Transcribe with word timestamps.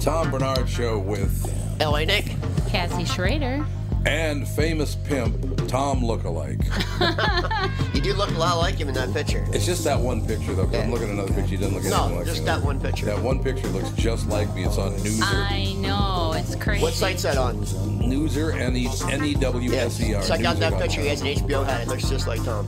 Tom 0.00 0.30
Barnard 0.30 0.68
Show 0.68 0.98
with 0.98 1.52
L.A. 1.80 2.04
Nick. 2.04 2.34
Cassie 2.68 3.04
Schrader. 3.04 3.64
and 4.06 4.48
famous 4.48 4.94
pimp 4.96 5.68
Tom 5.68 6.00
lookalike. 6.02 6.66
You 7.94 8.00
do 8.00 8.14
look 8.14 8.30
a 8.30 8.38
lot 8.38 8.56
like 8.58 8.74
him 8.76 8.88
in 8.88 8.94
that 8.94 9.12
picture. 9.12 9.44
It's 9.52 9.64
just 9.66 9.84
that 9.84 9.98
one 10.00 10.26
picture 10.26 10.54
though. 10.54 10.64
'cause 10.66 10.74
I'm 10.76 10.90
looking 10.90 11.08
at 11.08 11.12
another 11.14 11.32
picture. 11.34 11.50
He 11.50 11.56
doesn't 11.56 11.74
look 11.74 11.84
anything 11.84 12.10
No, 12.10 12.16
like 12.16 12.26
just 12.26 12.40
me. 12.40 12.46
that 12.46 12.60
one 12.62 12.80
picture. 12.80 13.06
That 13.06 13.20
one 13.22 13.40
picture 13.42 13.68
looks 13.68 13.90
just 13.90 14.28
like 14.28 14.52
me. 14.54 14.64
It's 14.64 14.76
on 14.78 14.92
news. 15.04 15.20
I 15.22 15.74
know, 15.78 16.32
it's 16.34 16.56
crazy. 16.56 16.82
What 16.82 16.94
site's 16.94 17.22
that 17.22 17.36
on? 17.36 17.64
Newser, 18.12 18.54
N 18.54 18.76
E 18.76 18.88
N 19.10 19.24
E 19.24 19.34
W 19.34 19.72
Yeah, 19.72 19.78
S 19.80 20.00
E 20.00 20.14
R. 20.14 20.22
check 20.22 20.44
out 20.44 20.58
that 20.58 20.78
picture. 20.80 21.00
He 21.00 21.08
has 21.08 21.22
an 21.22 21.28
HBO 21.28 21.64
hat. 21.64 21.82
It 21.82 21.88
looks 21.88 22.08
just 22.08 22.26
like 22.26 22.44
Tom. 22.44 22.66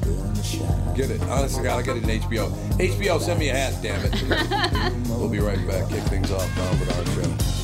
Get 0.94 1.10
it. 1.10 1.20
Honest 1.22 1.56
to 1.56 1.62
God, 1.62 1.78
I 1.78 1.82
got 1.82 1.96
it 1.96 2.04
in 2.04 2.20
HBO. 2.20 2.50
HBO, 2.78 3.20
send 3.20 3.38
me 3.38 3.50
a 3.50 3.54
hat, 3.54 3.74
damn 3.82 4.00
it. 4.04 5.08
we'll 5.08 5.28
be 5.28 5.40
right 5.40 5.64
back. 5.66 5.88
Kick 5.88 6.02
things 6.04 6.30
off. 6.30 6.48
Tom 6.54 6.78
Barnard 6.78 7.08
Show. 7.08 7.63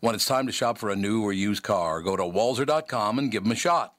When 0.00 0.14
it's 0.14 0.26
time 0.26 0.46
to 0.46 0.52
shop 0.52 0.78
for 0.78 0.90
a 0.90 0.96
new 0.96 1.24
or 1.24 1.32
used 1.32 1.64
car, 1.64 2.02
go 2.02 2.14
to 2.14 2.22
walser.com 2.22 3.18
and 3.18 3.32
give 3.32 3.42
them 3.42 3.50
a 3.50 3.56
shot. 3.56 3.94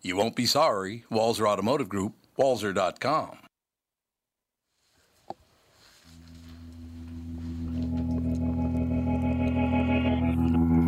You 0.00 0.16
won't 0.16 0.36
be 0.36 0.46
sorry. 0.46 1.04
Walser 1.10 1.48
Automotive 1.48 1.88
Group, 1.88 2.14
walser.com. 2.38 3.36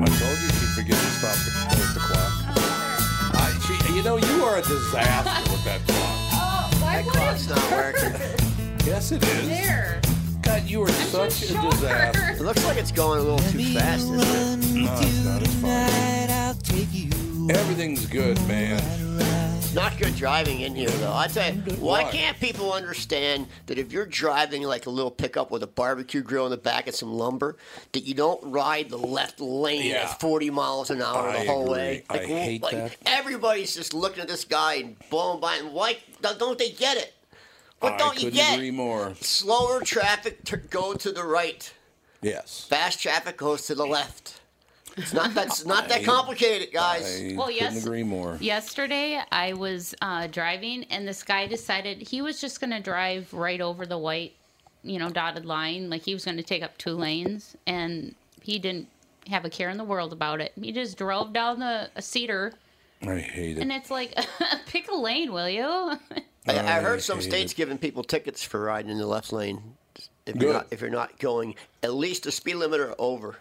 I 0.00 0.06
told 0.06 0.39
you 0.39 0.49
she'd 0.49 0.75
forget 0.77 0.97
to 0.97 1.11
stop 1.11 1.34
the, 1.34 1.50
the 1.94 2.00
clock. 2.00 2.33
I, 3.34 3.59
she, 3.67 3.94
you 3.94 4.03
know, 4.05 4.17
you 4.17 4.44
are 4.44 4.59
a 4.59 4.62
disaster 4.62 5.50
with 5.50 5.65
that 5.65 5.81
clock. 5.89 6.71
That 6.81 7.05
clock's 7.06 7.49
not 7.49 7.71
working. 7.73 8.87
Yes, 8.87 9.11
it 9.11 9.25
is. 9.25 9.49
There. 9.49 10.00
God, 10.52 10.68
you 10.68 10.82
are 10.82 10.88
such 10.88 11.42
a 11.44 11.46
sure. 11.46 11.70
disaster. 11.70 12.32
It 12.32 12.42
looks 12.42 12.62
like 12.66 12.76
it's 12.76 12.92
going 12.92 13.20
a 13.20 13.22
little 13.22 13.38
too 13.50 13.72
fast, 13.72 14.02
isn't 14.02 14.20
it? 14.20 14.84
No, 14.84 14.98
it's 15.00 15.24
not. 15.24 15.40
It's 15.40 15.54
fine. 15.54 17.50
Everything's 17.56 18.04
good, 18.04 18.36
man. 18.46 18.78
It's 19.56 19.74
Not 19.74 19.96
good 19.96 20.14
driving 20.14 20.60
in 20.60 20.74
here, 20.74 20.90
though. 20.90 21.14
I 21.14 21.28
tell 21.28 21.54
you, 21.54 21.62
why 21.76 22.02
Why? 22.02 22.10
can't 22.10 22.38
people 22.38 22.70
understand 22.74 23.46
that 23.64 23.78
if 23.78 23.92
you're 23.94 24.04
driving 24.04 24.62
like 24.64 24.84
a 24.84 24.90
little 24.90 25.10
pickup 25.10 25.50
with 25.50 25.62
a 25.62 25.66
barbecue 25.66 26.20
grill 26.20 26.44
in 26.44 26.50
the 26.50 26.58
back 26.58 26.86
and 26.86 26.94
some 26.94 27.14
lumber, 27.14 27.56
that 27.92 28.00
you 28.00 28.12
don't 28.12 28.52
ride 28.52 28.90
the 28.90 28.98
left 28.98 29.40
lane 29.40 29.86
Yeah. 29.86 30.02
at 30.10 30.20
40 30.20 30.50
miles 30.50 30.90
an 30.90 31.00
hour 31.00 31.30
I 31.30 31.44
the 31.44 31.50
whole 31.50 31.62
agree. 31.62 31.72
way? 31.72 32.04
I 32.10 32.19
hate 32.19 32.62
like, 32.62 32.74
that. 32.74 32.96
Everybody's 33.06 33.74
just 33.74 33.94
looking 33.94 34.20
at 34.20 34.28
this 34.28 34.44
guy 34.44 34.74
and 34.74 34.96
blowing 35.08 35.40
by, 35.40 35.56
and 35.56 35.72
why 35.72 35.96
don't 36.20 36.58
they 36.58 36.72
get 36.72 36.98
it? 36.98 37.14
What 37.82 37.94
I 37.94 37.98
don't 37.98 38.22
you 38.22 38.31
get? 38.31 38.54
agree 38.54 38.70
more. 38.70 39.15
Slower 39.20 39.81
traffic 39.81 40.44
to 40.44 40.56
go 40.56 40.94
to 40.94 41.12
the 41.12 41.25
right. 41.25 41.72
Yes. 42.20 42.66
Fast 42.69 43.00
traffic 43.03 43.37
goes 43.37 43.66
to 43.66 43.75
the 43.75 43.87
left. 43.87 44.41
It's 44.97 45.12
not 45.15 45.32
that's 45.34 45.65
not 45.65 45.88
that 45.88 46.04
complicated, 46.04 46.72
guys. 46.72 47.20
I 47.20 47.34
Well, 47.37 47.47
couldn't 47.47 47.75
yes. 47.75 47.84
agree 47.84 48.03
more. 48.03 48.37
Yesterday, 48.41 49.20
I 49.32 49.54
was 49.54 49.94
uh, 50.03 50.26
driving, 50.26 50.84
and 50.91 51.09
this 51.09 51.22
guy 51.22 51.47
decided 51.47 52.03
he 52.03 52.20
was 52.20 52.41
just 52.41 52.60
going 52.60 52.70
to 52.72 52.81
drive 52.81 53.32
right 53.32 53.60
over 53.60 53.87
the 53.87 53.97
white, 53.97 54.34
you 54.82 54.99
know, 54.99 55.09
dotted 55.09 55.47
line. 55.47 55.88
Like 55.88 56.03
he 56.03 56.12
was 56.12 56.25
going 56.26 56.37
to 56.37 56.43
take 56.43 56.62
up 56.62 56.76
two 56.76 56.93
lanes, 56.93 57.56
and 57.66 58.14
he 58.43 58.59
didn't 58.59 58.87
have 59.28 59.44
a 59.47 59.50
care 59.50 59.70
in 59.70 59.78
the 59.78 59.84
world 59.84 60.12
about 60.12 60.41
it. 60.43 60.53
He 60.60 60.72
just 60.72 60.99
drove 60.99 61.32
down 61.32 61.59
the 61.60 61.88
a 61.97 62.03
cedar, 62.03 62.53
I 63.03 63.19
hate 63.19 63.56
it. 63.56 63.62
and 63.62 63.72
it's 63.72 63.91
like, 63.91 64.14
pick 64.66 64.88
a 64.91 64.94
lane, 64.94 65.32
will 65.32 65.49
you? 65.49 65.97
I, 66.48 66.58
I 66.58 66.80
heard 66.80 67.03
some 67.03 67.20
states 67.20 67.54
giving 67.54 67.78
people 67.78 68.03
tickets 68.03 68.42
for 68.42 68.60
riding 68.60 68.91
in 68.91 68.98
the 68.98 69.06
left 69.06 69.32
lane 69.32 69.62
if 70.26 70.34
Good. 70.34 70.42
you're 70.42 70.53
not 70.53 70.66
if 70.70 70.80
you're 70.80 70.91
not 70.91 71.19
going 71.19 71.54
at 71.82 71.94
least 71.94 72.25
the 72.25 72.32
speed 72.32 72.54
limit 72.56 72.80
or 72.80 72.94
over. 72.98 73.36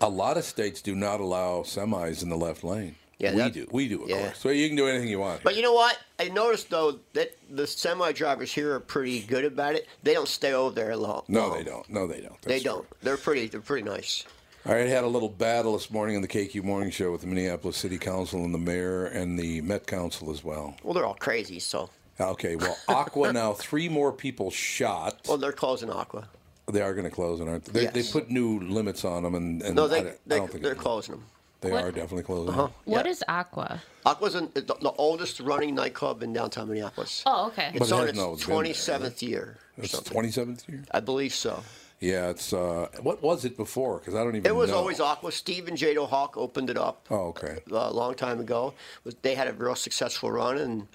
A 0.00 0.08
lot 0.08 0.36
of 0.36 0.44
states 0.44 0.82
do 0.82 0.94
not 0.94 1.20
allow 1.20 1.62
semis 1.62 2.22
in 2.22 2.28
the 2.28 2.36
left 2.36 2.64
lane. 2.64 2.96
Yeah, 3.18 3.30
we 3.30 3.38
that- 3.38 3.52
do. 3.52 3.68
We 3.70 3.88
do, 3.88 4.02
of 4.02 4.08
yeah. 4.08 4.22
course. 4.22 4.38
So 4.38 4.48
you 4.48 4.66
can 4.66 4.76
do 4.76 4.88
anything 4.88 5.08
you 5.08 5.20
want. 5.20 5.42
But 5.44 5.56
you 5.56 5.62
know 5.62 5.72
what? 5.72 5.98
I 6.18 6.28
noticed 6.28 6.68
though 6.70 6.98
that 7.12 7.36
the 7.48 7.66
semi 7.66 8.12
drivers 8.12 8.52
here 8.52 8.74
are 8.74 8.80
pretty 8.80 9.20
good 9.22 9.44
about 9.44 9.74
it. 9.76 9.86
They 10.02 10.12
don't 10.14 10.28
stay 10.28 10.52
over 10.52 10.74
there 10.74 10.96
long. 10.96 11.22
no, 11.28 11.48
long. 11.48 11.56
they 11.56 11.64
don't. 11.64 11.88
No, 11.88 12.06
they 12.06 12.20
don't. 12.20 12.42
They 12.42 12.60
don't. 12.60 12.86
true. 12.88 12.96
They're 13.02 13.16
pretty. 13.16 13.46
They're 13.46 13.60
pretty 13.60 13.88
nice. 13.88 14.24
I 14.66 14.76
had 14.76 15.04
a 15.04 15.08
little 15.08 15.28
battle 15.28 15.74
this 15.74 15.90
morning 15.90 16.16
on 16.16 16.22
the 16.22 16.28
KQ 16.28 16.64
Morning 16.64 16.90
Show 16.90 17.12
with 17.12 17.20
the 17.20 17.26
Minneapolis 17.26 17.76
City 17.76 17.98
Council 17.98 18.44
and 18.46 18.54
the 18.54 18.58
mayor 18.58 19.04
and 19.04 19.38
the 19.38 19.60
Met 19.60 19.86
Council 19.86 20.30
as 20.30 20.42
well. 20.42 20.74
Well, 20.82 20.94
they're 20.94 21.04
all 21.04 21.12
crazy. 21.20 21.60
So, 21.60 21.90
Okay, 22.20 22.56
well, 22.56 22.76
Aqua 22.88 23.32
now 23.32 23.52
three 23.52 23.88
more 23.88 24.12
people 24.12 24.50
shot. 24.50 25.20
well, 25.28 25.36
they're 25.38 25.52
closing 25.52 25.90
Aqua. 25.90 26.28
They 26.70 26.80
are 26.80 26.94
going 26.94 27.04
to 27.04 27.10
close 27.10 27.40
it, 27.40 27.48
aren't 27.48 27.64
they? 27.66 27.86
They, 27.86 28.02
they 28.02 28.08
put 28.10 28.30
new 28.30 28.58
limits 28.60 29.04
on 29.04 29.22
them, 29.24 29.34
and, 29.34 29.62
and 29.62 29.74
No, 29.74 29.84
I, 29.84 29.88
they, 29.88 29.96
don't- 30.02 30.08
I 30.08 30.16
they 30.26 30.36
don't 30.38 30.50
think 30.50 30.62
they're 30.64 30.74
closing 30.74 31.16
them. 31.16 31.24
They 31.60 31.70
What- 31.72 31.84
are 31.84 31.90
definitely 31.92 32.22
closing. 32.22 32.50
Uh-huh. 32.54 32.68
What 32.84 33.04
Yeah. 33.06 33.10
is 33.10 33.24
Aqua? 33.28 33.82
Aqua's 34.06 34.34
in, 34.34 34.50
the, 34.54 34.60
the 34.62 34.92
oldest 34.98 35.40
running 35.40 35.74
nightclub 35.74 36.22
in 36.22 36.32
downtown 36.32 36.68
Minneapolis. 36.68 37.22
Oh, 37.26 37.46
okay. 37.48 37.70
It's 37.74 37.88
it 37.88 37.92
on 37.92 38.00
has 38.00 38.08
its 38.10 38.18
no- 38.18 38.32
it's 38.34 38.46
been 38.46 38.54
there, 38.62 38.72
27th 39.10 39.22
year. 39.22 39.58
It's 39.78 39.90
something. 39.92 40.12
twenty 40.12 40.30
seventh 40.30 40.68
year. 40.68 40.84
I 40.92 41.00
believe 41.00 41.34
so. 41.34 41.62
Yeah, 42.00 42.28
it's 42.30 42.52
uh, 42.52 42.88
what 43.02 43.22
was 43.22 43.44
it 43.44 43.56
before? 43.56 43.98
Because 43.98 44.14
I 44.14 44.18
don't 44.22 44.36
even. 44.36 44.46
It 44.46 44.54
was 44.54 44.70
know. 44.70 44.76
always 44.76 45.00
Aqua. 45.00 45.32
Steve 45.32 45.66
and 45.68 45.76
Jado 45.76 46.08
Hawk 46.08 46.36
opened 46.36 46.68
it 46.70 46.76
up 46.76 47.06
Oh, 47.10 47.28
okay. 47.28 47.60
uh, 47.72 47.76
a 47.76 47.92
long 47.92 48.14
time 48.14 48.40
ago. 48.40 48.74
They 49.22 49.34
had 49.34 49.48
a 49.48 49.52
real 49.54 49.74
successful 49.74 50.30
run, 50.30 50.58
and 50.58 50.86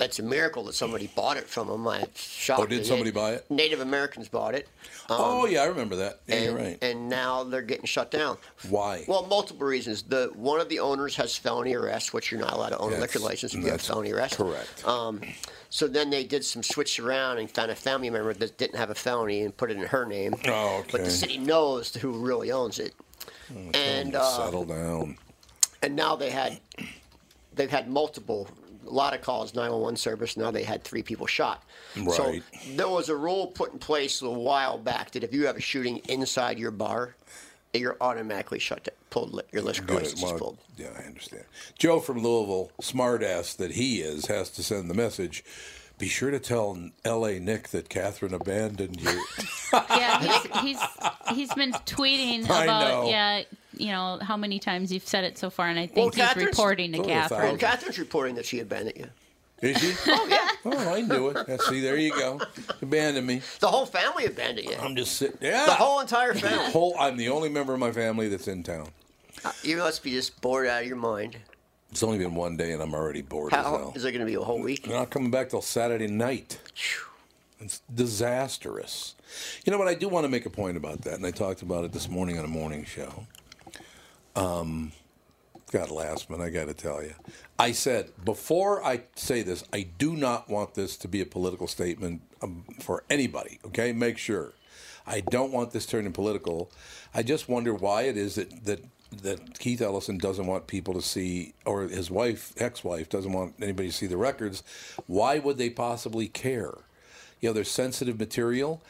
it's 0.00 0.18
a 0.18 0.22
miracle 0.22 0.64
that 0.64 0.74
somebody 0.74 1.06
bought 1.14 1.36
it 1.36 1.46
from 1.48 1.68
them. 1.68 1.86
I'm 1.86 2.06
shocked. 2.16 2.60
Oh, 2.60 2.66
did 2.66 2.84
somebody 2.84 3.12
buy 3.12 3.32
it? 3.32 3.48
Native 3.50 3.80
Americans 3.80 4.28
bought 4.28 4.54
it. 4.54 4.68
oh 5.08 5.46
yeah, 5.46 5.62
I 5.62 5.66
remember 5.66 5.96
that. 5.96 6.20
Yeah, 6.26 6.34
and, 6.34 6.44
you're 6.44 6.54
right. 6.56 6.78
and 6.82 7.08
now 7.08 7.44
they're 7.44 7.62
getting 7.62 7.84
shut 7.86 8.10
down. 8.10 8.36
Why? 8.68 9.04
Well, 9.06 9.26
multiple 9.26 9.66
reasons. 9.66 10.02
The 10.02 10.32
one 10.34 10.60
of 10.60 10.68
the 10.68 10.80
owners 10.80 11.14
has 11.16 11.36
felony 11.36 11.74
arrest, 11.74 12.12
which 12.14 12.32
you're 12.32 12.40
not 12.40 12.52
allowed 12.52 12.70
to 12.70 12.78
own 12.78 12.92
a 12.92 12.98
liquor 12.98 13.20
license 13.20 13.54
if 13.54 13.62
you 13.62 13.70
have 13.70 13.80
felony 13.80 14.12
arrest. 14.12 14.36
correct. 14.36 14.86
Um, 14.86 15.20
so 15.70 15.86
then 15.86 16.10
they 16.10 16.24
did 16.24 16.44
some 16.44 16.62
switch 16.62 16.98
around 16.98 17.38
and 17.38 17.48
found 17.50 17.70
a 17.70 17.74
family 17.76 18.10
member 18.10 18.34
that 18.34 18.58
didn't 18.58 18.76
have 18.78 18.90
a 18.90 18.94
felony 18.94 19.42
and 19.42 19.56
put 19.56 19.70
it 19.70 19.76
in 19.76 19.84
her 19.84 20.04
name. 20.04 20.34
Oh, 20.48 20.84
But 20.90 21.04
the 21.04 21.10
city 21.10 21.38
knows 21.38 21.94
who 21.94 22.10
really 22.12 22.50
owns 22.50 22.78
it. 22.78 22.92
and 23.74 24.14
uh, 24.16 24.22
settle 24.24 24.64
down. 24.64 25.16
and 25.82 25.94
now 25.94 26.16
they 26.16 26.30
had 26.30 26.58
they've 27.54 27.70
had 27.70 27.88
multiple 27.88 28.48
a 28.86 28.90
lot 28.90 29.14
of 29.14 29.20
calls 29.22 29.54
911 29.54 29.96
service 29.96 30.36
now 30.36 30.50
they 30.50 30.64
had 30.64 30.82
three 30.84 31.02
people 31.02 31.26
shot 31.26 31.62
Right. 31.96 32.14
so 32.14 32.34
there 32.74 32.88
was 32.88 33.08
a 33.08 33.16
rule 33.16 33.46
put 33.48 33.72
in 33.72 33.78
place 33.78 34.22
a 34.22 34.30
while 34.30 34.78
back 34.78 35.10
that 35.12 35.22
if 35.24 35.32
you 35.34 35.46
have 35.46 35.56
a 35.56 35.60
shooting 35.60 35.98
inside 36.08 36.58
your 36.58 36.70
bar 36.70 37.14
you're 37.74 37.96
automatically 38.00 38.58
shut 38.58 38.84
down 38.84 38.94
pulled 39.10 39.40
your 39.52 39.62
liquor 39.62 39.92
license 39.94 40.22
Well, 40.22 40.38
pulled 40.38 40.58
yeah, 40.76 40.88
I 40.98 41.02
understand. 41.02 41.44
Joe 41.78 42.00
from 42.00 42.22
Louisville, 42.22 42.70
smartass 42.80 43.54
that 43.58 43.72
he 43.72 44.00
is, 44.00 44.26
has 44.26 44.48
to 44.52 44.62
send 44.62 44.88
the 44.88 44.94
message. 44.94 45.44
Be 46.02 46.08
sure 46.08 46.32
to 46.32 46.40
tell 46.40 46.76
L.A. 47.04 47.38
Nick 47.38 47.68
that 47.68 47.88
Catherine 47.88 48.34
abandoned 48.34 49.00
you. 49.00 49.24
Yeah, 49.72 50.18
he's, 50.20 50.60
he's 50.60 51.36
he's 51.36 51.54
been 51.54 51.70
tweeting 51.72 52.44
about 52.44 53.06
yeah, 53.08 53.44
you 53.76 53.86
know 53.92 54.18
how 54.20 54.36
many 54.36 54.58
times 54.58 54.92
you've 54.92 55.06
said 55.06 55.22
it 55.22 55.38
so 55.38 55.48
far, 55.48 55.68
and 55.68 55.78
I 55.78 55.82
Well, 55.94 56.10
think 56.10 56.16
he's 56.16 56.24
Catherine's- 56.24 56.46
reporting 56.58 56.92
to 56.92 56.98
Catherine. 57.04 57.40
thousand. 57.40 57.58
Catherine's 57.58 57.98
reporting 58.00 58.34
that 58.34 58.44
she 58.44 58.58
abandoned 58.58 58.98
you 58.98 59.06
Is 59.70 59.78
she? 59.78 59.94
oh 60.08 60.26
yeah 60.28 60.48
Oh, 60.64 60.92
I 60.94 61.02
knew 61.02 61.28
it. 61.28 61.36
Yeah, 61.48 61.56
See, 61.58 61.80
there 61.80 61.96
you 61.96 62.10
go. 62.10 62.40
Abandoned 62.82 63.26
me. 63.26 63.40
the 63.60 63.68
whole 63.68 63.86
family 63.86 64.26
abandoned 64.26 64.68
you 64.68 64.76
I'm 64.78 64.96
just 64.96 65.14
sitting. 65.16 65.38
Yeah. 65.40 65.64
the 65.66 65.72
whole 65.74 66.00
entire 66.00 66.34
family 66.34 66.70
whole. 66.72 66.96
I'm 66.98 67.16
the 67.16 67.28
only 67.28 67.48
member 67.48 67.72
of 67.72 67.78
my 67.78 67.92
family 67.92 68.28
that's 68.28 68.48
in 68.48 68.62
town. 68.64 68.88
Uh, 69.44 69.52
you 69.62 69.76
must 69.78 70.02
be 70.02 70.10
just 70.10 70.38
bored 70.42 70.66
out 70.66 70.82
of 70.82 70.88
your 70.88 70.96
mind 70.96 71.36
It's 71.92 72.02
only 72.02 72.16
been 72.16 72.34
one 72.34 72.56
day, 72.56 72.72
and 72.72 72.82
I'm 72.82 72.94
already 72.94 73.20
bored 73.20 73.52
as 73.52 73.62
how 73.62 73.76
hell. 73.76 73.92
is 73.94 74.06
it 74.06 74.12
going 74.12 74.20
to 74.20 74.26
be 74.26 74.34
a 74.34 74.40
whole 74.40 74.60
week 74.60 74.84
They're 74.84 74.98
not 74.98 75.10
coming 75.10 75.30
back 75.30 75.50
till 75.50 75.60
Saturday 75.60 76.06
night. 76.06 76.58
It's 77.60 77.82
disastrous. 77.94 79.14
You 79.66 79.72
know 79.72 79.78
what? 79.78 79.88
I 79.88 79.94
do 79.94 80.08
want 80.08 80.24
to 80.24 80.30
make 80.30 80.46
a 80.46 80.50
point 80.50 80.78
about 80.78 81.02
that, 81.02 81.14
and 81.14 81.26
I 81.26 81.30
talked 81.30 81.60
about 81.60 81.84
it 81.84 81.92
this 81.92 82.08
morning 82.08 82.38
on 82.38 82.46
a 82.46 82.48
morning 82.48 82.86
show. 82.86 83.26
Um, 84.34 84.92
God, 85.70 85.90
Lastman, 85.90 86.40
I 86.40 86.48
got 86.48 86.68
to 86.68 86.74
tell 86.74 87.02
you, 87.02 87.12
I 87.58 87.72
said 87.72 88.10
before 88.24 88.82
I 88.82 89.02
say 89.14 89.42
this, 89.42 89.62
I 89.70 89.82
do 89.98 90.16
not 90.16 90.48
want 90.48 90.72
this 90.74 90.96
to 90.96 91.08
be 91.08 91.20
a 91.20 91.26
political 91.26 91.66
statement 91.66 92.22
um, 92.40 92.64
for 92.80 93.04
anybody. 93.10 93.60
Okay, 93.66 93.92
make 93.92 94.16
sure. 94.16 94.54
I 95.06 95.20
don't 95.20 95.52
want 95.52 95.72
this 95.72 95.84
turning 95.84 96.12
political. 96.12 96.70
I 97.14 97.22
just 97.22 97.50
wonder 97.50 97.74
why 97.74 98.02
it 98.02 98.16
is 98.16 98.36
that 98.36 98.64
that 98.64 98.82
that 99.22 99.58
Keith 99.58 99.80
Ellison 99.80 100.18
doesn't 100.18 100.46
want 100.46 100.66
people 100.66 100.94
to 100.94 101.02
see, 101.02 101.54
or 101.66 101.82
his 101.82 102.10
wife, 102.10 102.52
ex-wife, 102.56 103.08
doesn't 103.08 103.32
want 103.32 103.54
anybody 103.60 103.88
to 103.88 103.94
see 103.94 104.06
the 104.06 104.16
records. 104.16 104.62
Why 105.06 105.38
would 105.38 105.58
they 105.58 105.70
possibly 105.70 106.28
care? 106.28 106.78
You 107.40 107.50
know, 107.50 107.52
there's 107.52 107.70
sensitive 107.70 108.18
material. 108.18 108.82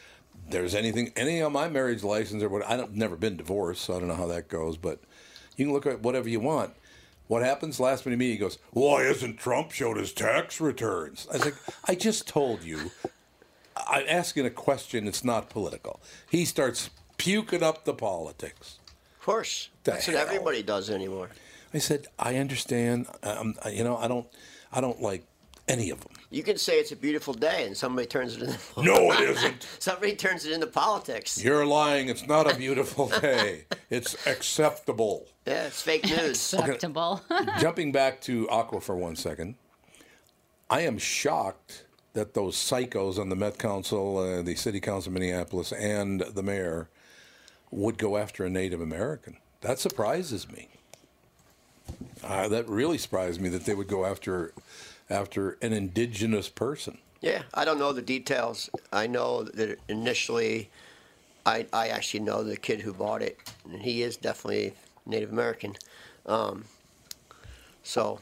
There's 0.49 0.75
anything, 0.75 1.11
any 1.15 1.41
on 1.41 1.53
my 1.53 1.69
marriage 1.69 2.03
license 2.03 2.43
or 2.43 2.49
what. 2.49 2.67
I 2.67 2.77
don't 2.77 2.95
never 2.95 3.15
been 3.15 3.37
divorced, 3.37 3.83
so 3.83 3.95
I 3.95 3.99
don't 3.99 4.07
know 4.07 4.15
how 4.15 4.27
that 4.27 4.47
goes. 4.47 4.77
But 4.77 4.99
you 5.55 5.65
can 5.65 5.73
look 5.73 5.85
at 5.85 6.01
whatever 6.01 6.29
you 6.29 6.39
want. 6.39 6.73
What 7.27 7.43
happens? 7.43 7.79
Last 7.79 8.05
minute 8.05 8.21
he 8.21 8.37
goes, 8.37 8.57
Why 8.71 9.03
hasn't 9.03 9.39
Trump 9.39 9.71
showed 9.71 9.97
his 9.97 10.13
tax 10.13 10.59
returns? 10.59 11.27
I 11.29 11.33
was 11.33 11.45
like, 11.45 11.55
I 11.87 11.95
just 11.95 12.27
told 12.27 12.63
you. 12.63 12.91
I'm 13.87 14.05
asking 14.07 14.45
a 14.45 14.51
question. 14.51 15.07
It's 15.07 15.23
not 15.23 15.49
political. 15.49 15.99
He 16.29 16.45
starts 16.45 16.89
puking 17.17 17.63
up 17.63 17.85
the 17.85 17.93
politics. 17.93 18.79
Of 19.23 19.25
course 19.25 19.69
The 19.85 19.91
that's 19.91 20.07
what 20.07 20.17
hell? 20.17 20.25
everybody 20.25 20.63
does 20.63 20.89
anymore 20.89 21.29
I 21.73 21.79
said, 21.79 22.05
I 22.19 22.35
understand. 22.35 23.07
Um, 23.23 23.55
you 23.71 23.83
know, 23.83 23.97
I 23.97 24.07
don't, 24.07 24.27
I 24.71 24.79
don't 24.79 25.01
like 25.01 25.23
any 25.67 25.89
of 25.89 26.01
them. 26.01 26.11
You 26.29 26.43
can 26.43 26.57
say 26.59 26.73
it's 26.73 26.91
a 26.91 26.95
beautiful 26.95 27.33
day, 27.33 27.65
and 27.65 27.75
somebody 27.75 28.05
turns 28.05 28.35
it 28.37 28.43
into 28.43 28.59
No, 28.83 29.11
it 29.11 29.21
isn't. 29.21 29.67
somebody 29.79 30.15
turns 30.15 30.45
it 30.45 30.51
into 30.51 30.67
politics. 30.67 31.43
You're 31.43 31.65
lying. 31.65 32.09
It's 32.09 32.27
not 32.27 32.51
a 32.51 32.55
beautiful 32.65 33.07
day. 33.07 33.65
It's 33.89 34.15
acceptable. 34.27 35.25
Yeah, 35.47 35.65
it's 35.65 35.81
fake 35.81 36.05
news. 36.05 36.53
Acceptable. 36.53 37.21
Jumping 37.59 37.91
back 37.91 38.21
to 38.21 38.47
Aqua 38.49 38.79
for 38.79 38.95
one 38.95 39.15
second, 39.15 39.55
I 40.69 40.81
am 40.81 40.99
shocked 40.99 41.85
that 42.13 42.35
those 42.35 42.55
psychos 42.55 43.17
on 43.17 43.29
the 43.29 43.35
Met 43.35 43.57
Council, 43.57 44.17
uh, 44.19 44.41
the 44.43 44.53
City 44.53 44.79
Council 44.79 45.09
of 45.09 45.13
Minneapolis, 45.15 45.71
and 45.71 46.21
the 46.21 46.43
mayor 46.43 46.87
would 47.73 47.97
go 47.97 48.17
after 48.17 48.45
a 48.45 48.49
Native 48.49 48.81
American. 48.81 49.37
That 49.61 49.79
surprises 49.79 50.49
me. 50.51 50.69
Uh, 52.23 52.47
that 52.47 52.67
really 52.69 52.97
surprised 52.97 53.41
me 53.41 53.49
that 53.49 53.65
they 53.65 53.73
would 53.73 53.87
go 53.87 54.05
after 54.05 54.53
after 55.09 55.57
an 55.61 55.73
indigenous 55.73 56.47
person. 56.49 56.97
yeah, 57.21 57.43
I 57.53 57.65
don't 57.65 57.77
know 57.77 57.91
the 57.91 58.01
details. 58.01 58.69
I 58.91 59.07
know 59.07 59.43
that 59.43 59.79
initially, 59.89 60.69
I 61.45 61.65
I 61.73 61.89
actually 61.89 62.21
know 62.21 62.43
the 62.43 62.57
kid 62.57 62.81
who 62.81 62.93
bought 62.93 63.21
it, 63.21 63.37
and 63.69 63.81
he 63.81 64.01
is 64.01 64.15
definitely 64.17 64.73
Native 65.05 65.31
American. 65.31 65.75
Um, 66.25 66.65
so, 67.83 68.19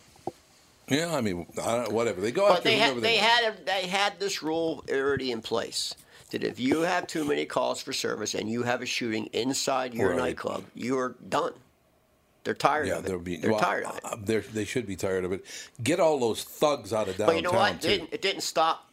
Yeah, 0.88 1.16
I 1.16 1.22
mean, 1.22 1.46
I 1.62 1.78
don't, 1.78 1.92
whatever 1.92 2.20
they 2.20 2.32
go 2.32 2.48
but 2.48 2.58
after 2.58 2.70
they 2.70 2.78
whoever 2.78 2.94
had 2.96 3.04
they, 3.04 3.10
they 3.10 3.18
had 3.18 3.54
a, 3.54 3.64
they 3.64 3.88
had 3.88 4.20
this 4.20 4.42
rule 4.42 4.84
already 4.90 5.32
in 5.32 5.42
place. 5.42 5.94
That 6.32 6.44
if 6.46 6.60
you 6.60 6.82
have 6.82 7.08
too 7.08 7.26
many 7.26 7.46
calls 7.46 7.82
for 7.82 7.92
service 7.94 8.34
and 8.36 8.50
you 8.50 8.64
have 8.64 8.82
a 8.82 8.86
shooting 8.86 9.26
inside 9.28 9.94
your 9.94 10.10
Right. 10.12 10.18
nightclub, 10.18 10.64
you're 10.74 11.16
done. 11.30 11.54
They're 12.44 12.54
tired 12.56 12.88
Yeah, 12.88 12.98
of 12.98 13.06
it. 13.06 13.24
be. 13.24 13.36
They're 13.36 13.52
well, 13.52 13.60
tired 13.60 13.84
of 13.84 13.98
it. 13.98 14.04
uh, 14.04 14.16
They 14.54 14.66
should 14.66 14.88
be 14.88 14.96
tired 14.96 15.26
of 15.26 15.32
it. 15.34 15.46
Get 15.84 16.00
all 16.00 16.20
those 16.20 16.44
thugs 16.44 16.92
out 16.94 17.08
of 17.08 17.18
downtown 17.18 17.28
But 17.28 17.36
you 17.36 17.42
know 17.44 17.52
what? 17.52 17.74
It 17.76 17.82
didn't, 17.82 18.10
it 18.14 18.22
didn't 18.22 18.42
stop. 18.42 18.90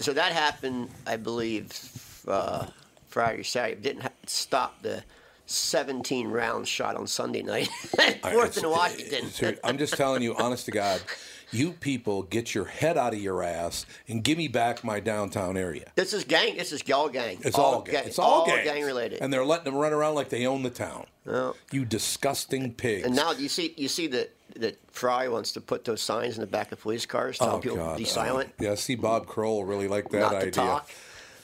So 0.00 0.12
that 0.12 0.32
happened, 0.32 0.90
I 1.06 1.16
believe, 1.16 2.22
uh, 2.28 2.66
Friday 3.08 3.42
Saturday. 3.44 3.72
It 3.74 3.82
didn't 3.82 4.10
stop 4.26 4.82
the 4.82 5.02
17 5.46 6.28
rounds 6.28 6.68
shot 6.68 6.96
on 6.96 7.06
Sunday 7.06 7.42
night. 7.42 7.68
Fourth 7.96 8.56
it's- 8.56 8.56
in 8.58 8.68
Washington. 8.68 9.58
I'm 9.64 9.78
just 9.78 9.94
telling 9.96 10.22
you, 10.22 10.34
honest 10.36 10.64
to 10.66 10.70
God, 10.72 11.00
you 11.52 11.72
people 11.72 12.22
get 12.22 12.54
your 12.54 12.64
head 12.64 12.96
out 12.96 13.12
of 13.12 13.20
your 13.20 13.42
ass 13.42 13.86
and 14.08 14.22
give 14.22 14.38
me 14.38 14.48
back 14.48 14.84
my 14.84 15.00
downtown 15.00 15.56
area. 15.56 15.90
this 15.94 16.12
is 16.12 16.24
gang. 16.24 16.56
This 16.56 16.72
is 16.72 16.86
y'all 16.86 17.08
gang. 17.08 17.38
It's 17.42 17.58
all, 17.58 17.82
gang. 17.82 18.04
It's 18.06 18.18
all, 18.18 18.46
gangs. 18.46 18.64
gang 18.64 18.84
related. 18.84 19.20
and 19.20 19.32
they're 19.32 19.44
letting 19.44 19.64
them 19.64 19.76
run 19.76 19.92
around 19.92 20.14
like 20.14 20.28
they 20.28 20.46
own 20.46 20.62
the 20.62 20.70
town. 20.70 21.06
You 21.70 21.84
disgusting 21.84 22.72
pigs. 22.74 23.06
and 23.06 23.14
now 23.14 23.32
you 23.32 23.48
see 23.48 23.74
you 23.76 23.88
see 23.88 24.06
that 24.08 24.34
that 24.56 24.78
Frey 24.90 25.28
wants 25.28 25.52
to 25.52 25.60
put 25.60 25.84
those 25.84 26.02
signs 26.02 26.34
in 26.34 26.40
the 26.40 26.46
back 26.46 26.72
of 26.72 26.80
police 26.80 27.06
cars 27.06 27.38
telling 27.38 27.54
oh 27.54 27.58
people 27.60 27.76
God! 27.76 27.98
be 27.98 28.04
uh, 28.04 28.08
silent, 28.08 28.52
yeah, 28.58 28.74
see, 28.74 28.96
Bob 28.96 29.26
Kroll 29.26 29.64
really 29.64 29.86
liked 29.88 30.10
that 30.10 30.20
not 30.20 30.34
idea. 30.34 30.50
to 30.50 30.50
talk. 30.50 30.90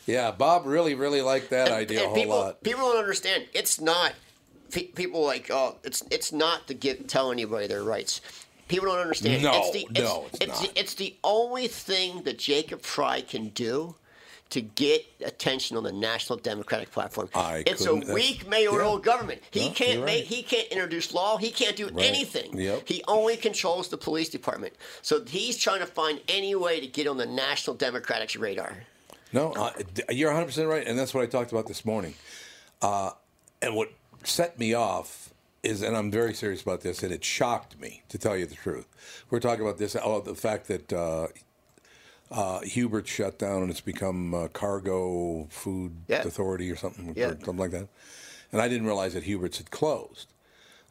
Yeah, 0.06 0.30
Bob 0.30 0.66
really, 0.66 0.94
really 0.94 1.22
liked 1.22 1.50
that 1.50 1.70
idea 1.70 2.04
a 2.04 2.06
whole 2.06 2.14
people, 2.14 2.36
lot. 2.36 2.62
People 2.62 2.82
don't 2.82 2.98
understand. 2.98 3.46
It's 3.52 3.80
not. 3.80 4.14
People 4.70 5.24
like 5.24 5.50
oh, 5.50 5.76
it's 5.84 6.02
it's 6.10 6.32
not 6.32 6.66
to 6.66 6.74
give 6.74 7.06
tell 7.06 7.30
anybody 7.30 7.66
their 7.66 7.84
rights. 7.84 8.20
People 8.68 8.88
don't 8.88 8.98
understand. 8.98 9.42
No, 9.42 9.52
it's 9.54 9.70
the, 9.72 10.00
no, 10.00 10.26
it's 10.32 10.40
it's, 10.40 10.60
not. 10.62 10.74
The, 10.74 10.80
it's 10.80 10.94
the 10.94 11.14
only 11.22 11.68
thing 11.68 12.22
that 12.22 12.38
Jacob 12.38 12.82
Frey 12.82 13.22
can 13.22 13.48
do 13.50 13.94
to 14.50 14.60
get 14.60 15.04
attention 15.24 15.76
on 15.76 15.82
the 15.82 15.92
national 15.92 16.38
Democratic 16.38 16.90
platform. 16.92 17.28
I 17.34 17.64
it's 17.66 17.84
a 17.86 17.94
weak 17.94 18.48
mayoral 18.48 18.94
yeah. 18.96 19.04
government. 19.04 19.42
He 19.50 19.68
No, 19.68 19.74
can't 19.74 19.98
you're 19.98 20.06
make. 20.06 20.24
He 20.24 20.42
can't 20.42 20.68
introduce 20.68 21.12
law. 21.12 21.36
He 21.36 21.50
can't 21.50 21.76
do 21.76 21.86
Right. 21.88 22.04
anything. 22.06 22.56
Yep. 22.58 22.82
He 22.86 23.02
only 23.08 23.36
controls 23.36 23.88
the 23.88 23.96
police 23.96 24.28
department. 24.28 24.74
So 25.02 25.24
he's 25.24 25.56
trying 25.56 25.80
to 25.80 25.86
find 25.86 26.20
any 26.28 26.54
way 26.54 26.80
to 26.80 26.86
get 26.86 27.06
on 27.08 27.16
the 27.16 27.26
national 27.26 27.76
Democratic's 27.76 28.36
radar. 28.36 28.84
No, 29.32 29.52
uh, 29.52 29.72
you're 30.10 30.30
100 30.30 30.46
percent 30.46 30.68
right, 30.68 30.86
and 30.86 30.96
that's 30.98 31.12
what 31.12 31.22
I 31.22 31.26
talked 31.26 31.50
about 31.50 31.66
this 31.66 31.84
morning. 31.84 32.14
Uh, 32.80 33.10
and 33.60 33.74
what 33.74 33.90
set 34.22 34.58
me 34.58 34.74
off 34.74 35.25
is, 35.66 35.82
and 35.82 35.96
I'm 35.96 36.10
very 36.10 36.32
serious 36.34 36.62
about 36.62 36.80
this, 36.80 37.02
and 37.02 37.12
it 37.12 37.24
shocked 37.24 37.78
me 37.80 38.02
to 38.08 38.18
tell 38.18 38.36
you 38.36 38.46
the 38.46 38.54
truth. 38.54 38.86
We're 39.30 39.40
talking 39.40 39.64
about 39.64 39.78
this, 39.78 39.96
oh, 40.02 40.20
the 40.20 40.34
fact 40.34 40.68
that 40.68 40.92
uh, 40.92 41.26
uh, 42.30 42.60
Hubert 42.60 43.06
shut 43.06 43.38
down 43.38 43.62
and 43.62 43.70
it's 43.70 43.80
become 43.80 44.34
uh, 44.34 44.48
Cargo 44.48 45.46
Food 45.50 45.92
Yeah. 46.08 46.22
Authority 46.22 46.70
or 46.70 46.76
something, 46.76 47.12
Yeah. 47.16 47.26
or 47.26 47.30
something 47.32 47.56
like 47.58 47.70
that. 47.72 47.88
And 48.52 48.60
I 48.62 48.68
didn't 48.68 48.86
realize 48.86 49.14
that 49.14 49.24
Hubert's 49.24 49.58
had 49.58 49.70
closed. 49.70 50.28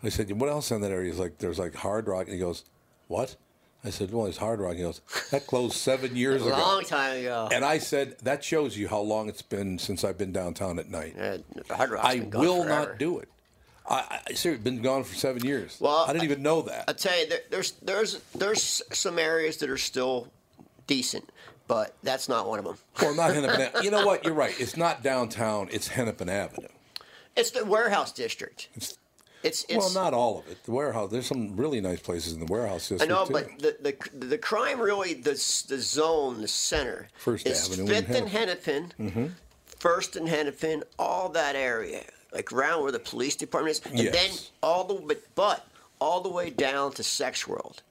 I 0.03 0.09
said, 0.09 0.29
"What 0.39 0.49
else 0.49 0.71
in 0.71 0.81
that 0.81 0.91
area?" 0.91 1.09
He's 1.11 1.19
like, 1.19 1.37
"There's 1.39 1.57
like 1.57 1.73
Hard 1.75 2.07
Rock," 2.07 2.25
and 2.25 2.33
he 2.33 2.39
goes, 2.39 2.63
"What?" 3.07 3.37
I 3.83 3.89
said, 3.89 4.11
"Well, 4.11 4.23
there's 4.25 4.37
Hard 4.37 4.59
Rock." 4.59 4.75
He 4.75 4.81
goes, 4.81 5.01
"That 5.31 5.47
closed 5.47 5.73
seven 5.75 6.15
years 6.23 6.41
A 6.43 6.47
ago." 6.47 6.57
long 6.57 6.83
time 6.83 7.19
ago. 7.21 7.49
And 7.51 7.63
I 7.65 7.77
said, 7.79 8.17
that 8.19 8.43
shows 8.43 8.77
you 8.77 8.87
how 8.87 8.99
long 8.99 9.29
it's 9.29 9.41
been 9.41 9.79
since 9.79 10.03
I've 10.03 10.17
been 10.17 10.31
downtown 10.33 10.79
at 10.79 10.89
night. 10.91 11.15
Uh, 11.17 11.37
Hard 11.73 11.91
Rock's 11.91 12.05
I 12.07 12.19
will 12.33 12.63
forever. 12.63 12.89
not 12.91 12.99
do 12.99 13.19
it. 13.19 13.29
I, 13.87 14.19
I 14.27 14.33
seriously 14.33 14.63
been 14.63 14.81
gone 14.81 15.03
for 15.03 15.15
seven 15.15 15.43
years. 15.45 15.77
Well, 15.79 16.05
I 16.07 16.13
didn't 16.13 16.25
even 16.25 16.41
know 16.41 16.61
that. 16.63 16.85
I 16.87 16.93
tell 16.93 17.17
you, 17.19 17.27
there, 17.27 17.39
there's 17.51 17.71
there's 17.83 18.21
there's 18.33 18.81
some 18.91 19.19
areas 19.19 19.57
that 19.57 19.69
are 19.69 19.77
still 19.77 20.27
decent, 20.87 21.29
but 21.67 21.95
that's 22.03 22.27
not 22.27 22.47
one 22.47 22.59
of 22.59 22.65
them. 22.65 22.77
Well, 23.01 23.15
not 23.15 23.33
Hennepin. 23.35 23.83
You 23.83 23.91
know 23.91 24.05
what? 24.05 24.23
You're 24.25 24.33
right. 24.33 24.55
It's 24.59 24.75
not 24.77 25.03
downtown. 25.03 25.69
It's 25.71 25.87
Hennepin 25.89 26.29
Avenue. 26.29 26.67
It's 27.35 27.51
the 27.51 27.65
warehouse 27.65 28.11
district. 28.11 28.69
It's 28.75 28.97
it's, 29.43 29.65
well, 29.69 29.93
not 29.93 30.15
all 30.15 30.39
of 30.39 30.47
it. 30.47 30.63
The 30.63 30.71
warehouse. 30.71 31.11
There's 31.11 31.27
some 31.27 31.55
really 31.55 31.79
nice 31.79 31.99
places 31.99 32.33
in 32.33 32.39
the 32.39 32.51
warehouse 32.51 32.89
district. 32.89 33.03
I 33.03 33.15
know, 33.15 33.25
too. 33.25 33.33
but 33.33 33.59
the, 33.59 33.77
the 34.11 34.25
the 34.25 34.37
crime 34.39 34.79
really 34.79 35.13
the 35.13 35.31
the 35.31 35.79
zone, 35.79 36.41
the 36.41 36.47
center 36.47 37.09
First 37.17 37.45
is 37.45 37.69
Avenue 37.71 37.87
Fifth 37.87 38.15
and 38.15 38.27
Hennepin, 38.29 38.93
Mm-hmm. 38.99 39.25
First 39.77 40.15
and 40.15 40.27
Hennepin, 40.27 40.83
all 40.97 41.29
that 41.29 41.55
area, 41.55 42.05
like 42.35 42.51
around 42.51 42.83
where 42.83 42.91
the 42.91 42.99
police 42.99 43.35
department 43.35 43.77
is, 43.77 43.81
and 43.91 43.99
Yes. 43.99 44.13
then 44.13 44.37
all 44.61 44.83
the 44.83 44.95
but 44.95 45.21
but 45.35 45.65
all 45.99 46.21
the 46.21 46.29
way 46.29 46.49
down 46.49 46.91
to 46.93 47.03
Sex 47.03 47.47
World, 47.47 47.81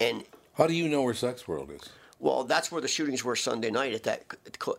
and 0.00 0.24
How 0.54 0.66
do 0.66 0.74
you 0.74 0.88
know 0.88 1.02
where 1.02 1.14
Sex 1.14 1.48
World 1.48 1.70
is? 1.70 1.80
well, 2.20 2.44
that's 2.44 2.70
where 2.70 2.80
the 2.82 2.88
shootings 2.88 3.24
were 3.24 3.34
Sunday 3.36 3.70
night 3.70 3.94
at 3.94 4.02
that 4.04 4.22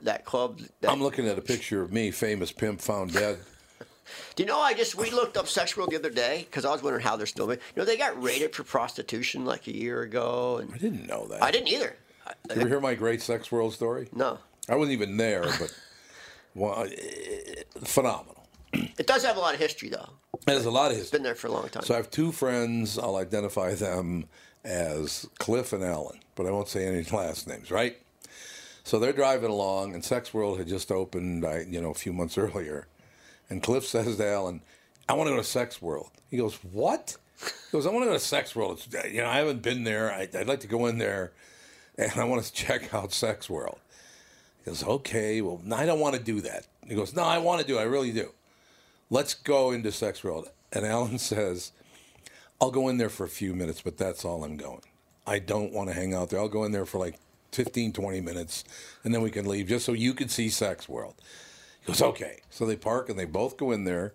that 0.04 0.25
club. 0.25 0.60
That, 0.82 0.92
I'm 0.92 1.01
looking 1.01 1.28
at 1.28 1.38
a 1.38 1.42
picture 1.42 1.82
of 1.82 1.92
me, 1.92 2.12
famous 2.12 2.51
pimp 2.51 2.80
found 2.82 3.12
dead. 3.13 3.39
Do 4.36 4.44
you 4.44 4.48
know? 4.48 4.60
I 4.60 4.74
just 4.74 4.96
we 4.96 5.10
looked 5.12 5.38
up 5.38 5.48
Sex 5.48 5.75
World 5.75 5.92
the 5.92 5.96
other 5.98 6.10
day 6.10 6.46
because 6.50 6.66
I 6.66 6.72
was 6.72 6.82
wondering 6.84 7.04
how 7.04 7.16
they're 7.16 7.25
still. 7.28 7.51
You 7.51 7.60
know, 7.75 7.86
they 7.86 7.98
got 7.98 8.22
raided 8.22 8.56
for 8.56 8.63
prostitution 8.63 9.46
like 9.46 9.68
a 9.68 9.75
year 9.75 10.01
ago, 10.01 10.58
and 10.58 10.72
I 10.74 10.78
didn't 10.78 11.08
know 11.08 11.28
that. 11.28 11.44
I 11.44 11.51
didn't 11.51 11.68
either. 11.70 11.96
I- 12.28 12.34
You 12.54 12.62
ever 12.62 12.68
hear 12.70 12.80
my 12.80 12.94
great 12.96 13.22
Sex 13.22 13.51
World 13.51 13.74
story? 13.74 14.08
No, 14.13 14.38
I 14.68 14.75
wasn't 14.75 14.94
even 14.94 15.18
there, 15.18 15.44
but 15.60 15.74
well, 16.56 16.84
eh, 16.84 17.63
phenomenal. 17.84 18.38
It 18.74 19.08
does 19.08 19.24
have 19.24 19.38
a 19.38 19.40
lot 19.40 19.54
of 19.54 19.60
history 19.60 19.90
though. 19.90 20.10
There's 20.46 20.66
a 20.66 20.72
lot 20.72 20.92
of 20.92 20.98
history. 20.98 21.18
Been 21.18 21.24
there 21.24 21.36
for 21.36 21.48
a 21.48 21.52
long 21.52 21.68
time. 21.70 21.84
So 21.84 21.94
I 21.94 21.98
have 21.98 22.10
two 22.10 22.32
friends. 22.32 22.98
I'll 22.98 23.18
identify 23.18 23.74
them 23.74 24.26
as 24.64 25.28
Cliff 25.40 25.74
and 25.74 25.84
Alan, 25.84 26.20
but 26.36 26.46
I 26.46 26.52
won't 26.52 26.68
say 26.70 26.86
any 26.86 27.04
last 27.12 27.48
names, 27.48 27.72
right? 27.72 27.98
So 28.84 28.98
they're 28.98 29.14
driving 29.14 29.52
along, 29.52 29.94
and 29.94 30.04
Sex 30.04 30.34
World 30.34 30.58
had 30.58 30.68
just 30.68 30.92
opened, 30.92 31.46
you 31.68 31.82
know, 31.82 31.92
a 31.92 31.96
few 31.96 32.14
months 32.14 32.38
earlier. 32.38 32.88
And 33.50 33.62
Cliff 33.62 33.86
says 33.86 34.18
to 34.18 34.28
Alan, 34.28 34.62
"I 35.08 35.14
want 35.14 35.28
to 35.28 35.32
go 35.32 35.38
to 35.38 35.44
Sex 35.44 35.82
World." 35.82 36.12
He 36.30 36.38
goes, 36.38 36.56
"What?" 36.64 37.18
He 37.40 37.72
goes, 37.72 37.86
"I 37.86 37.92
want 37.92 38.04
to 38.04 38.08
go 38.08 38.14
to 38.14 38.20
Sex 38.20 38.56
World. 38.56 38.82
It's, 38.86 38.96
uh, 38.96 39.08
you 39.08 39.22
know, 39.22 39.28
I 39.30 39.38
haven't 39.38 39.62
been 39.62 39.84
there. 39.84 40.12
I, 40.12 40.28
I'd 40.34 40.48
like 40.48 40.62
to 40.62 40.68
go 40.68 40.86
in 40.88 40.98
there, 40.98 41.32
and 41.98 42.12
I 42.16 42.24
want 42.24 42.44
to 42.44 42.54
check 42.66 42.94
out 42.94 43.12
Sex 43.14 43.50
World." 43.50 43.80
He 44.64 44.72
goes, 44.72 44.84
"Okay, 44.84 45.42
well, 45.42 45.62
I 45.74 45.86
don't 45.86 46.00
want 46.00 46.16
to 46.16 46.22
do 46.22 46.42
that." 46.42 46.68
He 46.88 46.96
goes, 46.96 47.14
"No, 47.16 47.24
I 47.24 47.38
want 47.38 47.62
to 47.62 47.68
do. 47.68 47.78
it. 47.78 47.82
I 47.82 47.84
really 47.84 48.12
do." 48.12 48.32
Let's 49.10 49.34
go 49.34 49.72
into 49.72 49.92
Sex 49.92 50.24
World. 50.24 50.50
And 50.72 50.86
Alan 50.86 51.18
says, 51.20 51.72
I'll 52.62 52.72
go 52.72 52.89
in 52.89 52.98
there 52.98 53.10
for 53.10 53.24
a 53.24 53.30
few 53.30 53.54
minutes, 53.56 53.82
but 53.82 53.98
that's 53.98 54.25
all 54.25 54.44
I'm 54.44 54.58
going. 54.58 54.82
I 55.25 55.39
don't 55.39 55.74
want 55.74 55.89
to 55.89 55.96
hang 55.96 56.13
out 56.13 56.30
there. 56.30 56.39
I'll 56.39 56.50
go 56.50 56.63
in 56.63 56.72
there 56.72 56.86
for 56.86 56.98
like 56.98 57.20
15, 57.51 57.94
20 57.94 58.22
minutes, 58.22 58.63
and 59.04 59.13
then 59.13 59.22
we 59.22 59.32
can 59.32 59.48
leave 59.48 59.68
just 59.68 59.86
so 59.86 59.94
you 59.94 60.13
can 60.13 60.30
see 60.30 60.50
Sex 60.50 60.89
World. 60.89 61.16
He 61.82 61.88
goes, 61.88 62.01
okay. 62.01 62.39
So 62.50 62.66
they 62.66 62.75
park 62.75 63.10
and 63.10 63.18
they 63.18 63.25
both 63.25 63.58
go 63.58 63.72
in 63.72 63.84
there. 63.84 64.13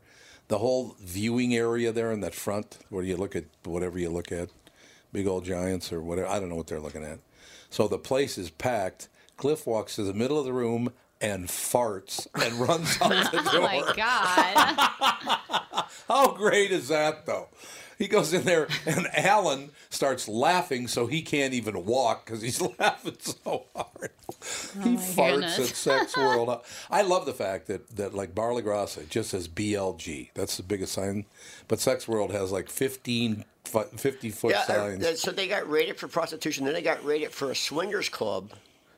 The 0.49 0.59
whole 0.59 0.97
viewing 1.01 1.55
area 1.55 1.91
there 1.91 2.13
in 2.13 2.21
that 2.21 2.35
front, 2.35 2.79
where 2.91 3.03
you 3.03 3.17
look 3.17 3.35
at 3.35 3.45
whatever 3.65 3.99
you 3.99 4.11
look 4.11 4.31
at, 4.31 4.51
big 5.13 5.27
old 5.27 5.45
giants 5.45 5.93
or 5.93 6.03
whatever. 6.03 6.29
I 6.29 6.39
don't 6.39 6.51
know 6.51 6.57
what 6.57 6.67
they're 6.67 6.81
looking 6.81 7.05
at. 7.05 7.21
So 7.71 7.89
the 7.89 7.99
place 7.99 8.37
is 8.37 8.51
packed. 8.51 9.09
Cliff 9.37 9.67
walks 9.67 9.97
to 9.97 10.03
the 10.03 10.13
middle 10.13 10.39
of 10.39 10.45
the 10.45 10.53
room 10.53 10.93
and 11.25 11.49
farts 11.49 12.27
and 12.35 12.53
runs 12.69 13.01
out 13.01 13.33
the 13.33 13.39
door. 13.39 13.51
Oh 13.55 13.63
my 13.63 13.93
god! 13.97 15.85
How 16.09 16.33
great 16.33 16.71
is 16.71 16.89
that, 16.89 17.25
though? 17.25 17.49
He 17.97 18.09
goes 18.09 18.35
in 18.35 18.43
there, 18.43 18.69
and 18.85 19.07
Alan 19.15 19.71
starts 19.89 20.29
laughing, 20.29 20.87
so 20.87 21.07
he 21.07 21.23
can't 21.23 21.55
even 21.55 21.87
walk 21.87 22.27
because 22.27 22.43
he's 22.43 22.61
laughing 22.79 23.17
so 23.21 23.65
hard. 23.75 24.11
he 24.83 24.97
farts 24.97 25.17
goodness. 25.17 25.59
at 25.71 25.77
Sex 25.77 26.17
World. 26.17 26.61
I 26.91 27.03
love 27.03 27.25
the 27.25 27.33
fact 27.33 27.69
that, 27.69 27.97
that 27.97 28.13
like 28.13 28.35
Bar 28.35 28.53
La 28.53 28.61
Grassa 28.61 28.99
it 28.99 29.11
just 29.11 29.31
says 29.31 29.49
BLG. 29.49 30.31
That's 30.35 30.59
the 30.59 30.63
biggest 30.63 30.93
sign, 30.93 31.25
but 31.69 31.81
Sex 31.81 32.07
World 32.07 32.33
has 32.33 32.53
like 32.53 32.69
15, 32.69 33.45
50 33.65 34.31
foot 34.31 34.51
yeah, 34.51 34.59
uh, 34.59 34.65
signs. 34.65 35.07
uh, 35.07 35.17
so 35.17 35.31
they 35.31 35.49
got 35.49 35.71
raided 35.71 35.97
for 35.97 36.09
prostitution. 36.09 36.67
Then 36.67 36.75
they 36.75 36.83
got 36.83 37.03
raided 37.03 37.31
for 37.31 37.51
a 37.51 37.57
swingers 37.57 38.11
club 38.11 38.51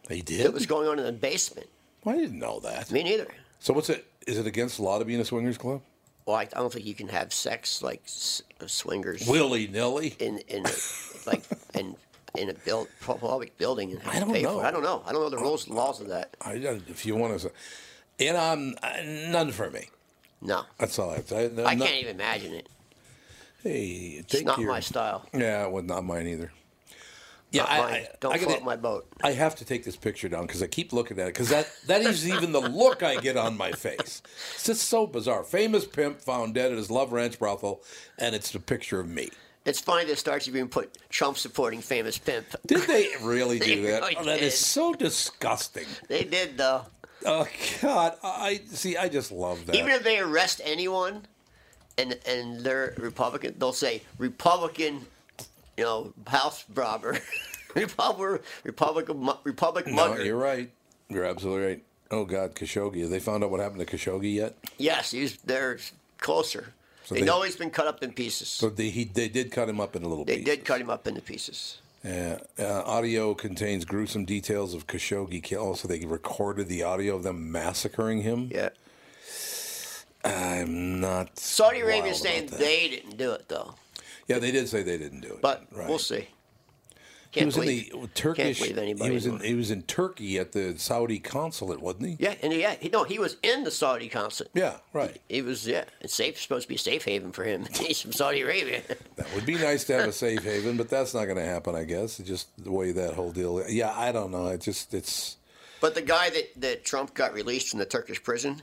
they 0.08 0.16
that 0.16 0.26
did. 0.26 0.54
was 0.54 0.66
going 0.66 0.88
on 0.88 0.98
in 0.98 1.04
the 1.04 1.12
basement. 1.12 1.68
I 2.06 2.16
didn't 2.16 2.38
know 2.38 2.60
that. 2.60 2.90
Me 2.90 3.02
neither. 3.02 3.26
So 3.58 3.72
what's 3.74 3.90
it? 3.90 4.06
Is 4.26 4.38
it 4.38 4.46
against 4.46 4.76
the 4.76 4.82
law 4.82 4.98
to 4.98 5.04
be 5.04 5.14
in 5.14 5.20
a 5.20 5.24
swingers 5.24 5.58
club? 5.58 5.82
Well, 6.26 6.36
I, 6.36 6.42
I 6.42 6.46
don't 6.46 6.72
think 6.72 6.84
you 6.86 6.94
can 6.94 7.08
have 7.08 7.32
sex 7.32 7.82
like 7.82 8.02
s- 8.04 8.42
uh, 8.60 8.66
swingers 8.66 9.26
Willy 9.28 9.68
nilly. 9.68 10.14
in 10.18 10.38
in 10.48 10.66
a, 10.66 10.70
like 11.26 11.42
in 11.74 11.96
in 12.36 12.50
a 12.50 12.54
build, 12.54 12.88
public 13.00 13.56
building 13.58 13.92
and 13.92 14.02
have 14.02 14.12
I 14.14 14.18
to 14.18 14.24
don't 14.24 14.34
pay 14.34 14.42
know. 14.42 14.58
for 14.58 14.64
it. 14.64 14.66
I 14.66 14.70
don't 14.72 14.82
know. 14.82 15.02
I 15.06 15.12
don't 15.12 15.22
know 15.22 15.30
the 15.30 15.38
rules 15.38 15.66
and 15.66 15.76
laws 15.76 16.00
of 16.00 16.08
that. 16.08 16.36
I, 16.42 16.52
if 16.54 17.06
you 17.06 17.14
want 17.16 17.38
to, 17.40 17.52
and 18.18 18.36
um, 18.36 18.74
none 19.32 19.52
for 19.52 19.70
me. 19.70 19.88
No, 20.42 20.64
That's 20.78 20.98
all 20.98 21.10
I 21.10 21.16
have 21.16 21.26
to 21.28 21.56
say. 21.56 21.64
I 21.64 21.76
can't 21.76 21.96
even 22.02 22.16
imagine 22.16 22.52
it. 22.52 22.68
Hey, 23.62 24.16
It's 24.18 24.32
take 24.34 24.44
not 24.44 24.58
your, 24.58 24.68
my 24.68 24.80
style. 24.80 25.26
Yeah, 25.32 25.66
well, 25.66 25.82
not 25.82 26.04
mine 26.04 26.26
either. 26.26 26.52
Yeah, 27.52 27.64
I. 27.64 27.78
I 27.78 28.08
don't 28.20 28.32
I 28.32 28.38
gotta- 28.38 28.50
float 28.50 28.64
my 28.64 28.76
boat. 28.76 29.06
I 29.22 29.32
have 29.32 29.54
to 29.56 29.64
take 29.64 29.84
this 29.84 29.96
picture 29.96 30.28
down 30.28 30.46
because 30.46 30.62
I 30.62 30.66
keep 30.66 30.92
looking 30.92 31.18
at 31.18 31.28
it 31.28 31.34
because 31.34 31.48
that 31.50 31.68
that 31.86 32.02
is 32.02 32.28
even 32.28 32.52
the 32.52 32.60
look 32.60 33.02
I 33.02 33.16
get 33.20 33.36
on 33.36 33.56
my 33.56 33.72
face. 33.72 34.20
It's 34.54 34.64
just 34.64 34.88
so 34.88 35.06
bizarre. 35.06 35.44
Famous 35.44 35.86
pimp 35.86 36.20
found 36.20 36.54
dead 36.54 36.72
at 36.72 36.76
his 36.78 36.90
Love 36.90 37.12
Ranch 37.12 37.38
brothel, 37.38 37.82
and 38.18 38.34
it's 38.34 38.54
a 38.54 38.60
picture 38.60 39.00
of 39.00 39.08
me. 39.08 39.30
It's 39.64 39.80
funny 39.80 40.04
that 40.06 40.16
starts 40.18 40.46
even 40.48 40.68
put 40.68 40.96
Trump 41.08 41.38
supporting 41.38 41.80
famous 41.80 42.18
pimp. 42.18 42.46
Did 42.66 42.82
they 42.82 43.08
really 43.22 43.58
do 43.58 43.82
They 43.82 43.90
that? 43.90 44.02
really 44.02 44.16
Oh, 44.16 44.24
that 44.24 44.40
is 44.40 44.56
so 44.58 44.92
disgusting. 44.94 45.86
They 46.08 46.24
did 46.24 46.58
though. 46.58 46.82
Oh 47.24 47.46
God, 47.80 48.14
I 48.22 48.60
see. 48.72 48.96
I 48.96 49.08
just 49.08 49.32
love 49.32 49.66
that. 49.66 49.74
Even 49.76 49.90
if 49.90 50.02
they 50.04 50.18
arrest 50.18 50.60
anyone, 50.64 51.26
and 51.98 52.18
and 52.26 52.60
they're 52.60 52.94
Republican, 52.98 53.54
they'll 53.58 53.72
say 53.72 54.02
Republican, 54.18 55.06
you 55.76 55.84
know, 55.84 56.12
house 56.26 56.64
robber, 56.74 57.18
Republic, 57.74 58.42
Republican, 58.64 59.18
mu- 59.18 59.32
Republic 59.44 59.86
no, 59.86 59.94
mugger. 59.94 60.24
you're 60.24 60.36
right. 60.36 60.70
You're 61.08 61.24
absolutely 61.24 61.66
right. 61.66 61.82
Oh 62.10 62.24
God, 62.24 62.54
Khashoggi. 62.54 63.00
Have 63.02 63.10
they 63.10 63.18
found 63.20 63.42
out 63.44 63.50
what 63.50 63.60
happened 63.60 63.86
to 63.86 63.96
Khashoggi 63.96 64.34
yet? 64.34 64.56
Yes, 64.78 65.10
he's 65.10 65.36
they're 65.38 65.78
closer. 66.18 66.72
So 67.04 67.14
they, 67.14 67.20
they- 67.20 67.26
know 67.26 67.42
he's 67.42 67.56
been 67.56 67.70
cut 67.70 67.86
up 67.86 68.02
in 68.02 68.12
pieces. 68.12 68.48
So 68.48 68.68
they 68.70 68.90
he 68.90 69.04
they 69.04 69.28
did 69.28 69.50
cut 69.52 69.68
him 69.68 69.80
up 69.80 69.94
into 69.96 70.08
little 70.08 70.24
they 70.24 70.38
pieces. 70.38 70.56
did 70.56 70.64
cut 70.64 70.80
him 70.80 70.90
up 70.90 71.06
into 71.06 71.20
pieces. 71.20 71.78
Yeah, 72.04 72.38
uh, 72.58 72.82
audio 72.84 73.34
contains 73.34 73.84
gruesome 73.84 74.24
details 74.24 74.74
of 74.74 74.86
Khashoggi 74.86 75.42
kill. 75.42 75.62
Also, 75.66 75.88
they 75.88 76.04
recorded 76.04 76.68
the 76.68 76.84
audio 76.84 77.16
of 77.16 77.24
them 77.24 77.50
massacring 77.50 78.22
him. 78.22 78.48
Yeah. 78.52 78.68
I'm 80.24 81.00
not. 81.00 81.38
Saudi 81.38 81.80
Arabia 81.80 81.96
Arabia's 82.02 82.20
saying 82.20 82.46
they 82.46 82.88
didn't 82.88 83.16
do 83.16 83.32
it 83.32 83.48
though, 83.48 83.74
Yeah, 84.28 84.38
they 84.38 84.50
did 84.50 84.68
say 84.68 84.82
they 84.82 84.98
didn't 84.98 85.20
do 85.20 85.28
it. 85.28 85.42
but 85.42 85.66
right. 85.72 85.88
we'll 85.88 85.98
see. 85.98 86.28
He 87.30 87.40
Can't 87.40 87.46
was 87.46 87.56
believe, 87.56 87.92
in 87.92 88.00
the 88.00 88.06
Turkish. 88.08 88.62
He 88.62 89.10
was 89.10 89.26
in. 89.26 89.40
He 89.40 89.54
was 89.54 89.70
in 89.70 89.82
Turkey 89.82 90.38
at 90.38 90.52
the 90.52 90.78
Saudi 90.78 91.18
consulate, 91.18 91.80
wasn't 91.82 92.06
he? 92.06 92.16
Yeah, 92.18 92.34
and 92.42 92.50
yeah, 92.52 92.76
he, 92.80 92.88
no, 92.88 93.04
he 93.04 93.18
was 93.18 93.36
in 93.42 93.62
the 93.64 93.70
Saudi 93.70 94.08
consulate. 94.08 94.52
Yeah, 94.54 94.76
right. 94.94 95.20
He 95.28 95.42
was 95.42 95.66
yeah, 95.66 95.84
it's 96.00 96.14
safe 96.14 96.40
supposed 96.40 96.62
to 96.62 96.68
be 96.68 96.76
a 96.76 96.78
safe 96.78 97.04
haven 97.04 97.32
for 97.32 97.44
him. 97.44 97.66
He's 97.74 98.00
from 98.00 98.12
Saudi 98.12 98.40
Arabia. 98.40 98.82
That 99.16 99.34
would 99.34 99.44
be 99.46 99.56
nice 99.56 99.84
to 99.84 99.94
have 99.94 100.08
a 100.08 100.12
safe 100.12 100.44
haven, 100.44 100.76
but 100.76 100.88
that's 100.88 101.14
not 101.14 101.24
going 101.24 101.36
to 101.38 101.44
happen. 101.44 101.74
I 101.74 101.84
guess 101.84 102.20
it's 102.20 102.28
just 102.28 102.48
the 102.62 102.70
way 102.70 102.92
that 102.92 103.14
whole 103.14 103.32
deal. 103.32 103.62
Yeah, 103.68 103.92
I 103.94 104.12
don't 104.12 104.30
know. 104.30 104.46
It 104.48 104.60
just 104.60 104.94
it's. 104.94 105.36
But 105.80 105.94
the 105.94 106.02
guy 106.02 106.30
that, 106.30 106.60
that 106.60 106.84
Trump 106.84 107.14
got 107.14 107.32
released 107.34 107.70
from 107.70 107.80
the 107.80 107.86
Turkish 107.86 108.22
prison, 108.22 108.62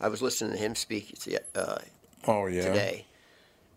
I 0.00 0.08
was 0.08 0.22
listening 0.22 0.52
to 0.52 0.58
him 0.58 0.74
speak 0.74 1.16
uh, 1.54 1.78
Oh 2.26 2.46
yeah. 2.46 2.62
today. 2.68 3.06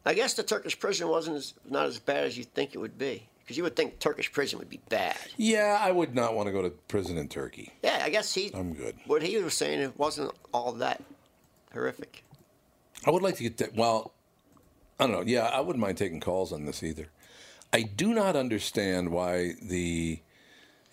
I 0.06 0.14
guess 0.14 0.34
the 0.36 0.44
Turkish 0.44 0.78
prison 0.80 1.08
wasn't 1.08 1.38
as, 1.38 1.54
not 1.70 1.88
as 1.88 1.98
bad 2.00 2.26
as 2.26 2.38
you 2.38 2.44
think 2.44 2.76
it 2.76 2.78
would 2.78 2.98
be, 2.98 3.28
because 3.40 3.58
you 3.58 3.64
would 3.64 3.76
think 3.76 4.00
Turkish 4.00 4.32
prison 4.32 4.60
would 4.60 4.70
be 4.70 4.80
bad. 4.90 5.18
Yeah, 5.38 5.80
I 5.82 5.92
would 5.92 6.14
not 6.14 6.36
want 6.36 6.48
to 6.48 6.52
go 6.52 6.62
to 6.62 6.70
prison 6.70 7.18
in 7.18 7.28
Turkey. 7.28 7.74
Yeah, 7.84 8.02
I 8.04 8.10
guess 8.10 8.34
he. 8.34 8.52
I'm 8.54 8.74
good. 8.74 8.96
What 9.08 9.24
he 9.24 9.38
was 9.38 9.56
saying 9.56 9.80
it 9.82 9.98
wasn't 9.98 10.32
all 10.54 10.74
that 10.74 11.02
horrific. 11.74 12.24
I 13.06 13.12
would 13.12 13.24
like 13.24 13.36
to 13.38 13.44
get 13.44 13.58
that. 13.58 13.76
Well, 13.76 14.14
I 15.00 15.08
don't 15.08 15.12
know. 15.12 15.24
Yeah, 15.26 15.46
I 15.46 15.60
wouldn't 15.60 15.82
mind 15.82 15.98
taking 15.98 16.20
calls 16.20 16.54
on 16.54 16.66
this 16.66 16.84
either. 16.84 17.08
I 17.74 17.82
do 17.82 18.14
not 18.14 18.36
understand 18.36 19.10
why 19.10 19.54
the, 19.62 20.22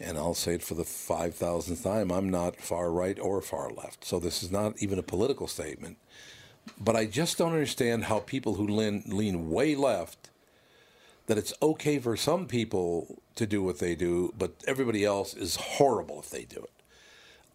and 0.00 0.18
I'll 0.18 0.34
say 0.34 0.54
it 0.54 0.62
for 0.62 0.74
the 0.74 0.82
5,000th 0.82 1.82
time, 1.84 2.10
I'm 2.10 2.28
not 2.28 2.56
far 2.56 2.90
right 2.90 3.18
or 3.20 3.40
far 3.40 3.70
left. 3.70 4.04
So 4.04 4.18
this 4.18 4.42
is 4.42 4.50
not 4.50 4.74
even 4.78 4.98
a 4.98 5.02
political 5.02 5.46
statement. 5.46 5.98
But 6.78 6.96
I 6.96 7.06
just 7.06 7.38
don't 7.38 7.52
understand 7.52 8.04
how 8.04 8.20
people 8.20 8.54
who 8.54 8.66
lean, 8.66 9.02
lean 9.06 9.50
way 9.50 9.74
left, 9.74 10.30
that 11.26 11.38
it's 11.38 11.52
okay 11.62 11.98
for 11.98 12.16
some 12.16 12.46
people 12.46 13.22
to 13.36 13.46
do 13.46 13.62
what 13.62 13.78
they 13.78 13.94
do, 13.94 14.34
but 14.36 14.52
everybody 14.66 15.04
else 15.04 15.34
is 15.34 15.56
horrible 15.56 16.20
if 16.20 16.30
they 16.30 16.44
do 16.44 16.58
it 16.58 16.70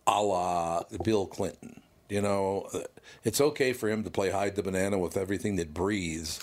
a 0.07 0.21
la 0.21 0.83
Bill 1.03 1.25
Clinton. 1.25 1.81
You 2.09 2.21
know, 2.21 2.69
it's 3.25 3.41
okay 3.41 3.73
for 3.73 3.89
him 3.89 4.05
to 4.05 4.09
play 4.09 4.29
hide 4.29 4.55
the 4.55 4.63
banana 4.63 4.97
with 4.97 5.17
everything 5.17 5.57
that 5.57 5.73
breathes, 5.73 6.39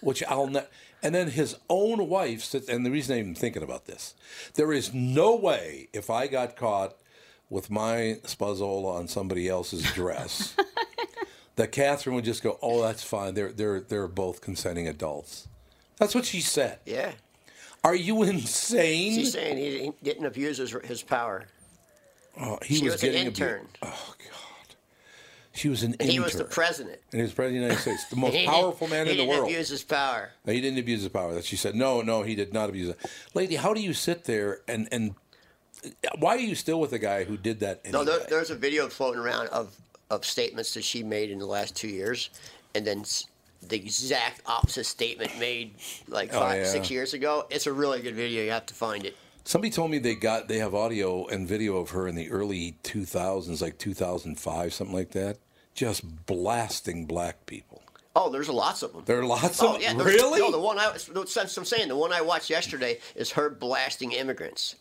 which 0.00 0.22
I'll 0.24 0.46
ne- 0.46 0.66
and 1.02 1.14
then 1.14 1.30
his 1.30 1.56
own 1.70 2.08
wife 2.08 2.42
sits, 2.42 2.68
and 2.68 2.84
the 2.84 2.90
reason 2.90 3.18
I'm 3.18 3.34
thinking 3.34 3.62
about 3.62 3.86
this, 3.86 4.14
there 4.54 4.72
is 4.72 4.92
no 4.92 5.34
way 5.34 5.88
if 5.94 6.10
I 6.10 6.26
got 6.26 6.56
caught 6.56 6.96
with 7.48 7.70
my 7.70 8.18
spuzzola 8.24 8.94
on 8.98 9.08
somebody 9.08 9.48
else's 9.48 9.90
dress 9.94 10.54
that 11.56 11.72
Catherine 11.72 12.14
would 12.16 12.24
just 12.24 12.42
go, 12.42 12.58
"Oh, 12.62 12.82
that's 12.82 13.02
fine. 13.02 13.34
They're 13.34 13.52
they're 13.52 13.80
they're 13.80 14.08
both 14.08 14.40
consenting 14.40 14.86
adults." 14.88 15.48
That's 15.98 16.14
what 16.14 16.24
she 16.24 16.40
said. 16.40 16.78
Yeah. 16.86 17.12
Are 17.82 17.94
you 17.94 18.22
insane? 18.24 19.14
She's 19.14 19.32
saying 19.32 19.56
he 19.56 19.92
didn't 20.02 20.26
abuse 20.26 20.58
his, 20.58 20.72
his 20.84 21.02
power. 21.02 21.44
Oh, 22.40 22.58
he 22.64 22.76
She 22.76 22.84
was, 22.84 22.94
was 22.94 23.04
an 23.04 23.14
intern. 23.14 23.68
Abu- 23.82 23.92
oh 23.94 24.14
God. 24.18 24.74
She 25.54 25.68
was 25.70 25.82
an 25.84 25.92
And 25.92 26.02
intern. 26.02 26.12
he 26.12 26.20
was 26.20 26.34
the 26.34 26.44
president. 26.44 26.98
And 27.12 27.20
he 27.20 27.22
was 27.22 27.32
president 27.32 27.62
of 27.64 27.68
the 27.68 27.74
United 27.74 27.80
States, 27.80 28.10
the 28.10 28.16
most 28.20 28.44
powerful 28.44 28.88
man 28.88 29.06
in 29.08 29.16
the 29.16 29.24
world. 29.24 29.46
He 29.48 29.52
didn't 29.52 29.54
abuse 29.54 29.68
his 29.70 29.84
power. 29.84 30.30
No, 30.44 30.52
he 30.52 30.60
didn't 30.60 30.78
abuse 30.80 31.00
his 31.02 31.08
power. 31.08 31.32
That 31.32 31.44
she 31.44 31.56
said, 31.56 31.74
no, 31.74 32.02
no, 32.02 32.22
he 32.24 32.34
did 32.34 32.52
not 32.52 32.68
abuse 32.68 32.90
it. 32.90 32.98
Lady, 33.32 33.54
how 33.56 33.72
do 33.72 33.80
you 33.80 33.94
sit 33.94 34.24
there 34.24 34.60
and 34.68 34.86
and 34.92 35.14
why 36.18 36.34
are 36.34 36.40
you 36.40 36.56
still 36.56 36.80
with 36.80 36.92
a 36.92 36.98
guy 36.98 37.24
who 37.24 37.36
did 37.36 37.60
that 37.60 37.80
anyway? 37.84 38.04
No, 38.04 38.10
there, 38.18 38.26
there's 38.28 38.50
a 38.50 38.54
video 38.56 38.88
floating 38.88 39.20
around 39.20 39.46
of, 39.48 39.74
of 40.10 40.24
statements 40.24 40.74
that 40.74 40.84
she 40.84 41.02
made 41.02 41.30
in 41.30 41.38
the 41.38 41.46
last 41.46 41.74
two 41.76 41.88
years, 41.88 42.30
and 42.74 42.86
then 42.86 43.04
the 43.62 43.76
exact 43.76 44.42
opposite 44.46 44.84
statement 44.86 45.36
made 45.38 45.74
like 46.08 46.32
Oh, 46.32 46.40
five, 46.40 46.58
yeah. 46.62 46.64
six 46.66 46.90
years 46.90 47.14
ago. 47.14 47.46
It's 47.50 47.66
a 47.66 47.72
really 47.72 48.00
good 48.00 48.14
video. 48.14 48.42
You 48.44 48.50
have 48.50 48.66
to 48.66 48.74
find 48.74 49.04
it. 49.04 49.16
Somebody 49.44 49.70
told 49.70 49.90
me 49.90 49.98
they 49.98 50.14
got 50.14 50.48
they 50.48 50.58
have 50.58 50.74
audio 50.74 51.26
and 51.26 51.46
video 51.46 51.76
of 51.78 51.90
her 51.90 52.08
in 52.08 52.14
the 52.14 52.30
early 52.30 52.76
2000s, 52.82 53.60
like 53.62 53.78
2005, 53.78 54.72
something 54.74 54.94
like 54.94 55.10
that, 55.12 55.38
just 55.74 56.26
blasting 56.26 57.06
black 57.06 57.46
people. 57.46 57.82
Oh, 58.14 58.30
there's 58.30 58.48
lots 58.48 58.82
of 58.82 58.92
them. 58.92 59.02
There 59.04 59.20
are 59.20 59.26
lots 59.26 59.62
Oh 59.62 59.76
of 59.76 59.82
yeah, 59.82 59.92
there's- 59.94 60.14
really. 60.14 60.40
No, 60.40 60.50
the 60.50 60.58
one 60.58 60.78
I 60.78 60.90
I'm 60.90 61.26
saying. 61.26 61.88
The 61.88 61.96
one 61.96 62.12
I 62.12 62.22
watched 62.22 62.48
yesterday 62.50 62.98
is 63.14 63.30
her 63.32 63.50
blasting 63.50 64.12
immigrants. 64.12 64.76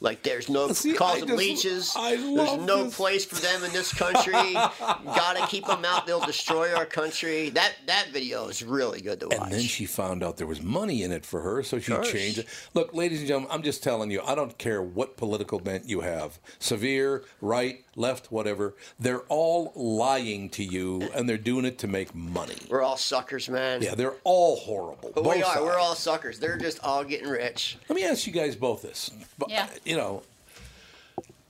Like 0.00 0.22
there's 0.22 0.48
no 0.48 0.68
See, 0.72 0.92
I 0.92 0.96
causing 0.96 1.26
just- 1.28 1.38
leeches. 1.38 1.92
I 1.96 2.16
there's 2.16 2.56
no 2.56 2.84
this. 2.84 2.96
place 2.96 3.24
for 3.24 3.34
them 3.36 3.64
in 3.64 3.72
this 3.72 3.92
country. 3.92 4.32
Gotta 4.54 5.46
keep 5.46 5.66
them 5.66 5.84
out. 5.84 6.06
They'll 6.06 6.24
destroy 6.24 6.74
our 6.74 6.86
country. 6.86 7.50
That 7.50 7.72
that 7.86 8.08
video 8.12 8.48
is 8.48 8.62
really 8.62 9.00
good 9.00 9.20
to 9.20 9.28
watch. 9.28 9.38
And 9.40 9.52
then 9.52 9.60
she 9.60 9.84
found 9.84 10.22
out 10.22 10.36
there 10.38 10.46
was 10.46 10.62
money 10.62 11.02
in 11.02 11.12
it 11.12 11.24
for 11.26 11.40
her, 11.42 11.62
so 11.62 11.78
she 11.78 11.92
course. 11.92 12.10
changed 12.10 12.38
it. 12.38 12.46
Look, 12.74 12.94
ladies 12.94 13.18
and 13.20 13.28
gentlemen, 13.28 13.50
I'm 13.52 13.62
just 13.62 13.82
telling 13.82 14.10
you, 14.10 14.22
I 14.22 14.34
don't 14.34 14.56
care 14.58 14.82
what 14.82 15.16
political 15.16 15.58
bent 15.58 15.88
you 15.88 16.00
have 16.00 16.38
severe, 16.58 17.24
right, 17.40 17.84
left, 17.96 18.32
whatever. 18.32 18.74
They're 18.98 19.20
all 19.28 19.72
lying 19.76 20.48
to 20.50 20.64
you, 20.64 21.10
and 21.14 21.28
they're 21.28 21.36
doing 21.36 21.64
it 21.64 21.78
to 21.80 21.86
make 21.88 22.14
money. 22.14 22.56
We're 22.68 22.82
all 22.82 22.96
suckers, 22.96 23.48
man. 23.48 23.82
Yeah, 23.82 23.94
they're 23.94 24.16
all 24.24 24.56
horrible. 24.56 25.12
But 25.14 25.24
we 25.24 25.40
both 25.42 25.56
are. 25.56 25.62
We're 25.64 25.78
all 25.78 25.94
suckers. 25.94 26.38
They're 26.38 26.58
just 26.58 26.80
all 26.82 27.04
getting 27.04 27.28
rich. 27.28 27.76
Let 27.88 27.96
me 27.96 28.04
ask 28.04 28.26
you 28.26 28.32
guys 28.32 28.56
both 28.56 28.82
this. 28.82 29.10
Yeah. 29.48 29.68
You 29.90 29.96
know, 29.96 30.22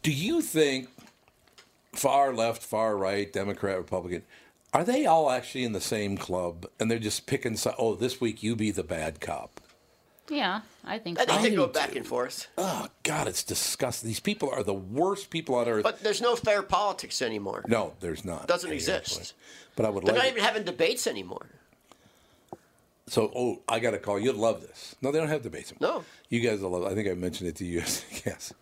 do 0.02 0.10
you 0.10 0.40
think 0.40 0.88
far 1.92 2.32
left, 2.32 2.62
far 2.62 2.96
right, 2.96 3.30
Democrat, 3.30 3.76
Republican, 3.76 4.22
are 4.72 4.82
they 4.82 5.04
all 5.04 5.30
actually 5.30 5.62
in 5.62 5.72
the 5.74 5.80
same 5.82 6.16
club 6.16 6.64
and 6.80 6.90
they're 6.90 6.98
just 6.98 7.26
picking, 7.26 7.54
si- 7.58 7.68
oh, 7.78 7.94
this 7.96 8.18
week 8.18 8.42
you 8.42 8.56
be 8.56 8.70
the 8.70 8.82
bad 8.82 9.20
cop? 9.20 9.60
Yeah, 10.30 10.62
I 10.86 10.98
think 10.98 11.20
I 11.20 11.26
so. 11.26 11.32
think 11.32 11.42
they 11.50 11.54
go 11.54 11.66
back 11.66 11.94
and 11.96 12.06
forth. 12.06 12.46
Oh, 12.56 12.86
God, 13.02 13.28
it's 13.28 13.44
disgusting. 13.44 14.08
These 14.08 14.20
people 14.20 14.48
are 14.48 14.62
the 14.62 14.72
worst 14.72 15.28
people 15.28 15.56
on 15.56 15.68
earth. 15.68 15.82
But 15.82 16.02
there's 16.02 16.22
no 16.22 16.34
fair 16.34 16.62
politics 16.62 17.20
anymore. 17.20 17.62
no, 17.68 17.92
there's 18.00 18.24
not. 18.24 18.44
It 18.44 18.48
doesn't 18.48 18.70
Any 18.70 18.76
exist. 18.76 19.16
place. 19.16 19.34
But 19.76 19.84
I 19.84 19.90
would 19.90 20.02
like 20.04 20.14
They're 20.14 20.14
like 20.14 20.22
not 20.22 20.28
it. 20.28 20.38
even 20.38 20.44
having 20.44 20.62
debates 20.64 21.06
anymore. 21.06 21.44
So, 23.10 23.32
oh, 23.34 23.60
I 23.68 23.80
got 23.80 23.92
a 23.92 23.98
call. 23.98 24.20
You'd 24.20 24.36
love 24.36 24.60
this. 24.62 24.94
No, 25.02 25.10
they 25.10 25.18
don't 25.18 25.28
have 25.28 25.42
debates. 25.42 25.72
No. 25.80 26.04
You 26.28 26.38
guys 26.40 26.60
will 26.60 26.70
love 26.70 26.84
it. 26.84 26.92
I 26.92 26.94
think 26.94 27.08
I 27.08 27.14
mentioned 27.14 27.48
it 27.48 27.56
to 27.56 27.64
you. 27.64 27.80
yes. 28.24 28.52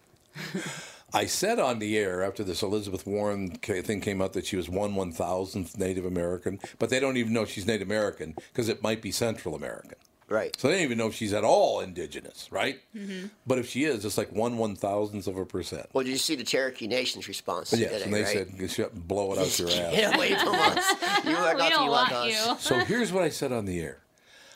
I 1.12 1.26
said 1.26 1.59
on 1.59 1.81
the 1.81 1.99
air 1.99 2.23
after 2.23 2.43
this 2.43 2.62
Elizabeth 2.62 3.07
Warren 3.07 3.51
thing 3.51 4.01
came 4.01 4.22
out 4.22 4.33
that 4.33 4.46
she 4.46 4.57
was 4.57 4.68
one 4.68 4.94
one 4.94 5.12
thousandth 5.12 5.77
Native 5.77 6.07
American, 6.07 6.61
but 6.79 6.88
they 6.88 6.99
don't 6.99 7.18
even 7.18 7.35
know 7.35 7.44
she's 7.44 7.66
Native 7.66 7.88
American 7.88 8.35
because 8.53 8.70
it 8.70 8.83
might 8.83 9.03
be 9.03 9.11
Central 9.11 9.55
American. 9.55 9.96
Right. 10.31 10.55
So 10.59 10.68
they 10.68 10.75
don't 10.75 10.83
even 10.85 10.96
know 10.99 11.09
if 11.09 11.14
she's 11.14 11.33
at 11.35 11.44
all 11.44 11.81
indigenous, 11.81 12.51
right? 12.51 12.81
Mm-hmm. 12.96 13.27
But 13.46 13.59
if 13.59 13.68
she 13.68 13.85
is, 13.85 14.05
it's 14.05 14.16
like 14.16 14.33
one 14.33 14.57
one 14.57 14.77
thousandth 14.77 15.27
of 15.27 15.37
a 15.37 15.44
percent. 15.44 15.87
Well, 15.92 16.05
did 16.05 16.11
you 16.11 16.18
see 16.18 16.37
the 16.37 16.44
Cherokee 16.44 16.87
Nation's 16.87 17.29
response 17.29 17.70
But 17.70 17.81
yes, 17.81 17.90
today, 17.92 18.05
and 18.05 18.14
they 18.14 18.22
right? 18.22 18.70
said, 18.70 19.07
blow 19.09 19.33
it 19.33 19.38
out 19.38 19.59
your 19.59 19.68
ass. 19.70 19.75
Get 19.94 20.14
away 20.14 20.35
from 20.37 20.55
us. 20.55 21.25
You 21.25 21.37
are 21.37 21.53
we 21.55 21.59
nothing 21.59 21.70
don't 21.77 21.88
like 21.90 22.11
want 22.11 22.12
us. 22.12 22.49
you. 22.49 22.57
So 22.61 22.79
here's 22.85 23.12
what 23.12 23.25
I 23.25 23.29
said 23.29 23.53
on 23.53 23.66
the 23.66 23.81
air. 23.81 23.99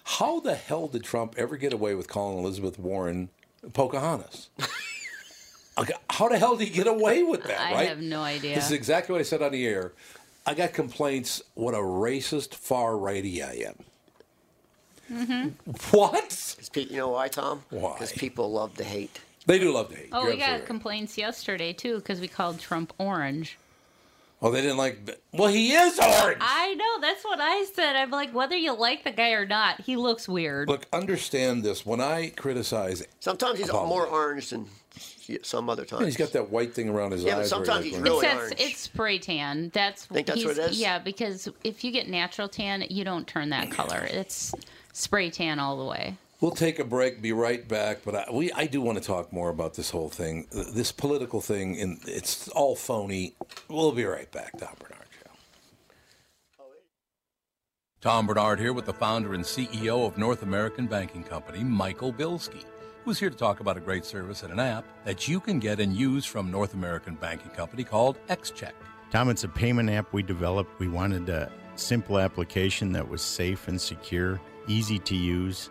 How 0.05 0.41
the 0.41 0.55
hell 0.55 0.89
did 0.89 1.05
Trump 1.05 1.35
ever 1.39 1.57
get 1.57 1.73
away 1.73 1.95
with 1.95 2.09
calling 2.09 2.39
Elizabeth 2.39 2.79
Warren 2.79 3.29
Pocahontas? 3.73 4.49
How 6.11 6.29
the 6.29 6.39
hell 6.39 6.57
did 6.57 6.69
he 6.69 6.75
get 6.75 6.87
away 6.87 7.23
with 7.23 7.45
that, 7.45 7.61
I 7.61 7.73
right? 7.73 7.89
have 7.89 8.01
no 8.01 8.21
idea. 8.23 8.55
This 8.55 8.67
is 8.67 8.73
exactly 8.73 9.13
what 9.13 9.21
I 9.21 9.25
said 9.25 9.41
on 9.43 9.53
the 9.53 9.67
air. 9.67 9.93
I 10.45 10.55
got 10.55 10.73
complaints 10.75 11.41
what 11.55 11.73
a 11.75 11.79
racist 11.79 12.55
far 12.55 12.97
righty 12.99 13.43
I 13.43 13.53
am. 13.69 13.75
Mm-hmm. 15.11 15.71
What? 15.97 16.13
'Cause 16.29 16.69
pe- 16.73 16.85
you 16.85 16.97
know 16.97 17.09
why, 17.09 17.29
Tom? 17.29 17.63
Why? 17.71 17.95
Because 17.95 18.13
people 18.13 18.51
love 18.53 18.75
to 18.77 18.85
hate. 18.85 19.21
They 19.47 19.59
do 19.59 19.73
love 19.73 19.89
to 19.91 19.97
hate. 19.97 20.09
Oh, 20.13 20.23
You're 20.23 20.33
we 20.33 20.37
got 20.39 20.51
right. 20.53 20.67
complaints 20.67 21.17
yesterday 21.17 21.73
too 21.73 21.97
because 21.97 22.21
we 22.21 22.29
called 22.29 22.59
Trump 22.61 22.93
orange. 22.99 23.59
Oh, 24.45 24.51
they 24.51 24.61
didn't 24.61 24.77
like. 24.77 25.21
Well, 25.33 25.49
he 25.49 25.73
is 25.73 25.99
orange. 26.01 26.39
I 26.41 26.75
know 26.75 27.01
that's 27.01 27.25
what 27.25 27.39
I 27.41 27.65
said. 27.73 27.95
I'm 27.95 28.11
like, 28.11 28.35
whether 28.35 28.57
you 28.57 28.73
like 28.77 29.05
the 29.05 29.13
guy 29.13 29.31
or 29.31 29.47
not, 29.47 29.81
he 29.83 29.97
looks 29.97 30.29
weird. 30.29 30.69
Look, 30.69 30.87
understand 30.93 31.63
this. 31.63 31.87
When 31.87 32.01
I 32.01 32.31
criticize, 32.31 33.05
Sometimes 33.21 33.59
he's 33.61 33.69
Apology. 33.69 33.89
more 33.89 34.07
orange 34.07 34.51
than 34.51 34.67
some 35.43 35.71
other 35.71 35.85
times. 35.85 36.05
he's 36.05 36.17
got 36.17 36.33
that 36.33 36.51
white 36.51 36.75
thing 36.75 36.89
around 36.89 37.13
his 37.13 37.23
Yeah, 37.23 37.33
eyes. 37.35 37.37
where 37.39 37.47
sometimes 37.47 37.85
he's 37.85 37.97
really 37.99 38.27
it's, 38.27 38.35
orange. 38.37 38.55
it's 38.59 38.81
spray 38.81 39.19
tan. 39.19 39.71
That's 39.73 40.07
Think 40.07 40.27
that's 40.27 40.45
what 40.45 40.59
it 40.59 40.71
is? 40.73 40.81
Yeah, 40.81 40.99
because 40.99 41.49
if 41.63 41.85
you 41.85 41.93
get 41.93 42.09
natural 42.09 42.49
tan, 42.49 42.85
you 42.91 43.05
don't 43.05 43.27
turn 43.27 43.51
that 43.51 43.71
color. 43.71 44.07
It's 44.11 44.53
spray 44.93 45.31
tan 45.31 45.61
all 45.61 45.79
the 45.79 45.85
way. 45.89 46.17
We'll 46.43 46.51
take 46.51 46.81
a 46.81 46.85
break. 46.85 47.23
Be 47.23 47.33
right 47.33 47.67
back. 47.67 48.01
But 48.05 48.17
I, 48.17 48.25
we, 48.33 48.51
I 48.51 48.67
do 48.67 48.81
want 48.81 48.99
to 48.99 49.05
talk 49.05 49.33
more 49.33 49.49
about 49.49 49.75
this 49.75 49.91
whole 49.91 50.09
thing, 50.09 50.49
this 50.51 50.91
political 50.91 51.41
thing. 51.41 51.81
And 51.81 52.01
it's 52.05 52.49
all 52.49 52.75
phony. 52.75 53.35
We'll 53.69 53.93
be 53.93 54.05
right 54.05 54.31
back. 54.33 54.59
Tom 54.59 54.75
Barnard 54.81 55.07
Show. 55.23 55.31
Tom 58.01 58.27
Barnard 58.27 58.59
here 58.59 58.73
with 58.73 58.87
the 58.87 58.93
founder 58.93 59.35
and 59.35 59.45
CEO 59.45 60.05
of 60.05 60.19
North 60.19 60.43
American 60.43 60.89
Banking 60.89 61.23
Company, 61.23 61.63
Michael 61.63 62.13
Bilski, 62.13 62.65
who's 63.05 63.21
here 63.21 63.31
to 63.31 63.37
talk 63.37 63.61
about 63.61 63.77
a 63.77 63.81
great 63.81 64.05
service 64.05 64.43
and 64.43 64.53
an 64.53 64.59
app 64.59 64.85
that 65.05 65.29
you 65.29 65.39
can 65.39 65.61
get 65.61 65.79
and 65.79 65.95
use 65.95 66.25
from 66.25 66.51
North 66.51 66.75
American 66.75 67.15
Banking 67.15 67.53
Company 67.53 67.85
called 67.85 68.19
XCheck. 68.27 68.73
Tom, 69.13 69.29
it's 69.29 69.45
a 69.45 69.49
payment 69.49 69.89
app 69.91 70.13
we 70.13 70.25
developed. 70.25 70.81
We 70.81 70.89
wanted 70.89 71.29
a 71.29 71.53
simple 71.77 72.19
application 72.19 72.91
that 72.95 73.09
was 73.09 73.23
safe 73.23 73.69
and 73.69 73.81
secure, 73.81 74.41
easy 74.67 74.99
to 74.99 75.15
use, 75.15 75.71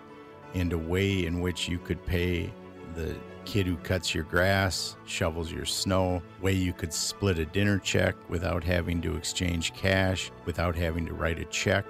and 0.54 0.74
a 0.74 0.78
way 0.78 1.26
in 1.26 1.40
which 1.42 1.68
you 1.68 1.80
could 1.80 2.06
pay 2.06 2.52
the 2.96 3.16
kid 3.46 3.66
who 3.66 3.78
cuts 3.78 4.14
your 4.14 4.24
grass, 4.26 4.96
shovels 5.06 5.52
your 5.52 5.66
snow, 5.66 6.22
way 6.42 6.54
you 6.54 6.74
could 6.74 6.94
split 6.94 7.40
a 7.40 7.46
dinner 7.46 7.80
check 7.80 8.16
without 8.30 8.64
having 8.64 9.02
to 9.02 9.16
exchange 9.16 9.74
cash, 9.74 10.32
without 10.46 10.76
having 10.76 11.06
to 11.06 11.14
write 11.14 11.40
a 11.40 11.46
check. 11.46 11.86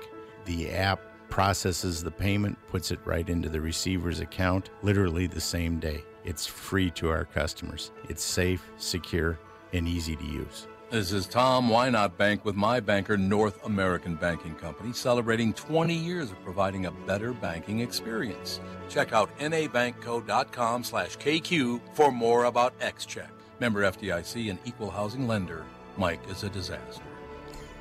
The 0.46 0.72
app 0.72 1.02
processes 1.30 2.04
the 2.04 2.12
payment, 2.12 2.58
puts 2.68 2.92
it 2.92 3.00
right 3.06 3.30
into 3.30 3.50
the 3.50 3.62
receiver's 3.62 4.20
account 4.20 4.70
literally 4.82 5.28
the 5.28 5.42
same 5.42 5.80
day. 5.80 6.04
It's 6.24 6.46
free 6.46 6.92
to 6.92 7.10
our 7.10 7.26
customers. 7.26 7.92
It's 8.10 8.24
safe, 8.24 8.70
secure, 8.78 9.40
and 9.74 9.88
easy 9.88 10.16
to 10.16 10.26
use. 10.26 10.68
This 10.92 11.14
is 11.14 11.26
Tom. 11.26 11.70
Why 11.70 11.90
not 11.90 12.18
bank 12.18 12.44
with 12.44 12.56
my 12.56 12.82
banker, 12.82 13.18
North 13.18 13.66
American 13.66 14.16
Banking 14.16 14.54
Company, 14.56 14.92
celebrating 14.92 15.54
20 15.54 15.94
years 15.94 16.32
of 16.32 16.44
providing 16.44 16.86
a 16.86 16.92
better 16.92 17.32
banking 17.32 17.80
experience. 17.80 18.60
Check 18.90 19.14
out 19.14 19.30
nabankco.com 19.40 20.84
slash 20.84 21.18
KQ 21.18 21.80
for 21.94 22.12
more 22.12 22.44
about 22.44 22.78
XCheck. 22.82 23.30
Member 23.62 23.84
FDIC 23.84 24.50
and 24.50 24.60
equal 24.66 24.92
housing 24.92 25.30
lender. 25.30 25.64
Mike 25.96 26.20
is 26.30 26.44
a 26.44 26.50
disaster. 26.50 27.04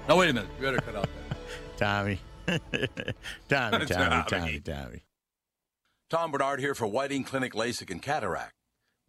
Now, 0.08 0.16
wait 0.16 0.30
a 0.30 0.32
minute. 0.32 0.50
You 0.60 0.66
better 0.66 0.78
cut 0.80 0.94
out 0.94 1.08
that. 1.28 1.36
Tommy. 1.76 2.20
Tommy, 2.46 2.60
Tommy, 3.48 3.86
Tommy. 3.86 4.24
Tommy, 4.28 4.60
Tommy. 4.60 5.02
Tom 6.10 6.30
Barnard 6.30 6.60
here 6.60 6.76
for 6.76 6.86
Whiting 6.86 7.24
Clinic 7.24 7.54
LASIK 7.54 7.90
and 7.90 8.00
Cataract. 8.00 8.52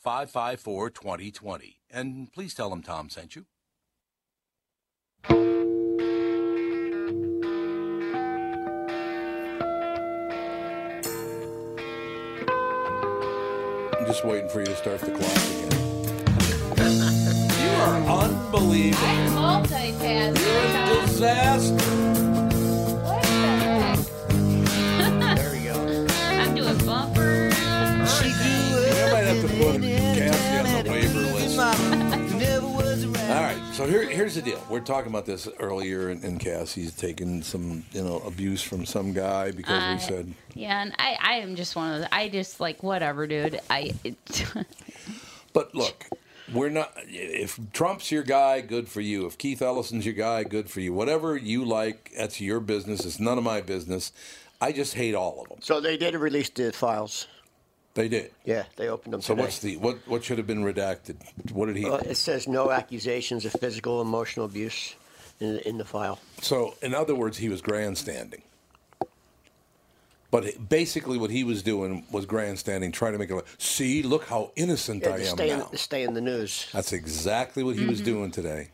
554 0.00 0.90
2020. 0.90 1.80
And 1.90 2.32
please 2.32 2.54
tell 2.54 2.70
them 2.70 2.82
Tom 2.82 3.10
sent 3.10 3.36
you. 3.36 3.44
I'm 13.98 14.06
just 14.06 14.24
waiting 14.24 14.48
for 14.48 14.60
you 14.60 14.66
to 14.66 14.76
start 14.76 15.00
the 15.00 15.10
clock 15.10 15.36
again. 15.36 15.70
you 17.60 17.68
are 17.82 18.00
unbelievable. 18.24 19.06
I'm 19.06 19.64
multitasking. 19.64 20.38
You're 20.38 21.02
a 21.02 21.06
Disaster. 21.06 22.49
So 33.80 33.86
here, 33.86 34.08
here's 34.08 34.34
the 34.34 34.42
deal. 34.42 34.62
We're 34.68 34.80
talking 34.80 35.10
about 35.10 35.24
this 35.24 35.48
earlier, 35.58 36.10
and, 36.10 36.22
and 36.22 36.38
Cassie's 36.38 36.94
taken 36.94 37.42
some, 37.42 37.84
you 37.92 38.02
know, 38.02 38.18
abuse 38.26 38.62
from 38.62 38.84
some 38.84 39.12
guy 39.14 39.52
because 39.52 39.82
I- 39.82 39.90
we 39.90 39.96
uh, 39.96 39.98
said, 39.98 40.34
Yeah, 40.54 40.82
and 40.82 40.92
I, 40.98 41.16
I 41.20 41.32
am 41.36 41.56
just 41.56 41.74
one 41.76 41.94
of 41.94 42.00
the. 42.00 42.14
I 42.14 42.28
just 42.28 42.60
like 42.60 42.82
whatever, 42.82 43.26
dude. 43.26 43.60
I. 43.70 43.94
It, 44.04 44.16
But 45.52 45.74
look, 45.74 46.06
we're 46.52 46.68
not. 46.68 46.92
If 47.08 47.58
Trump's 47.72 48.12
your 48.12 48.22
guy, 48.22 48.60
good 48.60 48.88
for 48.88 49.00
you. 49.00 49.26
If 49.26 49.36
Keith 49.36 49.62
Ellison's 49.62 50.04
your 50.06 50.14
guy, 50.14 50.44
good 50.44 50.70
for 50.70 50.80
you. 50.80 50.92
Whatever 50.92 51.36
you 51.36 51.64
like, 51.64 52.12
that's 52.16 52.40
your 52.40 52.60
business. 52.60 53.04
It's 53.04 53.18
none 53.18 53.36
of 53.36 53.42
my 53.42 53.60
business. 53.60 54.12
I 54.60 54.72
just 54.72 54.94
hate 54.94 55.14
all 55.14 55.40
of 55.42 55.48
them. 55.48 55.58
So 55.60 55.80
they 55.80 55.96
did 55.96 56.14
release 56.14 56.50
the 56.50 56.70
files. 56.72 57.26
They 57.94 58.08
did. 58.08 58.30
Yeah, 58.44 58.64
they 58.76 58.88
opened 58.88 59.14
them 59.14 59.20
So 59.20 59.34
today. 59.34 59.42
what's 59.42 59.58
the 59.58 59.76
what? 59.78 59.98
What 60.06 60.22
should 60.24 60.38
have 60.38 60.46
been 60.46 60.62
redacted? 60.62 61.16
What 61.52 61.66
did 61.66 61.76
he? 61.76 61.86
Uh, 61.86 61.96
it 61.96 62.16
says 62.16 62.46
no 62.46 62.70
accusations 62.70 63.44
of 63.44 63.52
physical, 63.52 64.00
emotional 64.00 64.46
abuse 64.46 64.94
in 65.40 65.54
the, 65.54 65.68
in 65.68 65.78
the 65.78 65.84
file. 65.84 66.20
So, 66.40 66.74
in 66.82 66.94
other 66.94 67.14
words, 67.14 67.36
he 67.38 67.48
was 67.48 67.60
grandstanding. 67.60 68.42
But 70.30 70.68
basically, 70.68 71.18
what 71.18 71.30
he 71.30 71.42
was 71.42 71.62
doing 71.64 72.04
was 72.12 72.24
grandstanding, 72.24 72.92
trying 72.92 73.12
to 73.14 73.18
make 73.18 73.30
it 73.30 73.34
look, 73.34 73.48
see, 73.58 74.04
look 74.04 74.24
how 74.26 74.52
innocent 74.54 75.02
Yeah, 75.02 75.10
I 75.14 75.18
am 75.18 75.24
stay, 75.26 75.50
in, 75.50 75.58
now. 75.58 75.64
to 75.64 75.76
stay 75.78 76.02
in 76.04 76.14
the 76.14 76.20
news. 76.20 76.68
That's 76.72 76.92
exactly 76.92 77.64
what 77.64 77.74
he 77.74 77.86
was 77.86 78.00
doing 78.00 78.30
today. 78.30 78.68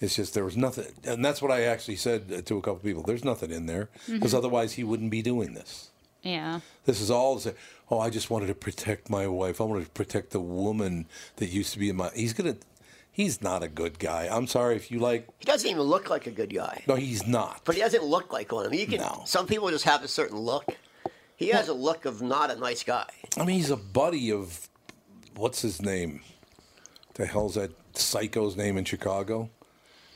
It's 0.00 0.14
just 0.16 0.34
there 0.34 0.44
was 0.44 0.56
nothing, 0.56 0.86
and 1.04 1.24
that's 1.24 1.42
what 1.42 1.50
I 1.50 1.62
actually 1.62 1.96
said 1.96 2.46
to 2.46 2.56
a 2.56 2.60
couple 2.60 2.76
people. 2.80 3.02
There's 3.02 3.24
nothing 3.24 3.50
in 3.50 3.66
there 3.66 3.88
because 4.08 4.34
otherwise 4.34 4.72
he 4.74 4.84
wouldn't 4.84 5.10
be 5.10 5.22
doing 5.22 5.54
this. 5.54 5.90
Yeah. 6.22 6.60
This 6.84 7.00
is 7.00 7.10
all. 7.10 7.36
to 7.36 7.40
say, 7.50 7.54
Oh, 7.90 7.98
I 7.98 8.08
just 8.10 8.30
wanted 8.30 8.46
to 8.46 8.54
protect 8.54 9.10
my 9.10 9.26
wife. 9.26 9.60
I 9.60 9.64
wanted 9.64 9.84
to 9.84 9.90
protect 9.90 10.30
the 10.30 10.40
woman 10.40 11.06
that 11.36 11.50
used 11.50 11.72
to 11.74 11.78
be 11.78 11.88
in 11.90 11.96
my. 11.96 12.10
He's 12.14 12.32
gonna. 12.32 12.56
He's 13.14 13.42
not 13.42 13.62
a 13.62 13.68
good 13.68 13.98
guy. 13.98 14.26
I'm 14.30 14.46
sorry 14.46 14.76
if 14.76 14.90
you 14.90 14.98
like. 14.98 15.28
He 15.38 15.44
doesn't 15.44 15.68
even 15.68 15.82
look 15.82 16.08
like 16.08 16.26
a 16.26 16.30
good 16.30 16.54
guy. 16.54 16.82
No, 16.88 16.94
he's 16.94 17.26
not. 17.26 17.60
But 17.64 17.74
he 17.74 17.82
doesn't 17.82 18.02
look 18.04 18.32
like 18.32 18.50
one. 18.50 18.64
I 18.64 18.70
mean, 18.70 18.80
you 18.80 18.86
can. 18.86 19.00
No. 19.00 19.22
Some 19.26 19.46
people 19.46 19.68
just 19.68 19.84
have 19.84 20.02
a 20.02 20.08
certain 20.08 20.38
look. 20.38 20.64
He 21.36 21.48
has 21.48 21.68
a 21.68 21.74
look 21.74 22.04
of 22.06 22.22
not 22.22 22.50
a 22.50 22.56
nice 22.56 22.82
guy. 22.84 23.10
I 23.36 23.44
mean, 23.44 23.56
he's 23.56 23.70
a 23.70 23.76
buddy 23.76 24.32
of 24.32 24.68
what's 25.36 25.60
his 25.60 25.82
name? 25.82 26.20
The 27.14 27.26
hell's 27.26 27.56
that 27.56 27.72
psycho's 27.94 28.56
name 28.56 28.78
in 28.78 28.84
Chicago? 28.84 29.50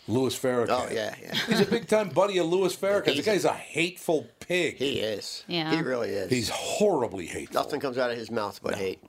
Louis 0.08 0.38
Farrakhan. 0.38 0.68
Oh 0.70 0.88
yeah, 0.92 1.14
yeah. 1.20 1.34
He's 1.34 1.60
a 1.60 1.66
big 1.66 1.88
time 1.88 2.08
buddy 2.10 2.38
of 2.38 2.46
Louis 2.46 2.74
Farrakhan. 2.76 3.06
The 3.06 3.12
He's- 3.12 3.24
guy's 3.26 3.44
a 3.44 3.52
hateful 3.52 4.26
pig. 4.40 4.76
He 4.76 5.00
is. 5.00 5.44
Yeah. 5.48 5.74
He 5.74 5.82
really 5.82 6.10
is. 6.10 6.30
He's 6.30 6.48
horribly 6.48 7.26
hateful. 7.26 7.60
Nothing 7.60 7.80
comes 7.80 7.98
out 7.98 8.10
of 8.10 8.16
his 8.16 8.30
mouth 8.30 8.60
but 8.62 8.76
hate. 8.76 9.00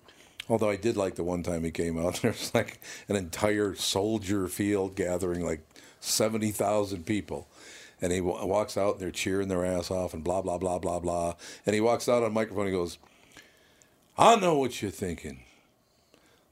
Although 0.49 0.69
I 0.69 0.75
did 0.77 0.95
like 0.97 1.15
the 1.15 1.23
one 1.23 1.43
time 1.43 1.63
he 1.63 1.71
came 1.71 1.99
out, 2.03 2.15
there 2.21 2.31
was 2.31 2.51
like 2.55 2.79
an 3.10 3.15
entire 3.15 3.75
soldier 3.75 4.47
field 4.47 4.95
gathering, 4.95 5.45
like 5.45 5.62
70,000 5.99 7.05
people. 7.05 7.47
And 8.01 8.12
he 8.13 8.21
wa- 8.21 8.45
walks 8.45 8.77
out 8.77 8.93
and 8.93 8.99
they're 9.01 9.12
cheering 9.12 9.47
their 9.49 9.65
ass 9.65 9.91
off 9.91 10.13
and 10.13 10.23
blah, 10.23 10.41
blah, 10.41 10.57
blah, 10.57 10.79
blah, 10.79 10.99
blah. 10.99 11.33
And 11.65 11.73
he 11.75 11.81
walks 11.81 12.07
out 12.07 12.23
on 12.23 12.31
microphone 12.33 12.65
and 12.67 12.73
he 12.73 12.79
goes, 12.79 12.97
I 14.17 14.36
know 14.36 14.57
what 14.57 14.81
you're 14.81 14.89
thinking. 14.91 15.41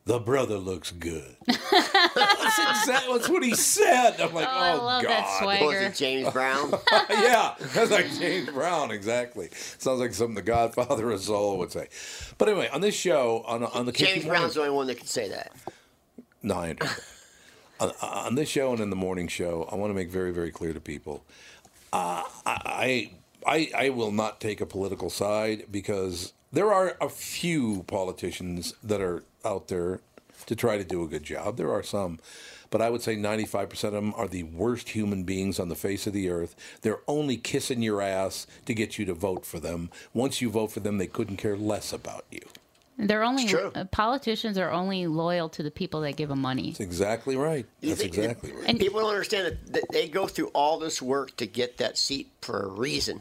The 0.05 0.19
brother 0.19 0.57
looks 0.59 0.91
good. 0.91 1.35
that's, 1.47 2.59
exactly, 2.59 3.17
that's 3.17 3.27
what 3.27 3.41
he 3.41 3.55
said. 3.55 4.21
I'm 4.21 4.33
like, 4.35 4.47
Oh, 4.47 4.51
oh, 4.53 4.59
I 4.59 4.73
love 4.73 5.03
God. 5.03 5.09
that 5.09 5.39
swag. 5.39 5.61
Was 5.63 5.75
it 5.77 5.95
James 5.95 6.31
Brown? 6.31 6.73
yeah, 7.09 7.55
that's 7.73 7.89
like 7.89 8.13
James 8.19 8.49
Brown, 8.51 8.91
exactly. 8.91 9.49
Sounds 9.79 9.99
like 9.99 10.13
something 10.13 10.35
the 10.35 10.43
Godfather 10.43 11.09
of 11.09 11.21
Soul 11.21 11.57
would 11.57 11.71
say. 11.71 11.87
But 12.37 12.49
anyway, 12.49 12.69
on 12.71 12.81
this 12.81 12.93
show, 12.93 13.43
on, 13.47 13.63
on 13.63 13.87
the 13.87 13.91
James 13.91 14.13
Kicking 14.13 14.29
Brown's 14.29 14.53
the 14.53 14.59
only 14.61 14.73
one 14.73 14.85
that 14.87 14.97
can 14.97 15.07
say 15.07 15.27
that. 15.29 15.51
No, 16.43 16.53
I 16.55 16.69
understand. 16.69 17.01
on, 17.79 17.91
on 18.03 18.35
this 18.35 18.47
show 18.47 18.73
and 18.73 18.81
in 18.81 18.91
the 18.91 18.95
morning 18.95 19.27
show, 19.27 19.67
I 19.71 19.75
want 19.75 19.89
to 19.89 19.95
make 19.95 20.11
very, 20.11 20.31
very 20.31 20.51
clear 20.51 20.73
to 20.73 20.79
people. 20.79 21.25
Uh, 21.91 22.21
I, 22.45 23.11
I, 23.43 23.71
I 23.75 23.89
will 23.89 24.11
not 24.11 24.39
take 24.39 24.61
a 24.61 24.67
political 24.67 25.09
side 25.09 25.65
because 25.71 26.33
there 26.51 26.71
are 26.73 26.95
a 27.01 27.09
few 27.09 27.83
politicians 27.87 28.73
that 28.83 29.01
are 29.01 29.23
out 29.43 29.67
there 29.67 29.99
to 30.47 30.55
try 30.55 30.77
to 30.77 30.83
do 30.83 31.03
a 31.03 31.07
good 31.07 31.23
job. 31.23 31.57
There 31.57 31.71
are 31.71 31.83
some, 31.83 32.19
but 32.69 32.81
I 32.81 32.89
would 32.89 33.01
say 33.01 33.15
95% 33.15 33.83
of 33.85 33.91
them 33.93 34.13
are 34.15 34.27
the 34.27 34.43
worst 34.43 34.89
human 34.89 35.23
beings 35.23 35.59
on 35.59 35.69
the 35.69 35.75
face 35.75 36.07
of 36.07 36.13
the 36.13 36.29
earth. 36.29 36.55
They're 36.81 37.01
only 37.07 37.37
kissing 37.37 37.81
your 37.81 38.01
ass 38.01 38.45
to 38.65 38.73
get 38.73 38.97
you 38.99 39.05
to 39.05 39.13
vote 39.13 39.45
for 39.45 39.59
them. 39.59 39.89
Once 40.13 40.41
you 40.41 40.49
vote 40.49 40.71
for 40.71 40.81
them, 40.81 40.97
they 40.97 41.07
couldn't 41.07 41.37
care 41.37 41.57
less 41.57 41.91
about 41.93 42.25
you. 42.31 42.41
They're 42.97 43.23
only 43.23 43.45
true. 43.45 43.71
uh, 43.75 43.83
politicians 43.85 44.57
are 44.57 44.71
only 44.71 45.05
loyal 45.05 45.49
to 45.49 45.63
the 45.63 45.71
people 45.71 45.99
that 46.01 46.15
give 46.15 46.29
them 46.29 46.39
money. 46.39 46.69
That's 46.69 46.79
exactly 46.79 47.35
right. 47.35 47.65
That's 47.81 47.99
think- 48.01 48.15
exactly 48.17 48.53
right. 48.53 48.63
And- 48.69 48.79
People 48.79 49.01
don't 49.01 49.09
understand 49.09 49.47
that, 49.47 49.73
that 49.73 49.83
they 49.91 50.07
go 50.07 50.27
through 50.27 50.47
all 50.53 50.79
this 50.79 51.01
work 51.01 51.35
to 51.37 51.45
get 51.45 51.75
that 51.77 51.97
seat 51.97 52.31
for 52.41 52.61
a 52.61 52.67
reason, 52.67 53.19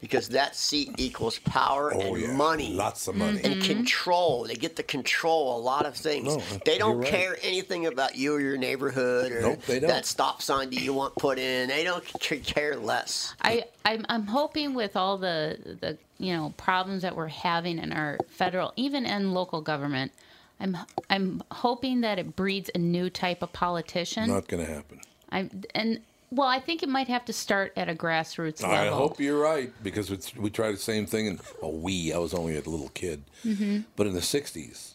because 0.00 0.28
that 0.30 0.56
seat 0.56 0.90
equals 0.98 1.38
power 1.40 1.92
Oh, 1.94 2.14
and 2.14 2.22
yeah. 2.22 2.32
money 2.32 2.72
Lots 2.72 3.06
of 3.08 3.16
money. 3.16 3.40
and 3.44 3.54
mm-hmm. 3.56 3.62
control. 3.62 4.44
They 4.44 4.54
get 4.54 4.76
to 4.76 4.82
control 4.82 5.56
a 5.56 5.60
lot 5.60 5.86
of 5.86 5.94
things. 5.94 6.36
No, 6.36 6.42
they 6.64 6.78
don't 6.78 6.98
right. 6.98 7.08
care 7.08 7.36
anything 7.42 7.86
about 7.86 8.16
you 8.16 8.34
or 8.34 8.40
your 8.40 8.56
neighborhood 8.56 9.32
or 9.32 9.40
Nope, 9.42 9.62
they 9.66 9.80
don't. 9.80 9.88
that 9.88 10.06
stop 10.06 10.42
sign 10.42 10.70
that 10.70 10.80
you 10.80 10.94
want 10.94 11.14
put 11.16 11.38
in. 11.38 11.68
They 11.68 11.84
don't 11.84 12.04
care 12.44 12.76
less. 12.76 13.34
I, 13.42 13.64
I'm, 13.84 14.04
I'm 14.08 14.26
hoping 14.26 14.74
with 14.74 14.96
all 14.96 15.18
the, 15.18 15.58
the 15.80 15.98
you 16.18 16.34
know 16.36 16.52
problems 16.56 17.02
that 17.02 17.16
we're 17.16 17.28
having 17.28 17.78
in 17.78 17.92
our 17.92 18.18
federal, 18.28 18.72
even 18.76 19.06
in 19.06 19.32
local 19.32 19.60
government, 19.60 20.12
I'm 20.60 20.76
I'm 21.08 21.42
hoping 21.50 22.02
that 22.02 22.18
it 22.18 22.36
breeds 22.36 22.70
a 22.74 22.78
new 22.78 23.10
type 23.10 23.42
of 23.42 23.52
politician. 23.52 24.28
Not 24.28 24.46
going 24.48 24.64
to 24.64 24.70
happen. 24.72 25.00
I'm 25.30 25.62
and 25.74 26.00
well, 26.30 26.48
I 26.48 26.60
think 26.60 26.82
it 26.82 26.88
might 26.88 27.08
have 27.08 27.24
to 27.26 27.32
start 27.32 27.72
at 27.76 27.88
a 27.88 27.94
grassroots 27.94 28.62
level. 28.62 28.76
I 28.76 28.86
hope 28.88 29.18
you're 29.20 29.40
right 29.40 29.72
because 29.82 30.10
it's, 30.10 30.34
we 30.36 30.50
tried 30.50 30.72
the 30.72 30.76
same 30.78 31.06
thing. 31.06 31.26
And 31.28 31.40
oh, 31.62 31.70
we, 31.70 32.12
I 32.12 32.18
was 32.18 32.34
only 32.34 32.54
a 32.56 32.60
little 32.60 32.90
kid, 32.90 33.22
Mm-hmm. 33.44 33.80
but 33.96 34.06
in 34.06 34.12
the 34.14 34.20
'60s, 34.20 34.94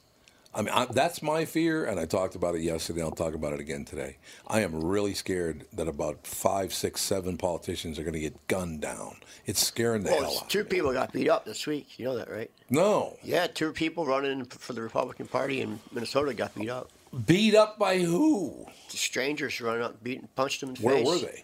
I 0.53 0.61
mean, 0.61 0.69
I, 0.73 0.85
that's 0.85 1.21
my 1.21 1.43
fear, 1.43 1.83
and 1.85 1.99
I 1.99 2.05
talked 2.05 2.35
about 2.35 2.55
it 2.55 2.61
yesterday. 2.61 3.01
I'll 3.01 3.11
talk 3.11 3.33
about 3.33 3.51
it 3.51 3.59
again 3.59 3.83
today. 3.83 4.15
I 4.47 4.61
am 4.61 4.81
really 4.85 5.13
scared 5.13 5.65
that 5.73 5.87
about 5.89 6.25
five, 6.25 6.73
six, 6.73 7.01
seven 7.01 7.35
politicians 7.37 7.99
are 7.99 8.03
going 8.03 8.13
to 8.13 8.19
get 8.21 8.47
gunned 8.47 8.79
down. 8.79 9.17
It's 9.45 9.61
scaring 9.61 10.03
the 10.03 10.11
Well, 10.11 10.19
hell 10.21 10.27
it's- 10.29 10.43
out. 10.43 10.49
two 10.49 10.63
people 10.63 10.93
got 10.93 11.11
beat 11.11 11.27
up 11.27 11.43
this 11.43 11.67
week. 11.67 11.99
You 11.99 12.05
know 12.05 12.15
that, 12.17 12.29
right? 12.31 12.49
No, 12.69 13.17
Yeah, 13.21 13.47
two 13.47 13.73
people 13.73 14.05
running 14.05 14.45
for 14.45 14.71
the 14.71 14.81
Republican 14.81 15.27
Party 15.27 15.59
in 15.61 15.79
Minnesota 15.91 16.33
got 16.33 16.55
beat 16.55 16.69
up. 16.69 16.89
Beat 17.25 17.55
up 17.55 17.77
by 17.79 17.99
who? 17.99 18.65
The 18.91 18.97
Strangers 18.97 19.59
running 19.61 19.83
up, 19.83 20.03
beating, 20.03 20.27
punched 20.35 20.61
them 20.61 20.69
in 20.69 20.75
the 20.75 20.81
Where 20.81 20.95
face. 20.95 21.07
were 21.07 21.17
they? 21.17 21.43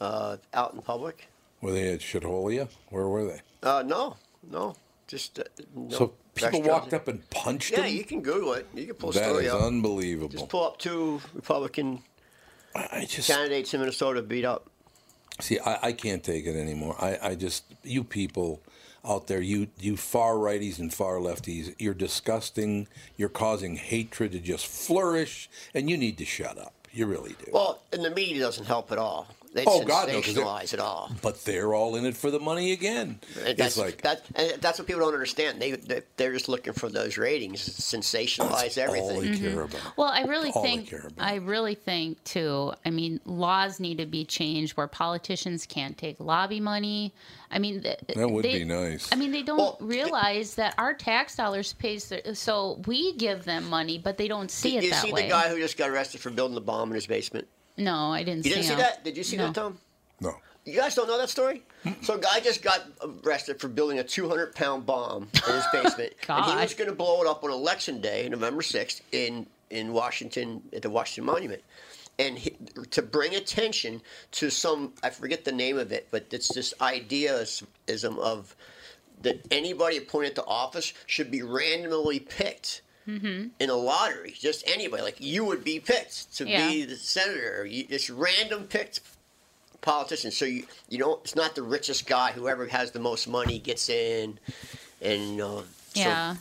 Uh, 0.00 0.36
out 0.54 0.74
in 0.74 0.80
public. 0.82 1.28
Were 1.60 1.72
they 1.72 1.92
at 1.92 2.00
Shitholia? 2.00 2.68
Where 2.88 3.06
were 3.06 3.24
they? 3.26 3.40
Uh, 3.62 3.82
no, 3.86 4.16
no, 4.50 4.74
just 5.06 5.38
uh, 5.38 5.44
no 5.74 5.90
so 5.90 6.14
people 6.34 6.62
walked 6.62 6.94
up 6.94 7.08
and 7.08 7.28
punched 7.30 7.72
him? 7.74 7.80
Yeah, 7.84 7.90
you 7.90 8.04
can 8.04 8.22
Google 8.22 8.54
it. 8.54 8.66
You 8.74 8.86
can 8.86 8.94
pull 8.94 9.12
That 9.12 9.24
story 9.28 9.44
is 9.46 9.52
up. 9.52 9.62
unbelievable. 9.62 10.30
Just 10.30 10.48
pull 10.48 10.66
up 10.66 10.78
two 10.78 11.20
Republican 11.34 12.02
I 12.74 13.04
just 13.06 13.28
candidates 13.28 13.74
in 13.74 13.80
Minnesota 13.80 14.22
beat 14.22 14.44
up. 14.46 14.70
See, 15.40 15.58
I, 15.58 15.88
I 15.88 15.92
can't 15.92 16.22
take 16.22 16.46
it 16.46 16.56
anymore. 16.56 16.96
I, 16.98 17.18
I 17.22 17.34
just, 17.34 17.64
you 17.82 18.04
people 18.04 18.62
out 19.04 19.26
there, 19.26 19.40
you, 19.40 19.68
you 19.78 19.96
far 19.96 20.34
righties 20.34 20.78
and 20.78 20.92
far 20.92 21.16
lefties, 21.16 21.74
you're 21.78 21.94
disgusting. 21.94 22.88
You're 23.16 23.28
causing 23.28 23.76
hatred 23.76 24.32
to 24.32 24.40
just 24.40 24.66
flourish, 24.66 25.48
and 25.74 25.88
you 25.88 25.96
need 25.96 26.18
to 26.18 26.24
shut 26.24 26.58
up. 26.58 26.74
You 26.92 27.06
really 27.06 27.34
do. 27.44 27.50
Well, 27.52 27.80
and 27.92 28.04
the 28.04 28.10
media 28.10 28.40
doesn't 28.40 28.66
help 28.66 28.90
at 28.92 28.98
all. 28.98 29.28
They 29.52 29.64
Oh, 29.66 29.82
God, 29.84 30.06
no, 30.08 30.20
'cause 30.22 30.32
they- 30.32 30.40
sensationalize 30.40 30.74
it 30.74 30.78
all. 30.78 31.10
but 31.22 31.44
they're 31.44 31.74
all 31.74 31.96
in 31.96 32.06
it 32.06 32.16
for 32.16 32.30
the 32.30 32.38
money 32.38 32.70
again. 32.70 33.18
And 33.36 33.48
It's 33.48 33.58
That's, 33.58 33.76
like, 33.76 34.02
that, 34.02 34.22
and 34.36 34.60
that's 34.62 34.78
what 34.78 34.86
people 34.86 35.02
don't 35.02 35.12
understand. 35.12 35.60
They, 35.60 35.72
they 35.72 36.02
they're 36.16 36.32
just 36.32 36.48
looking 36.48 36.72
for 36.72 36.88
those 36.88 37.18
ratings, 37.18 37.60
sensationalize 37.68 38.74
that's 38.74 38.78
all 38.78 38.84
everything. 38.84 39.20
they 39.20 39.28
mm-hmm. 39.38 39.52
care 39.54 39.62
about. 39.62 39.96
Well, 39.96 40.08
I 40.08 40.22
really 40.22 40.50
all 40.52 40.62
think. 40.62 40.94
I 41.18 41.36
really 41.36 41.74
think 41.74 42.22
too. 42.22 42.72
I 42.84 42.90
mean, 42.90 43.20
laws 43.24 43.80
need 43.80 43.98
to 43.98 44.06
be 44.06 44.24
changed 44.24 44.76
where 44.76 44.86
politicians 44.86 45.66
can't 45.66 45.98
take 45.98 46.20
lobby 46.20 46.60
money. 46.60 47.12
I 47.50 47.58
mean, 47.58 47.82
th- 47.82 47.98
That 48.14 48.30
would 48.30 48.44
they- 48.44 48.60
be 48.60 48.64
nice. 48.64 49.08
I 49.12 49.16
mean, 49.16 49.32
they 49.32 49.42
don't 49.42 49.58
Well, 49.58 49.76
realize 49.80 50.54
that 50.54 50.74
our 50.78 50.94
tax 50.94 51.34
dollars 51.34 51.72
pays. 51.72 52.08
Their, 52.08 52.34
so 52.36 52.80
we 52.86 53.14
give 53.14 53.44
them 53.44 53.68
money, 53.68 53.98
but 53.98 54.16
they 54.16 54.28
don't 54.28 54.50
see 54.50 54.76
it 54.76 54.84
you 54.84 54.90
that 54.90 55.02
see 55.02 55.12
way. 55.12 55.22
the 55.22 55.28
guy 55.28 55.48
who 55.48 55.58
just 55.58 55.76
got 55.76 55.90
arrested 55.90 56.20
for 56.20 56.30
building 56.30 56.54
the 56.54 56.60
bomb 56.60 56.90
in 56.90 56.94
his 56.94 57.08
basement? 57.08 57.48
No, 57.80 58.12
I 58.12 58.22
didn't. 58.22 58.44
See 58.44 58.50
that. 58.50 58.56
You 58.56 58.62
didn't 58.62 58.66
see 58.66 58.72
him. 58.74 58.78
that? 58.78 59.04
Did 59.04 59.16
you 59.16 59.24
see 59.24 59.36
No. 59.36 59.46
that, 59.46 59.54
Tom? 59.54 59.78
No. 60.20 60.34
You 60.64 60.76
guys 60.78 60.94
don't 60.94 61.08
know 61.08 61.18
that 61.18 61.30
story? 61.30 61.62
So 62.02 62.14
a 62.14 62.18
guy 62.18 62.40
just 62.40 62.62
got 62.62 62.82
arrested 63.24 63.58
for 63.60 63.68
building 63.68 63.98
a 63.98 64.04
200 64.04 64.54
pound 64.54 64.84
bomb 64.84 65.28
in 65.48 65.54
his 65.54 65.64
basement. 65.72 66.12
and 66.28 66.44
he 66.44 66.54
was 66.56 66.74
going 66.74 66.90
to 66.90 66.94
blow 66.94 67.22
it 67.22 67.26
up 67.26 67.42
on 67.42 67.50
election 67.50 68.00
day, 68.00 68.28
November 68.28 68.60
6th, 68.60 69.00
in, 69.12 69.46
in 69.70 69.92
Washington, 69.92 70.62
at 70.74 70.82
the 70.82 70.90
Washington 70.90 71.24
Monument. 71.24 71.62
And 72.18 72.38
he, 72.38 72.54
to 72.90 73.00
bring 73.00 73.34
attention 73.34 74.02
to 74.32 74.50
some, 74.50 74.92
I 75.02 75.08
forget 75.08 75.46
the 75.46 75.52
name 75.52 75.78
of 75.78 75.90
it, 75.92 76.08
but 76.10 76.26
it's 76.30 76.52
this 76.52 76.74
ideaism 76.82 78.18
of 78.18 78.54
that 79.22 79.40
anybody 79.50 79.96
appointed 79.96 80.34
to 80.34 80.44
office 80.44 80.92
should 81.06 81.30
be 81.30 81.40
randomly 81.42 82.20
picked 82.20 82.82
Mm-hmm. 83.08 83.48
in 83.58 83.70
a 83.70 83.74
lottery. 83.74 84.34
Just 84.38 84.62
anybody, 84.68 85.02
like 85.02 85.16
you 85.20 85.44
would 85.44 85.64
be 85.64 85.80
picked 85.80 86.36
to 86.36 86.44
be 86.44 86.84
the 86.84 86.96
senator. 86.96 87.64
You, 87.66 87.86
it's 87.88 88.10
random 88.10 88.64
picked 88.64 89.00
politicians. 89.80 90.36
So 90.36 90.44
you 90.44 90.64
you 90.88 90.98
know 90.98 91.18
it's 91.24 91.34
not 91.34 91.54
the 91.54 91.62
richest 91.62 92.06
guy. 92.06 92.32
Whoever 92.32 92.66
has 92.66 92.90
the 92.92 93.00
most 93.00 93.26
money 93.26 93.58
gets 93.58 93.88
in, 93.88 94.38
and 95.00 95.22
you 95.30 95.36
know, 95.36 95.64
so 95.94 96.00
Yeah, 96.00 96.36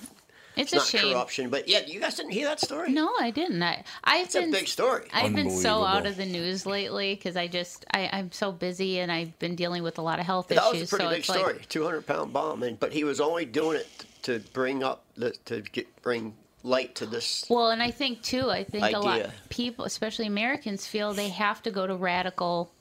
it's, 0.58 0.74
it's 0.74 0.74
a 0.74 0.76
not 0.76 0.86
shame. 0.88 1.14
corruption. 1.14 1.50
But 1.50 1.68
yeah, 1.70 1.80
you 1.88 2.02
guys 2.02 2.16
didn't 2.16 2.32
hear 2.34 2.46
that 2.48 2.60
story. 2.60 2.92
No, 2.92 3.10
I 3.20 3.32
didn't. 3.32 3.64
I 3.64 3.84
I've 4.04 4.26
it's 4.26 4.36
a 4.36 4.42
been 4.42 4.52
big 4.52 4.68
story. 4.68 5.08
I've 5.14 5.34
been 5.34 5.50
so 5.50 5.84
out 5.86 6.06
of 6.06 6.18
the 6.18 6.26
news 6.26 6.66
lately 6.66 7.16
because 7.16 7.38
I 7.38 7.48
just 7.48 7.86
I, 7.94 8.10
I'm 8.12 8.32
so 8.32 8.52
busy 8.52 9.00
and 9.00 9.12
I've 9.12 9.38
been 9.40 9.56
dealing 9.56 9.82
with 9.82 9.98
a 9.98 10.02
lot 10.02 10.20
of 10.20 10.26
health 10.26 10.52
issues. 10.52 10.62
that 10.64 10.72
was 10.74 10.82
a 10.84 10.88
pretty 10.88 11.06
so 11.06 11.10
big 11.12 11.24
story. 11.24 11.54
like 11.54 11.70
Two 11.70 11.86
hundred 11.86 12.06
pound 12.06 12.34
bomb, 12.34 12.62
and 12.64 12.78
but 12.80 12.92
he 12.92 13.06
was 13.06 13.22
only 13.22 13.46
doing 13.46 13.78
it 13.78 13.88
to 14.24 14.40
bring 14.54 14.84
up 14.84 15.04
the 15.16 15.32
to 15.46 15.62
get 15.62 15.88
bring 16.02 16.36
light 16.64 16.96
to 16.96 17.06
this. 17.06 17.46
well, 17.50 17.70
and 17.72 17.82
I 17.82 17.92
think 17.92 18.22
too. 18.22 18.50
I 18.50 18.64
think 18.64 18.86
a 18.96 19.00
lot 19.00 19.20
Idea. 19.20 19.34
people, 19.50 19.86
especially 19.86 20.28
Americans, 20.28 20.86
feel 20.86 21.14
they 21.14 21.30
have 21.30 21.62
to 21.64 21.72
go 21.72 21.88
to 21.88 21.96
radical, 21.96 22.72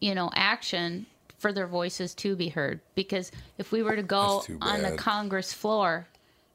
you 0.00 0.14
know, 0.14 0.30
action 0.34 1.06
for 1.38 1.52
their 1.52 1.66
voices 1.66 2.14
to 2.16 2.36
be 2.36 2.48
heard. 2.48 2.80
Because 2.94 3.32
if 3.58 3.72
we 3.72 3.82
were 3.82 3.96
to 3.96 4.02
go 4.02 4.44
on 4.60 4.82
the. 4.82 4.92
Congress 4.96 5.52
floor 5.52 6.06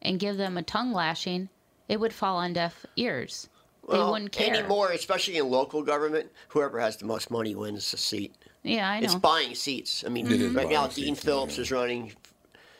and 0.02 0.19
give 0.19 0.38
them 0.38 0.58
a 0.58 0.63
tongue 0.63 0.93
lashing, 0.93 1.50
it 1.89 2.00
would 2.00 2.13
fall 2.13 2.38
on 2.38 2.54
deaf 2.54 2.86
ears. 2.95 3.50
They 3.89 3.97
Well, 3.97 4.12
wouldn't 4.12 4.32
care 4.32 4.54
anymore, 4.54 4.91
especially 4.91 5.38
in 5.38 5.50
local 5.50 5.82
government. 5.82 6.30
Whoever 6.50 6.80
has 6.80 6.97
the 6.97 7.06
most 7.06 7.32
money 7.32 7.56
wins 7.56 7.89
the 7.91 7.97
seat. 7.97 8.36
Yeah, 8.63 8.89
I 8.89 9.00
know. 9.00 9.06
It's 9.06 9.15
buying 9.15 9.56
seats. 9.56 10.04
I 10.06 10.10
mean, 10.10 10.28
It 10.30 10.41
is 10.41 10.54
right 10.54 10.69
now, 10.69 10.88
Dean 10.88 11.15
seats, 11.15 11.23
Phillips 11.23 11.56
yeah. 11.56 11.62
is 11.62 11.71
running 11.71 12.12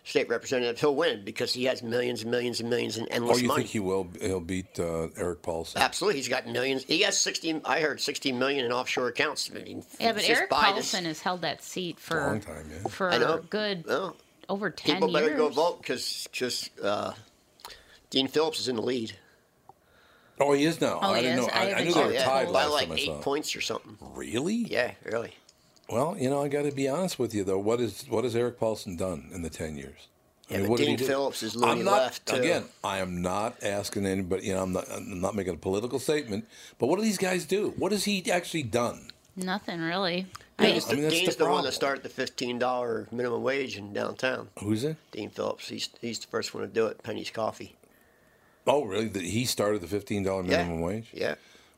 state 0.08 0.30
representative. 0.30 0.80
He'll 0.80 0.96
win 0.96 1.24
because 1.26 1.54
he 1.54 1.66
has 1.66 1.84
millions 1.84 2.22
and 2.22 2.32
millions 2.32 2.60
and 2.62 2.70
millions 2.70 2.98
and 2.98 3.08
Oh, 3.12 3.16
endless 3.16 3.42
you 3.42 3.48
money. 3.48 3.64
think 3.64 3.72
he 3.72 3.80
will? 3.80 4.08
He'll 4.22 4.40
beat 4.40 4.80
uh, 4.80 5.08
Erik 5.18 5.42
Paulsen. 5.42 5.76
Absolutely, 5.78 6.18
he's 6.20 6.30
got 6.30 6.48
millions. 6.48 6.84
He 6.86 7.02
has 7.02 7.18
sixteen. 7.20 7.62
I 7.66 7.82
heard 7.82 8.00
sixteen 8.00 8.40
million 8.40 8.66
in 8.66 8.72
offshore 8.72 9.08
accounts. 9.10 9.50
I 9.54 9.60
mean, 9.60 9.84
yeah, 10.00 10.14
but 10.14 10.20
just 10.24 10.30
Eric 10.32 10.50
buy 10.50 10.72
this- 10.76 10.92
Paulson 10.92 11.06
has 11.06 11.22
held 11.22 11.42
that 11.42 11.62
seat 11.64 12.00
for 12.00 12.20
a 12.20 12.28
long 12.28 12.40
time, 12.42 12.70
yeah. 12.72 12.90
for 12.90 13.12
I 13.12 13.18
know. 13.18 13.44
good 13.50 13.86
Well, 13.86 14.16
over 14.50 14.70
ten 14.70 14.96
people 14.96 15.10
years. 15.10 15.22
better 15.24 15.36
go 15.36 15.50
vote 15.50 15.82
because 15.82 16.28
just 16.32 16.72
uh, 16.80 17.12
Dean 18.10 18.28
Phillips 18.28 18.60
is 18.62 18.68
in 18.70 18.76
the 18.78 18.82
lead. 18.82 19.14
Oh, 20.40 20.54
he 20.54 20.66
is 20.66 20.80
now. 20.80 21.00
Oh, 21.02 21.12
I 21.14 21.18
he 21.18 21.24
didn't 21.24 21.40
is? 21.40 21.48
know. 21.48 21.54
I 21.54 21.72
I, 21.72 21.74
I 21.80 21.84
knew 21.84 21.94
they 21.94 22.04
were 22.06 22.12
that. 22.12 22.26
tied 22.26 22.54
by 22.54 22.66
last 22.66 22.72
like 22.72 22.88
time 22.88 22.92
I 22.92 23.00
eight 23.00 23.06
saw. 23.08 23.22
points 23.22 23.56
or 23.56 23.62
something. 23.62 23.98
Really? 24.14 24.54
Yeah, 24.56 24.92
really. 25.04 25.34
Well, 25.90 26.18
you 26.20 26.30
know, 26.30 26.44
I 26.44 26.48
got 26.50 26.64
to 26.64 26.72
be 26.72 26.88
honest 26.90 27.18
with 27.18 27.34
you 27.34 27.44
though. 27.44 27.60
What 27.60 27.80
is 27.80 28.06
what 28.10 28.24
has 28.24 28.36
Erik 28.36 28.60
Paulsen 28.60 28.98
done 28.98 29.30
in 29.34 29.42
the 29.42 29.50
ten 29.50 29.78
years? 29.78 30.08
Yeah, 30.50 30.62
but 30.62 30.70
what 30.70 30.78
did 30.80 30.88
he 30.88 30.96
Dean? 30.96 31.08
Phillips 31.08 31.44
is 31.44 31.56
loony 31.58 31.84
not, 31.84 31.92
left, 32.04 32.26
too. 32.26 32.36
Again, 32.38 32.64
I 32.82 33.00
am 33.00 33.22
not 33.22 33.62
asking 33.62 34.06
anybody. 34.06 34.48
You 34.48 34.54
know, 34.56 34.64
I'm 34.64 34.72
not. 34.74 34.86
I'm 34.92 35.20
not 35.22 35.36
making 35.36 35.54
a 35.54 35.58
political 35.58 36.00
statement. 36.00 36.46
But 36.80 36.88
what 36.88 36.98
do 36.98 37.04
these 37.04 37.18
guys 37.18 37.46
do? 37.46 37.74
What 37.78 37.92
has 37.92 38.06
he 38.06 38.30
actually 38.32 38.64
done? 38.64 39.10
Nothing 39.36 39.82
really. 39.82 40.26
Dean's, 40.58 40.90
I 40.90 40.94
mean, 40.94 41.04
that's 41.04 41.14
Dean's 41.16 41.36
the 41.36 41.40
the, 41.40 41.44
one 41.44 41.50
problem. 41.52 41.66
that 41.66 41.74
started 41.74 42.04
the 42.04 42.10
fifteen 42.10 42.58
dollar 42.60 43.08
minimum 43.12 43.44
wage 43.44 43.78
in 43.78 43.94
downtown. 43.94 44.50
Who's 44.60 44.84
it? 44.84 44.98
Dean 45.12 45.30
Phillips. 45.30 45.70
He's 45.70 45.90
he's 46.02 46.20
the 46.20 46.28
first 46.28 46.54
one 46.54 46.64
to 46.64 46.68
do 46.70 46.88
it. 46.88 47.04
Penny's 47.04 47.30
Coffee. 47.30 47.76
Oh, 48.66 48.84
really? 48.84 49.08
The- 49.08 49.20
He 49.22 49.46
started 49.46 49.82
the 49.82 49.88
fifteen 49.88 50.24
dollar 50.24 50.44
Yeah. 50.44 50.58
minimum 50.64 50.82
wage. 50.82 51.08
Yeah, 51.14 51.36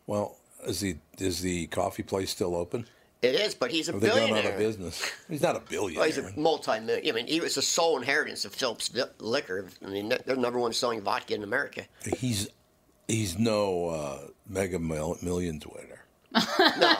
Well, 0.08 0.38
is 0.66 0.80
the 0.80 0.96
is 1.18 1.42
the 1.42 1.68
coffee 1.68 2.04
place 2.04 2.30
still 2.32 2.56
open? 2.56 2.86
It 3.22 3.36
is. 3.36 3.56
But 3.56 3.72
he's 3.72 3.90
a 3.90 3.94
Have 3.94 4.02
they 4.02 4.08
gone 4.10 4.18
billionaire. 4.18 4.46
out 4.46 4.52
of 4.54 4.58
business? 4.60 5.12
He's 5.30 5.42
not 5.42 5.56
a 5.56 5.60
Well, 5.60 5.68
billionaire. 5.70 6.06
he's 6.06 6.18
a 6.18 6.32
multi-million. 6.40 7.08
I 7.08 7.12
mean, 7.16 7.28
he 7.28 7.40
was 7.40 7.56
the 7.56 7.62
sole 7.62 7.98
inheritance 7.98 8.46
of 8.46 8.54
Phillips 8.54 8.92
Liquor. 9.20 9.68
I 9.86 9.90
mean, 9.90 10.14
they're 10.26 10.36
number 10.36 10.60
one 10.60 10.74
selling 10.74 11.02
vodka 11.02 11.34
in 11.36 11.44
America. 11.44 11.84
He's 12.18 12.50
he's 13.08 13.38
no 13.38 13.90
uh, 13.90 14.20
mega 14.48 14.80
mil- 14.80 15.18
millions 15.22 15.66
winner. 15.68 15.96
No, 16.32 16.42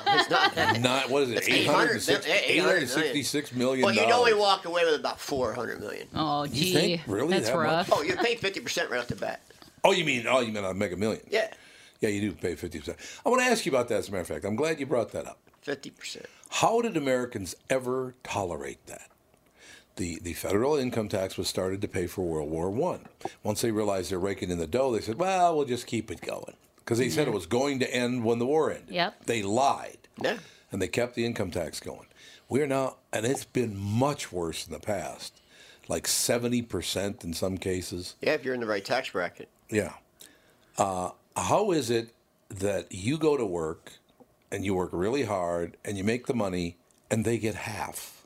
it's 0.08 0.30
not. 0.32 0.56
Not 0.82 1.10
what 1.12 1.22
is 1.24 1.30
it? 1.30 1.38
It's 1.38 1.48
800 1.48 1.98
800 1.98 2.26
million. 2.26 2.82
866 2.82 3.54
million. 3.54 3.86
well, 3.86 3.94
you'd 3.94 4.02
only 4.12 4.32
dollars. 4.32 4.36
walk 4.36 4.66
away 4.66 4.84
with 4.86 5.00
about 5.00 5.20
four 5.20 5.54
hundred 5.54 5.80
million. 5.82 6.08
Oh, 6.16 6.48
gee, 6.48 6.74
think? 6.74 7.02
Really? 7.06 7.28
that's 7.30 7.48
That 7.50 7.56
much? 7.56 7.64
rough. 7.66 7.90
Oh, 7.94 8.02
you 8.02 8.16
pay 8.16 8.34
fifty 8.36 8.60
percent 8.60 8.90
right 8.90 9.00
off 9.00 9.08
the 9.08 9.16
bat. 9.16 9.42
Oh, 9.84 9.92
you 9.92 10.04
mean 10.04 10.26
oh, 10.28 10.40
you 10.40 10.52
mean 10.52 10.64
a 10.66 10.74
mega 10.74 10.98
million? 10.98 11.22
Yeah, 11.30 11.48
Yeah, 12.02 12.10
you 12.10 12.22
do 12.22 12.32
pay 12.34 12.56
fifty 12.56 12.80
percent. 12.80 12.98
I 13.24 13.30
want 13.30 13.44
to 13.44 13.48
ask 13.48 13.68
you 13.68 13.72
about 13.72 13.88
that. 13.90 14.00
As 14.00 14.08
a 14.10 14.12
matter 14.12 14.22
of 14.22 14.28
fact, 14.30 14.46
I'm 14.46 14.56
glad 14.56 14.80
you 14.80 14.88
brought 14.88 15.12
that 15.12 15.28
up. 15.28 15.40
Fifty 15.62 15.90
percent. 15.90 16.26
How 16.50 16.82
did 16.82 16.98
Americans 16.98 17.56
ever 17.70 18.16
tolerate 18.24 18.86
that? 18.88 19.10
The, 19.98 20.20
the 20.22 20.34
federal 20.34 20.76
income 20.78 21.10
tax 21.10 21.38
was 21.38 21.48
started 21.50 21.82
to 21.82 21.88
pay 21.88 22.08
for 22.08 22.22
World 22.26 22.50
War 22.50 22.70
One. 22.70 23.06
Once 23.44 23.62
they 23.62 23.72
realized 23.72 24.12
they're 24.12 24.20
raking 24.20 24.50
in 24.50 24.58
the 24.58 24.68
dough, 24.68 24.92
they 24.94 25.02
said, 25.02 25.20
"Well, 25.20 25.56
we'll 25.58 25.66
just 25.66 25.88
keep 25.88 26.10
it 26.10 26.22
going," 26.22 26.56
because 26.78 26.98
they 27.00 27.10
said 27.10 27.28
it 27.28 27.34
was 27.34 27.46
going 27.46 27.80
to 27.80 27.94
end 27.94 28.24
when 28.24 28.40
the 28.40 28.46
war 28.46 28.72
ended. 28.72 28.94
Yep. 28.96 29.26
They 29.26 29.44
lied, 29.44 29.98
Yeah. 30.22 30.38
and 30.72 30.82
they 30.82 30.88
kept 30.88 31.16
the 31.16 31.26
income 31.26 31.52
tax 31.52 31.80
going. 31.82 32.08
We 32.48 32.62
are 32.62 32.68
now, 32.68 32.96
and 33.12 33.26
it's 33.26 33.44
been 33.46 33.78
much 33.78 34.32
worse 34.32 34.66
in 34.66 34.72
the 34.74 34.80
past, 34.80 35.42
like 35.90 36.08
seventy 36.08 36.62
percent 36.62 37.24
in 37.26 37.34
some 37.34 37.58
cases. 37.58 38.16
Yeah, 38.22 38.34
if 38.34 38.46
you're 38.46 38.54
in 38.54 38.62
the 38.62 38.68
right 38.68 38.86
tax 38.86 39.10
bracket. 39.10 39.50
Yeah. 39.70 39.94
Uh, 40.78 41.12
how 41.36 41.72
is 41.72 41.90
it 41.90 42.14
that 42.50 42.88
you 42.92 43.18
go 43.18 43.36
to 43.36 43.46
work 43.46 43.92
and 44.52 44.66
you 44.66 44.74
work 44.74 44.90
really 44.92 45.24
hard 45.24 45.78
and 45.86 45.98
you 45.98 46.04
make 46.04 46.28
the 46.28 46.34
money 46.34 46.78
and 47.12 47.26
they 47.26 47.38
get 47.38 47.56
half? 47.56 48.26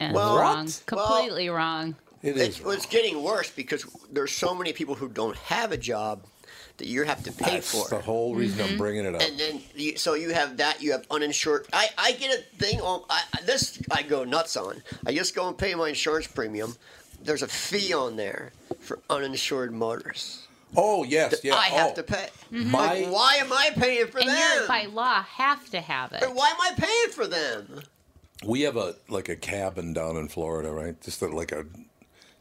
And 0.00 0.14
Well, 0.14 0.38
wrong, 0.38 0.64
what? 0.66 0.82
completely 0.86 1.48
wrong. 1.48 1.96
It 2.22 2.36
It's, 2.36 2.58
is. 2.58 2.64
well, 2.64 2.74
it's 2.74 2.86
getting 2.86 3.22
worse 3.22 3.50
because 3.50 3.84
there's 4.10 4.32
so 4.32 4.54
many 4.54 4.72
people 4.72 4.94
who 4.94 5.08
don't 5.08 5.36
have 5.36 5.72
a 5.72 5.76
job 5.76 6.24
that 6.78 6.86
you 6.86 7.02
have 7.04 7.22
to 7.24 7.32
pay 7.32 7.60
for. 7.60 7.78
That's 7.78 7.88
for. 7.88 7.88
the 7.90 8.00
whole 8.00 8.34
reason 8.34 8.58
Mm-hmm. 8.60 8.72
I'm 8.72 8.78
bringing 8.78 9.04
it 9.04 9.14
up. 9.14 9.22
and 9.22 9.38
then 9.38 9.60
you, 9.74 9.96
so 9.96 10.14
you 10.14 10.30
have 10.32 10.56
that 10.56 10.82
you 10.82 10.92
have 10.92 11.04
uninsured 11.10 11.66
i, 11.72 11.88
I 11.98 12.12
get 12.12 12.36
a 12.38 12.42
thing 12.56 12.80
on 12.80 13.02
I, 13.10 13.22
I- 13.34 13.42
this 13.42 13.80
i 13.90 14.02
go 14.02 14.24
nuts 14.24 14.56
on 14.56 14.82
i 15.06 15.12
just 15.14 15.34
go 15.34 15.48
and 15.48 15.56
pay 15.56 15.74
my 15.74 15.90
insurance 15.90 16.26
premium 16.26 16.74
there's 17.22 17.42
a 17.42 17.46
fee 17.48 17.92
on 17.92 18.16
there 18.16 18.52
for 18.80 18.98
uninsured 19.10 19.72
motorists 19.72 20.46
oh 20.76 21.04
yes, 21.04 21.40
yeah. 21.42 21.54
i 21.54 21.66
have 21.66 21.92
oh, 21.92 21.94
to 21.94 22.02
pay 22.02 22.28
mm-hmm. 22.52 22.70
My 22.70 23.00
like, 23.00 23.12
why 23.12 23.34
am 23.36 23.52
i 23.52 23.70
paying 23.74 24.06
for 24.08 24.18
And 24.18 24.28
them 24.28 24.62
you, 24.62 24.68
by 24.68 24.86
law, 24.86 25.22
have 25.22 25.68
to 25.70 25.80
have 25.80 26.12
it. 26.12 26.22
Or 26.22 26.32
why 26.32 26.48
am 26.48 26.60
i 26.60 26.72
paying 26.76 27.12
for 27.12 27.26
them 27.26 27.82
we 28.44 28.62
have 28.62 28.76
a 28.76 28.94
like 29.08 29.28
a 29.28 29.36
cabin 29.36 29.92
down 29.92 30.16
in 30.16 30.28
Florida, 30.28 30.70
right? 30.70 31.00
Just 31.00 31.22
a, 31.22 31.28
like 31.28 31.52
a 31.52 31.64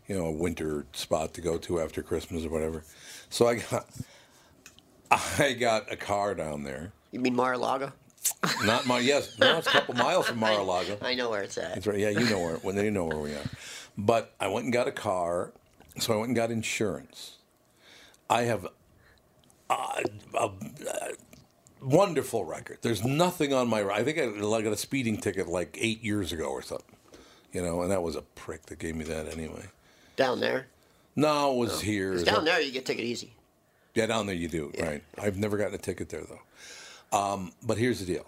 you 0.07 0.17
know 0.17 0.25
a 0.25 0.31
winter 0.31 0.85
spot 0.93 1.33
to 1.35 1.41
go 1.41 1.57
to 1.57 1.79
after 1.79 2.01
Christmas 2.01 2.45
or 2.45 2.49
whatever. 2.49 2.83
So 3.29 3.47
I 3.47 3.55
got 3.55 3.85
I 5.39 5.53
got 5.53 5.91
a 5.91 5.95
car 5.95 6.35
down 6.35 6.63
there. 6.63 6.91
you 7.11 7.19
mean 7.19 7.35
mar-a-lago 7.35 7.91
Not 8.63 8.85
my 8.85 8.99
yes, 8.99 9.37
no, 9.39 9.57
it's 9.57 9.67
a 9.67 9.71
couple 9.71 9.95
miles 9.95 10.27
from 10.27 10.39
Mar-a-Lago. 10.45 10.97
i 11.01 11.13
know 11.13 11.29
where 11.29 11.43
it's 11.43 11.57
at 11.57 11.75
That's 11.75 11.87
right. 11.87 11.99
Yeah, 11.99 12.09
you 12.09 12.29
know 12.29 12.39
where 12.39 12.55
when 12.57 12.75
you 12.77 12.91
know 12.91 13.05
where 13.05 13.17
we 13.17 13.33
are. 13.33 13.43
But 13.97 14.33
I 14.39 14.47
went 14.47 14.65
and 14.65 14.73
got 14.73 14.87
a 14.87 14.91
car, 14.91 15.51
so 15.99 16.13
I 16.13 16.15
went 16.15 16.27
and 16.27 16.35
got 16.35 16.49
insurance. 16.49 17.37
I 18.31 18.43
have 18.43 18.65
a 19.69 19.73
uh, 19.73 20.49
wonderful 21.81 22.45
record. 22.45 22.77
There's 22.81 23.03
nothing 23.03 23.53
on 23.53 23.67
my. 23.67 23.83
I 23.83 24.03
think 24.03 24.17
I, 24.17 24.61
got 24.61 24.71
a 24.71 24.77
speeding 24.77 25.17
ticket 25.17 25.49
like 25.49 25.77
eight 25.79 26.01
years 26.01 26.31
ago 26.31 26.45
or 26.45 26.61
something. 26.61 26.95
You 27.51 27.61
know, 27.61 27.81
and 27.81 27.91
that 27.91 28.01
was 28.01 28.15
a 28.15 28.21
prick 28.21 28.67
that 28.67 28.79
gave 28.79 28.95
me 28.95 29.03
that 29.03 29.27
anyway. 29.27 29.65
Down 30.15 30.39
there. 30.39 30.67
No, 31.17 31.51
it 31.51 31.57
was 31.57 31.81
here. 31.81 32.13
It's 32.13 32.23
down 32.23 32.45
there, 32.45 32.61
you 32.61 32.71
get 32.71 32.85
take 32.85 32.99
it 32.99 33.03
easy. 33.03 33.33
Yeah, 33.93 34.05
down 34.05 34.27
there 34.27 34.35
you 34.35 34.47
do, 34.47 34.71
right? 34.79 35.03
I've 35.21 35.37
never 35.37 35.57
gotten 35.57 35.73
a 35.73 35.77
ticket 35.77 36.07
there 36.07 36.23
though. 36.23 37.17
Um, 37.17 37.51
but 37.61 37.77
here's 37.77 37.99
the 37.99 38.05
deal. 38.05 38.25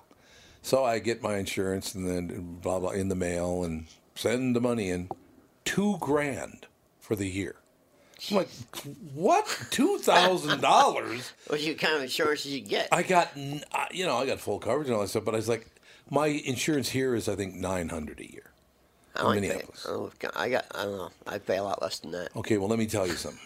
So 0.62 0.84
I 0.84 1.00
get 1.00 1.24
my 1.24 1.38
insurance 1.38 1.96
and 1.96 2.06
then 2.06 2.58
blah 2.62 2.80
blah 2.80 2.89
in 2.89 3.08
the 3.08 3.16
mail 3.16 3.63
and 3.63 3.86
send 4.16 4.54
the 4.54 4.62
money 4.62 4.89
in, 4.89 5.08
two 5.63 5.96
grand 6.02 6.68
for 7.00 7.16
the 7.16 7.30
year. 7.30 7.56
I'm 8.30 8.38
like, 8.38 8.50
what? 9.14 9.46
Two 9.70 9.98
thousand 10.00 10.62
dollars? 10.62 11.32
What 11.48 11.62
you 11.62 11.76
kind 11.76 11.96
of 11.96 12.04
insurance 12.04 12.46
you 12.46 12.62
get? 12.62 12.88
I 12.92 13.04
got, 13.04 13.36
you 13.38 14.06
know, 14.06 14.18
I 14.18 14.26
got 14.26 14.40
full 14.40 14.60
coverage 14.60 14.88
and 14.88 14.96
all 14.96 15.02
that 15.02 15.10
stuff, 15.10 15.26
but 15.26 15.34
I 15.34 15.38
was 15.38 15.50
like, 15.50 15.68
my 16.10 16.28
insurance 16.28 16.90
here 16.90 17.16
is 17.16 17.28
I 17.28 17.36
think 17.36 17.56
nine 17.56 17.90
hundred 17.90 18.20
a 18.20 18.32
year. 18.32 18.52
I 19.16 19.24
like 19.24 19.42
Minneapolis. 19.42 19.84
pay- 19.86 19.92
oh, 19.92 20.12
I 20.36 20.50
got. 20.50 20.66
I 20.74 20.84
don't 20.84 20.98
know. 20.98 21.12
I 21.28 21.38
pay 21.38 21.58
a 21.58 21.64
lot 21.64 21.82
less 21.82 22.00
than 22.00 22.12
that. 22.12 22.36
Okay, 22.36 22.58
well, 22.58 22.70
let 22.70 22.80
me 22.80 22.88
tell 22.88 23.06
you 23.06 23.14
something. 23.14 23.40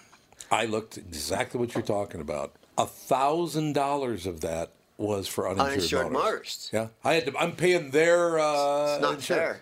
I 0.52 0.66
looked 0.66 0.98
exactly 0.98 1.60
what 1.60 1.74
you're 1.74 1.84
talking 1.84 2.22
about. 2.22 2.54
A 2.78 2.86
thousand 2.86 3.74
dollars 3.74 4.26
of 4.26 4.42
that 4.42 4.72
was 4.98 5.28
for 5.28 5.48
uninsured, 5.50 5.72
Uninsured 5.74 6.12
motorists. 6.12 6.72
motorists. 6.72 6.74
Yeah, 6.74 6.88
I 7.10 7.13
had 7.16 7.26
to. 7.26 7.38
I'm 7.38 7.54
paying 7.54 7.92
their. 7.92 8.40
Uh, 8.40 8.94
It's 8.94 9.02
not 9.02 9.13
insurance. 9.16 9.28
fair. 9.28 9.62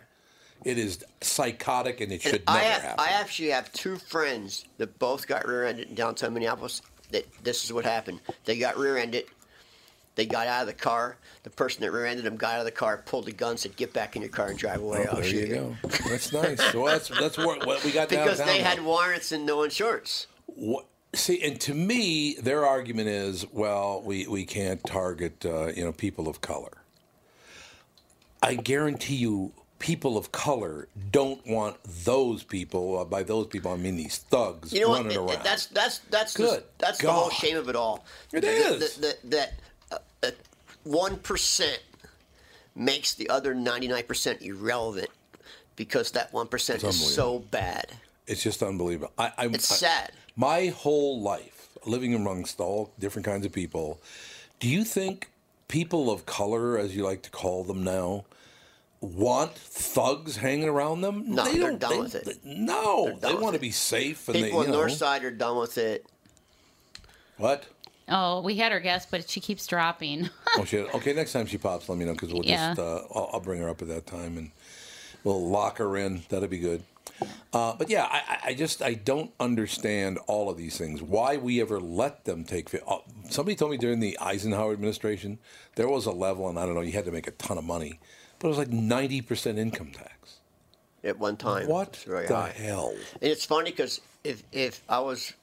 It 0.63 0.77
is 0.77 1.03
psychotic, 1.21 2.01
and 2.01 2.11
it 2.11 2.23
And 2.25 2.33
should 2.33 2.43
I 2.47 2.57
never 2.57 2.65
have, 2.65 2.81
happen. 2.81 3.05
I 3.05 3.09
actually 3.09 3.49
have 3.49 3.71
two 3.71 3.97
friends 3.97 4.65
that 4.77 4.97
both 4.97 5.27
got 5.27 5.47
rear-ended 5.47 5.89
in 5.89 5.95
downtown 5.95 6.33
Minneapolis. 6.33 6.81
That 7.11 7.25
this 7.43 7.63
is 7.63 7.71
what 7.71 7.85
happened. 7.85 8.19
They 8.45 8.57
got 8.57 8.77
rear-ended. 8.77 9.25
They 10.15 10.25
got 10.25 10.47
out 10.47 10.61
of 10.61 10.67
the 10.67 10.73
car. 10.73 11.17
The 11.43 11.49
person 11.49 11.81
that 11.81 11.91
rear-ended 11.91 12.25
them 12.25 12.37
got 12.37 12.55
out 12.55 12.59
of 12.59 12.65
the 12.65 12.71
car, 12.71 13.03
pulled 13.05 13.25
the 13.25 13.31
gun, 13.31 13.57
said, 13.57 13.75
"Get 13.75 13.93
back 13.93 14.15
in 14.15 14.23
your 14.23 14.31
car 14.31 14.47
and 14.47 14.57
drive 14.57 14.81
away." 14.81 15.05
Oh, 15.07 15.15
I'll 15.15 15.21
there 15.21 15.23
shoot 15.25 15.49
you 15.49 15.55
go. 15.55 15.75
That's 16.09 16.33
nice. 16.33 16.59
So 16.71 16.85
that's 16.87 17.09
that's 17.09 17.37
what, 17.37 17.65
what 17.65 17.83
we 17.83 17.91
got 17.91 18.09
Because 18.09 18.39
downtown 18.39 18.47
they 18.47 18.63
had 18.63 18.83
warrants 18.83 19.31
and 19.31 19.45
no 19.45 19.61
insurance. 19.61 20.25
What, 20.47 20.85
see, 21.13 21.41
and 21.43 21.59
to 21.61 21.73
me, 21.73 22.35
their 22.35 22.65
argument 22.65 23.09
is, 23.09 23.45
well, 23.51 24.01
we, 24.03 24.27
we 24.27 24.45
can't 24.45 24.83
target, 24.85 25.45
uh, 25.45 25.67
you 25.67 25.83
know, 25.83 25.91
people 25.91 26.27
of 26.27 26.41
color. 26.41 26.77
I 28.41 28.55
guarantee 28.55 29.15
you, 29.15 29.53
people 29.85 30.17
of 30.17 30.31
color 30.31 30.87
don't 31.11 31.45
want 31.45 31.77
those 32.05 32.41
people. 32.43 32.97
Uh, 32.97 33.05
by 33.05 33.21
those 33.21 33.45
people, 33.45 33.71
I 33.71 33.77
mean 33.77 33.95
these 33.95 34.17
thugs 34.17 34.73
You 34.73 34.81
know 34.81 34.93
running 34.93 35.11
it- 35.11 35.17
around. 35.17 35.43
that's 35.43 35.67
that's 35.67 35.99
that's 36.09 36.33
the- 36.33 36.43
Good 36.43 36.63
that's 36.79 36.97
the 36.99 37.11
whole 37.11 37.29
shame 37.29 37.55
of 37.55 37.69
it 37.69 37.75
all. 37.75 38.03
It 38.33 38.41
That- 38.41 38.51
is. 38.81 38.95
that 38.97 39.17
that- 39.31 39.53
that 39.91 39.99
uh, 40.23 40.31
one 40.83 41.19
makes 42.75 43.13
the 43.13 43.29
other 43.29 43.53
ninety 43.53 43.87
nine 43.87 44.03
percent 44.05 44.41
irrelevant 44.41 45.09
because 45.75 46.09
that 46.11 46.33
one 46.33 46.47
percent 46.47 46.83
is 46.83 47.13
so 47.13 47.39
bad. 47.51 47.85
It's 48.25 48.41
just 48.41 48.63
unbelievable. 48.63 49.13
I, 49.19 49.31
I'm, 49.37 49.53
It's 49.53 49.71
I- 49.71 49.75
sad. 49.75 50.11
my 50.35 50.67
whole 50.67 51.21
life, 51.21 51.69
living 51.85 52.15
amongst 52.15 52.59
all 52.59 52.91
different 52.97 53.23
kinds 53.27 53.45
of 53.45 53.51
people, 53.51 54.01
do 54.59 54.67
you 54.67 54.83
think 54.83 55.29
people 55.67 56.09
of 56.09 56.25
color, 56.25 56.75
as 56.79 56.95
you 56.95 57.03
like 57.03 57.21
to 57.21 57.29
call 57.29 57.63
them 57.63 57.83
now, 57.83 58.25
want 59.05 59.53
thugs 59.55 60.35
hanging 60.37 60.67
around 60.69 61.01
them? 61.01 61.23
No, 61.35 61.43
they 61.45 61.57
they're 61.57 61.71
done 61.77 61.91
they- 61.91 61.99
with 61.99 62.15
it. 62.15 62.25
they- 62.43 62.53
no, 62.55 63.17
they 63.21 63.33
want 63.33 63.53
to 63.55 63.59
be 63.61 63.71
safe. 63.71 64.27
And 64.27 64.35
People 64.35 64.49
they, 64.49 64.55
on 64.57 64.65
you 64.65 64.71
know, 64.71 64.79
North 64.79 64.93
Side 64.93 65.23
are 65.23 65.31
done 65.31 65.57
with 65.57 65.77
it. 65.77 66.05
What? 67.37 67.65
Oh, 68.07 68.41
we 68.41 68.55
had 68.55 68.71
our 68.71 68.79
guest, 68.79 69.09
but 69.11 69.27
she 69.29 69.39
keeps 69.39 69.65
dropping. 69.67 70.29
Oh 70.57 70.63
shit. 70.65 70.87
Okay, 70.95 71.13
next 71.13 71.33
time 71.33 71.45
she 71.47 71.57
pops, 71.57 71.89
let 71.89 71.97
me 71.97 72.05
know 72.05 72.13
because 72.13 72.31
we'll 72.33 72.45
Yeah. 72.45 72.69
just 72.75 72.79
uh, 72.79 73.01
I'll, 73.15 73.29
I'll 73.33 73.39
bring 73.39 73.61
her 73.61 73.69
up 73.69 73.81
at 73.81 73.87
that 73.89 74.05
time 74.05 74.37
and 74.37 74.51
we'll 75.23 75.47
lock 75.47 75.79
her 75.79 75.97
in. 75.97 76.21
That'll 76.29 76.47
be 76.47 76.59
good. 76.59 76.83
Uh, 77.53 77.73
but 77.75 77.89
yeah, 77.89 78.03
I, 78.03 78.17
I- 78.17 78.39
I 78.49 78.53
just 78.53 78.81
I 78.83 78.93
don't 78.93 79.31
understand 79.39 80.19
all 80.27 80.49
of 80.49 80.57
these 80.57 80.77
things. 80.77 81.01
Why 81.01 81.37
we 81.37 81.59
ever 81.61 81.79
let 81.79 82.25
them 82.25 82.43
take? 82.43 82.73
Uh, 82.87 82.97
somebody 83.29 83.55
told 83.55 83.71
me 83.71 83.77
during 83.77 83.99
the 83.99 84.17
Eisenhower 84.19 84.73
administration 84.73 85.39
there 85.75 85.87
was 85.89 86.05
a 86.05 86.11
level, 86.11 86.47
and 86.47 86.59
I 86.59 86.65
don't 86.65 86.75
know, 86.75 86.81
you 86.81 86.91
had 86.91 87.05
to 87.05 87.11
make 87.11 87.27
a 87.27 87.31
ton 87.31 87.57
of 87.57 87.63
money, 87.63 87.99
but 88.39 88.47
it 88.47 88.49
was 88.49 88.57
like 88.57 88.69
ninety 88.69 89.21
percent 89.21 89.57
income 89.57 89.91
tax. 89.91 90.39
At 91.03 91.19
one 91.19 91.37
time, 91.37 91.67
What 91.67 91.95
very 92.07 92.27
the 92.27 92.41
hell? 92.43 92.93
And 93.21 93.31
it's 93.31 93.45
funny 93.45 93.71
because 93.71 94.01
if 94.23 94.43
if 94.51 94.81
I 94.89 94.99
was 94.99 95.33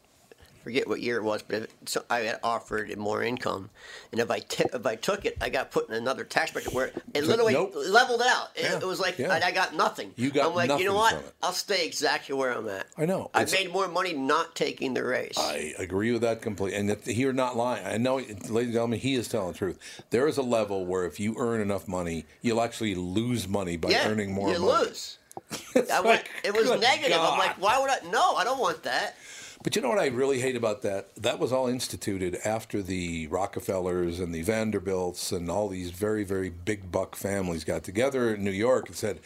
forget 0.62 0.88
what 0.88 1.00
year 1.00 1.16
it 1.16 1.22
was, 1.22 1.42
but 1.42 1.62
if 1.62 1.68
so 1.86 2.04
I 2.08 2.20
had 2.20 2.40
offered 2.42 2.96
more 2.96 3.22
income, 3.22 3.70
and 4.10 4.20
if 4.20 4.30
I 4.30 4.40
t- 4.40 4.64
if 4.72 4.86
I 4.86 4.96
took 4.96 5.24
it, 5.24 5.36
I 5.40 5.48
got 5.48 5.70
put 5.70 5.88
in 5.88 5.94
another 5.94 6.24
tax 6.24 6.50
bracket 6.52 6.72
where 6.72 6.92
it 7.14 7.24
literally 7.24 7.52
nope. 7.52 7.72
leveled 7.74 8.22
out. 8.22 8.50
It, 8.54 8.64
Yeah, 8.64 8.76
it 8.76 8.86
was 8.86 9.00
like 9.00 9.18
yeah. 9.18 9.32
I, 9.32 9.48
I 9.48 9.50
got 9.50 9.74
nothing. 9.74 10.12
You 10.16 10.30
got 10.30 10.46
I'm 10.50 10.54
like, 10.54 10.78
you 10.78 10.86
know 10.86 10.94
what? 10.94 11.34
I'll 11.42 11.52
stay 11.52 11.86
exactly 11.86 12.34
where 12.34 12.52
I'm 12.52 12.68
at. 12.68 12.86
I 12.96 13.06
know. 13.06 13.30
I 13.34 13.44
made 13.46 13.72
more 13.72 13.88
money 13.88 14.12
not 14.12 14.54
taking 14.54 14.94
the 14.94 15.04
race. 15.04 15.36
I 15.38 15.74
agree 15.78 16.12
with 16.12 16.22
that 16.22 16.42
completely. 16.42 16.78
And 16.78 16.88
that 16.90 17.06
you're 17.06 17.32
not 17.32 17.56
lying. 17.56 17.84
I 17.86 17.96
know, 17.96 18.16
ladies 18.16 18.48
and 18.48 18.72
gentlemen, 18.72 19.00
he 19.00 19.14
is 19.14 19.28
telling 19.28 19.52
the 19.52 19.58
truth. 19.58 20.02
There 20.10 20.28
is 20.28 20.38
a 20.38 20.42
level 20.42 20.86
where 20.86 21.04
if 21.06 21.18
you 21.20 21.34
earn 21.38 21.60
enough 21.60 21.88
money, 21.88 22.26
you'll 22.40 22.60
actually 22.60 22.94
lose 22.94 23.48
money 23.48 23.76
by 23.76 23.90
yeah, 23.90 24.08
earning 24.08 24.32
more 24.32 24.50
you 24.52 24.58
money. 24.58 24.86
lose. 24.86 25.18
I 25.92 26.00
went, 26.00 26.24
it 26.44 26.54
was 26.54 26.68
negative. 26.80 27.18
I'm 27.18 27.38
like, 27.38 27.60
why 27.60 27.78
would 27.78 27.90
I? 27.90 27.98
No, 28.10 28.34
I 28.36 28.44
don't 28.44 28.58
want 28.58 28.82
that. 28.82 29.16
But 29.62 29.76
you 29.76 29.82
know 29.82 29.88
what 29.90 29.98
I 29.98 30.06
really 30.08 30.40
hate 30.40 30.56
about 30.56 30.82
that? 30.82 31.14
That 31.14 31.38
was 31.38 31.52
all 31.52 31.68
instituted 31.68 32.36
after 32.44 32.82
the 32.82 33.28
Rockefellers 33.28 34.18
and 34.18 34.34
the 34.34 34.42
Vanderbilts 34.42 35.30
and 35.30 35.48
all 35.50 35.68
these 35.68 35.90
very, 35.90 36.24
very 36.24 36.48
big 36.50 36.90
buck 36.90 37.14
families 37.14 37.62
got 37.64 37.84
together 37.84 38.34
in 38.34 38.42
New 38.42 38.50
York 38.50 38.88
and 38.88 38.96
said, 38.96 39.20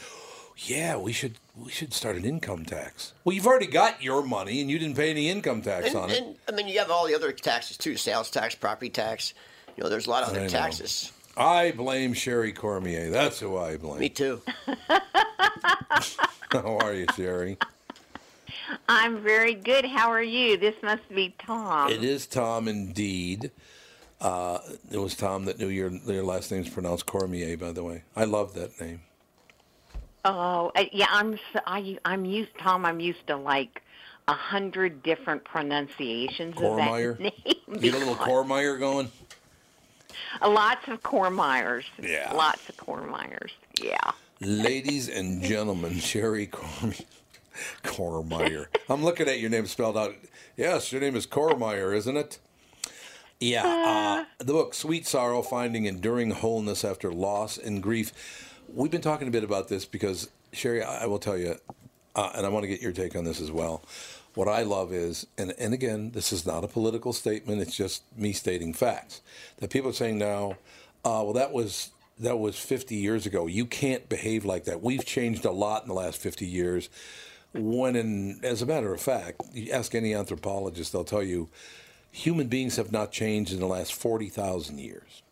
"Yeah, 0.59 0.96
we 0.99 1.12
should 1.12 1.38
we 1.57 1.70
should 1.70 1.94
start 1.94 2.16
an 2.16 2.25
income 2.27 2.66
tax." 2.66 3.14
Well, 3.25 3.35
you've 3.35 3.46
already 3.46 3.66
got 3.66 4.03
your 4.03 4.22
money 4.22 4.61
and 4.61 4.70
you 4.70 4.79
didn't 4.79 4.96
pay 4.96 5.11
any 5.11 5.31
income 5.31 5.62
tax 5.62 5.87
And, 5.88 5.96
on 5.96 6.11
it. 6.11 6.22
and 6.22 6.37
I 6.49 6.53
mean, 6.53 6.68
you 6.68 6.79
have 6.81 6.90
all 6.90 7.07
the 7.07 7.14
other 7.14 7.33
taxes 7.33 7.79
too: 7.79 7.96
sales 7.96 8.31
tax, 8.31 8.55
property 8.55 8.90
tax. 8.90 9.33
You 9.77 9.85
know, 9.85 9.88
there's 9.90 10.07
a 10.07 10.11
lot 10.11 10.22
of 10.22 10.29
other 10.31 10.42
know. 10.42 10.49
taxes. 10.49 11.12
I 11.38 11.70
blame 11.72 12.12
Sherry 12.14 12.53
Cormier. 12.53 13.11
That's 13.11 13.40
who 13.40 13.57
I 13.59 13.77
blame. 13.79 14.01
Me 14.01 14.09
too. 14.11 14.40
How 16.51 16.79
are 16.79 16.94
you, 16.94 17.07
Sherry? 17.14 17.59
I'm 18.88 19.22
very 19.22 19.55
good. 19.55 19.85
How 19.85 20.11
are 20.11 20.22
you? 20.22 20.57
This 20.57 20.74
must 20.83 21.09
be 21.09 21.35
Tom. 21.38 21.90
It 21.90 22.05
is 22.05 22.26
Tom 22.26 22.68
indeed. 22.68 23.50
Uh, 24.20 24.59
it 24.90 24.98
was 24.98 25.14
Tom 25.14 25.44
that 25.44 25.59
knew 25.59 25.68
your 25.68 25.90
your 25.90 26.24
last 26.24 26.50
name's 26.50 26.68
pronounced 26.68 27.07
Cormier, 27.07 27.57
by 27.57 27.72
the 27.72 27.85
way. 27.85 28.02
I 28.14 28.24
love 28.24 28.55
that 28.55 28.81
name. 28.81 29.00
Oh, 30.24 30.72
uh, 30.74 30.85
yeah. 30.92 31.07
I'm. 31.11 31.38
I, 31.66 31.98
am 32.05 32.24
used, 32.24 32.57
Tom. 32.59 32.85
I'm 32.85 33.00
used 33.00 33.26
to 33.29 33.37
like 33.37 33.83
a 34.26 34.33
hundred 34.33 35.02
different 35.02 35.44
pronunciations 35.44 36.55
Cormier? 36.57 37.11
of 37.11 37.18
that 37.18 37.22
name. 37.44 37.55
You 37.68 37.79
get 37.79 37.94
a 37.94 37.98
little 37.98 38.16
Cormier 38.16 38.79
going? 38.79 39.11
Uh, 40.40 40.48
Lots 40.48 40.88
of 40.88 41.02
Cormyers. 41.02 41.85
Yeah. 42.02 42.33
Lots 42.33 42.68
of 42.68 42.76
Cormyers. 42.76 43.50
Yeah. 43.81 43.98
Ladies 44.40 45.09
and 45.09 45.42
gentlemen, 45.42 45.98
Sherry 45.98 46.46
Cormier. 46.46 47.05
Cormier. 47.83 48.69
I'm 48.88 49.05
looking 49.05 49.29
at 49.29 49.40
your 49.40 49.51
name 49.51 49.66
spelled 49.66 49.97
out. 49.97 50.14
Yes, 50.57 50.92
your 50.92 51.01
name 51.01 51.16
is 51.16 51.27
Cormier, 51.27 51.92
isn't 51.92 52.16
it? 52.16 52.38
Yeah. 53.40 53.66
Uh, 53.66 54.45
the 54.45 54.53
book 54.53 54.75
Sweet 54.75 55.07
Sorrow 55.07 55.42
Finding 55.42 55.85
Enduring 55.85 56.31
Wholeness 56.31 56.85
After 56.85 57.12
Loss 57.12 57.59
and 57.59 57.83
Grief. 57.83 58.12
We've 58.73 58.90
been 58.90 59.03
talking 59.03 59.29
a 59.29 59.31
bit 59.31 59.45
about 59.45 59.69
this 59.69 59.85
because, 59.85 60.31
Sherry, 60.53 60.83
I 60.83 61.05
I 61.05 61.07
will 61.07 61.19
tell 61.19 61.37
you, 61.37 61.57
uh, 62.14 62.31
and 62.35 62.47
I 62.47 62.49
want 62.49 62.64
to 62.64 62.69
get 62.69 62.81
your 62.81 62.92
take 62.92 63.14
on 63.14 63.25
this 63.25 63.40
as 63.40 63.51
well. 63.53 63.83
What 64.35 64.49
I 64.49 64.62
love 64.62 64.92
is, 64.92 65.27
and, 65.38 65.55
and 65.59 65.73
again, 65.73 66.11
this 66.11 66.33
is 66.33 66.45
not 66.47 66.62
a 66.62 66.69
political 66.69 67.12
statement, 67.14 67.62
it's 67.62 67.77
just 67.77 68.03
me 68.19 68.33
stating 68.33 68.75
facts. 68.75 69.23
That 69.59 69.71
people 69.71 69.90
are 69.90 69.95
saying 69.95 70.19
now, 70.19 70.57
uh, 71.05 71.23
well, 71.25 71.33
that 71.35 71.53
was 71.53 71.90
that 72.19 72.38
was 72.38 72.59
50 72.59 72.95
years 72.95 73.27
ago. 73.27 73.47
You 73.47 73.66
can't 73.66 74.09
behave 74.09 74.45
like 74.45 74.64
that. 74.64 74.83
We've 74.83 75.05
changed 75.05 75.45
a 75.45 75.51
lot 75.51 75.83
in 75.83 75.88
the 75.88 75.95
last 75.95 76.19
50 76.19 76.47
years. 76.47 76.88
When, 77.59 77.97
in, 77.97 78.40
as 78.42 78.62
a 78.62 78.66
matter 78.66 78.92
of 78.92 79.01
fact, 79.01 79.42
you 79.53 79.73
ask 79.73 79.95
any 79.95 80.14
anthropologist, 80.14 80.92
they'll 80.92 81.05
tell 81.05 81.23
you 81.23 81.49
human 82.11 82.49
beings 82.49 82.77
have 82.77 82.92
not 82.92 83.12
changed 83.12 83.53
in 83.53 83.61
the 83.61 83.67
last 83.67 83.92
40,000 83.94 84.79
years. 84.79 85.23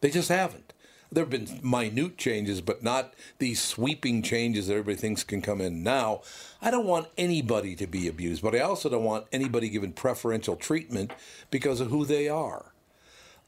They 0.00 0.10
just 0.10 0.28
haven't. 0.28 0.72
There 1.12 1.22
have 1.22 1.30
been 1.30 1.60
minute 1.62 2.18
changes, 2.18 2.60
but 2.60 2.82
not 2.82 3.14
these 3.38 3.62
sweeping 3.62 4.22
changes 4.22 4.66
that 4.66 4.72
everybody 4.74 4.96
thinks 4.96 5.22
can 5.22 5.42
come 5.42 5.60
in 5.60 5.84
now. 5.84 6.22
I 6.60 6.70
don't 6.72 6.86
want 6.86 7.08
anybody 7.16 7.76
to 7.76 7.86
be 7.86 8.08
abused, 8.08 8.42
but 8.42 8.54
I 8.54 8.60
also 8.60 8.88
don't 8.88 9.04
want 9.04 9.26
anybody 9.32 9.68
given 9.68 9.92
preferential 9.92 10.56
treatment 10.56 11.12
because 11.50 11.80
of 11.80 11.90
who 11.90 12.04
they 12.04 12.28
are. 12.28 12.72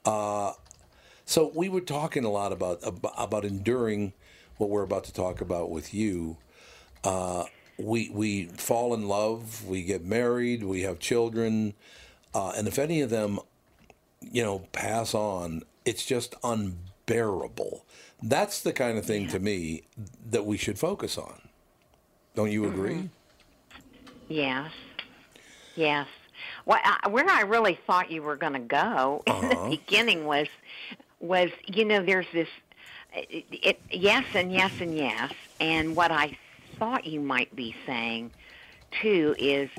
Uh, 0.05 0.53
so 1.25 1.51
we 1.55 1.69
were 1.69 1.81
talking 1.81 2.25
a 2.25 2.31
lot 2.31 2.53
about 2.53 2.79
about, 2.85 3.45
enduring 3.45 4.13
what 4.59 4.71
we're 4.71 4.85
about 4.85 5.03
to 5.05 5.13
talk 5.13 5.41
about 5.41 5.71
with 5.71 5.93
you. 5.93 6.37
Uh, 7.03 7.45
we 7.79 8.11
we 8.13 8.47
fall 8.47 8.95
in 8.95 9.07
love, 9.09 9.65
we 9.67 9.83
get 9.83 10.05
married, 10.05 10.63
we 10.65 10.83
have 10.83 10.99
children, 10.99 11.75
uh, 12.35 12.53
and 12.57 12.67
if 12.69 12.79
any 12.79 13.01
of 13.01 13.11
them, 13.11 13.39
you 14.21 14.43
know, 14.43 14.61
pass 14.73 15.15
on, 15.15 15.63
it's 15.85 16.05
just 16.05 16.35
unbearable. 16.43 17.85
That's 18.23 18.63
the 18.63 18.73
kind 18.73 18.97
of 18.97 19.05
thing 19.05 19.29
to 19.29 19.39
me 19.39 19.83
that 20.31 20.47
we 20.47 20.57
should 20.57 20.79
focus 20.79 21.19
on. 21.19 21.49
Don't 22.35 22.51
you 22.51 22.67
agree? 22.67 23.11
Yes. 24.29 24.71
Yes. 25.75 26.07
Well, 26.65 26.81
I, 26.83 27.09
where 27.09 27.29
I 27.29 27.43
really 27.43 27.79
thought 27.87 28.11
you 28.11 28.23
were 28.23 28.37
going 28.37 28.55
to 28.55 28.59
go 28.59 29.23
in 29.27 29.33
Uh-huh. 29.33 29.49
the 29.71 29.77
beginning 29.77 30.25
was, 30.25 30.49
was 31.21 31.51
you 31.67 31.85
know, 31.85 32.03
there's 32.03 32.27
this, 32.33 32.49
it, 33.15 33.45
it, 33.51 33.81
yes 33.91 34.25
and 34.35 34.53
yes 34.53 34.73
and 34.81 34.97
yes, 34.97 35.33
and 35.61 35.95
what 35.97 36.11
I 36.11 36.37
thought 36.79 37.07
you 37.07 37.21
might 37.21 37.55
be 37.55 37.75
saying, 37.87 38.33
too, 39.03 39.35
is 39.39 39.71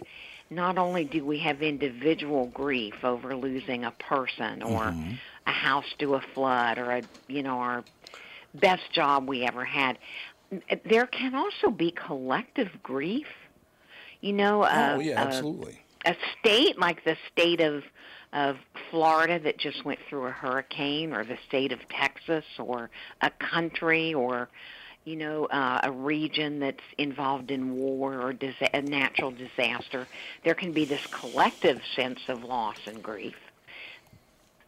not 0.50 0.78
only 0.78 1.04
do 1.04 1.26
we 1.26 1.40
have 1.40 1.62
individual 1.62 2.48
grief 2.48 3.04
over 3.04 3.36
losing 3.36 3.84
a 3.84 3.92
person 3.92 4.64
or 4.64 4.94
a 5.46 5.52
house 5.52 5.94
to 6.00 6.16
a 6.16 6.22
flood 6.34 6.78
or 6.78 6.92
a, 6.92 7.02
you 7.28 7.44
know, 7.44 7.60
our 7.60 7.84
best 8.54 8.92
job 8.92 9.28
we 9.28 9.46
ever 9.46 9.66
had, 9.66 9.98
there 10.86 11.08
can 11.08 11.36
also 11.36 11.70
be 11.70 11.92
collective 11.92 12.70
grief. 12.82 13.28
You 14.22 14.34
know, 14.34 14.64
uh, 14.64 14.96
oh, 14.96 15.00
yeah, 15.00 15.22
absolutely. 15.22 15.80
a 16.06 16.16
state 16.40 16.80
like 16.80 17.04
the 17.04 17.18
state 17.32 17.62
of 17.62 17.84
of 18.34 18.58
Florida 18.90 19.40
that 19.40 19.58
just 19.58 19.86
went 19.86 20.00
through 20.10 20.26
a 20.26 20.32
hurricane, 20.32 21.14
or 21.14 21.24
the 21.24 21.38
state 21.48 21.72
of 21.72 21.80
Texas, 21.88 22.44
or 22.58 22.90
a 23.22 23.30
country, 23.30 24.14
or 24.14 24.50
you 25.08 25.16
know, 25.16 25.46
uh, 25.46 25.80
a 25.84 25.92
region 25.92 26.60
that's 26.60 26.84
involved 26.98 27.50
in 27.50 27.78
war 27.78 28.22
or 28.22 28.34
disa- 28.34 28.76
a 28.76 28.82
natural 28.82 29.32
disaster, 29.32 30.06
there 30.44 30.54
can 30.54 30.74
be 30.74 30.84
this 30.84 31.08
collective 31.08 31.82
sense 31.96 32.20
of 32.28 32.44
loss 32.44 32.76
and 32.86 33.02
grief. 33.02 33.38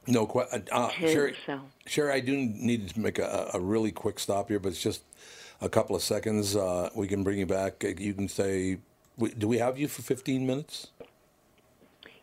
No 0.07 0.25
question. 0.25 0.65
Uh, 0.71 0.89
Sherry, 0.91 1.35
so. 1.45 1.59
Sherry, 1.85 2.13
I 2.13 2.21
do 2.21 2.37
need 2.37 2.89
to 2.89 2.99
make 3.01 3.19
a, 3.19 3.49
a 3.53 3.59
really 3.59 3.91
quick 3.91 4.17
stop 4.17 4.47
here, 4.47 4.59
but 4.59 4.69
it's 4.69 4.81
just 4.81 5.03
a 5.61 5.67
couple 5.67 5.93
of 5.93 6.01
seconds. 6.01 6.55
Uh, 6.55 6.89
we 6.95 7.05
can 7.05 7.21
bring 7.21 7.37
you 7.37 7.45
back. 7.45 7.83
You 7.83 8.13
can 8.13 8.29
say, 8.29 8.77
do 9.37 9.45
we 9.45 9.57
have 9.57 9.77
you 9.77 9.89
for 9.89 10.01
15 10.03 10.47
minutes? 10.47 10.87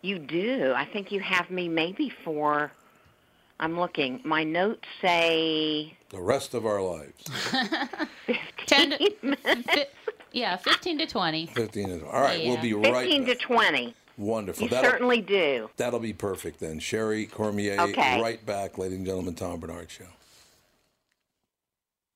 You 0.01 0.19
do. 0.19 0.73
I 0.75 0.87
think 0.87 1.13
you 1.13 1.21
have 1.21 1.51
me 1.51 1.69
maybe 1.69 2.11
for. 2.25 2.73
I'm 3.59 3.79
looking. 3.79 4.21
My 4.25 4.45
notes 4.45 4.87
say 5.01 5.97
The 6.11 6.21
rest 6.21 6.55
of 6.55 6.67
our 6.67 6.83
lives. 6.83 7.25
10 8.67 8.91
to, 8.91 9.37
fi- 9.37 9.87
yeah, 10.33 10.57
15 10.57 10.99
to 10.99 11.07
20. 11.07 11.47
15 11.47 11.89
is 11.91 12.03
all 12.03 12.21
right. 12.21 12.45
We'll 12.45 12.61
be 12.61 12.75
right 12.75 13.07
15 13.09 13.27
to 13.27 13.35
20. 13.37 13.95
Wonderful. 14.19 14.65
You 14.65 14.71
That'll, 14.71 14.91
certainly 14.91 15.21
do. 15.21 15.69
that'll 15.77 16.01
be 16.01 16.13
perfect 16.15 16.61
then. 16.61 16.79
Sherry 16.79 17.27
Cormier, 17.27 17.79
Okay. 17.81 18.21
right 18.21 18.45
back, 18.47 18.79
ladies 18.79 18.97
and 18.99 19.07
gentlemen. 19.07 19.35
Tom 19.35 19.61
Barnard 19.61 19.91
Show. 19.91 20.05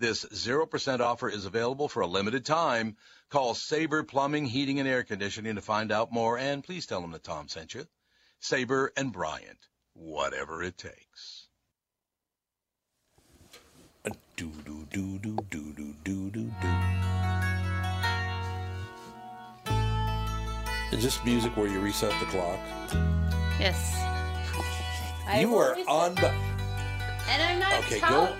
This 0.00 0.24
0% 0.24 1.00
offer 1.00 1.28
is 1.28 1.44
available 1.44 1.86
for 1.86 2.00
a 2.00 2.06
limited 2.06 2.46
time. 2.46 2.96
Call 3.28 3.52
Sabre 3.54 4.02
Plumbing, 4.02 4.46
Heating, 4.46 4.80
and 4.80 4.88
Air 4.88 5.02
Conditioning 5.02 5.56
to 5.56 5.60
find 5.60 5.92
out 5.92 6.10
more, 6.10 6.38
and 6.38 6.64
please 6.64 6.86
tell 6.86 7.02
them 7.02 7.10
that 7.10 7.22
Tom 7.22 7.48
sent 7.48 7.74
you. 7.74 7.84
Sabre 8.40 8.90
and 8.96 9.12
Bryant, 9.12 9.58
whatever 9.92 10.62
it 10.62 10.78
takes. 10.78 11.48
Do 14.36 14.50
do 14.64 14.86
do 14.90 15.18
do 15.18 15.36
do 15.50 15.74
do 15.74 15.94
do 16.02 16.30
do 16.30 16.30
do. 16.30 16.50
Is 20.92 21.02
this 21.04 21.22
music 21.26 21.54
where 21.58 21.68
you 21.68 21.78
reset 21.78 22.18
the 22.20 22.26
clock? 22.26 22.58
Yes. 23.60 24.02
You 25.38 25.50
will 25.50 25.58
are 25.58 25.76
on. 25.86 26.14
The, 26.14 26.30
And 27.28 27.42
I'm 27.42 27.58
not 27.60 27.74
okay, 27.84 28.00
tall. 28.00 28.28
go. 28.28 28.36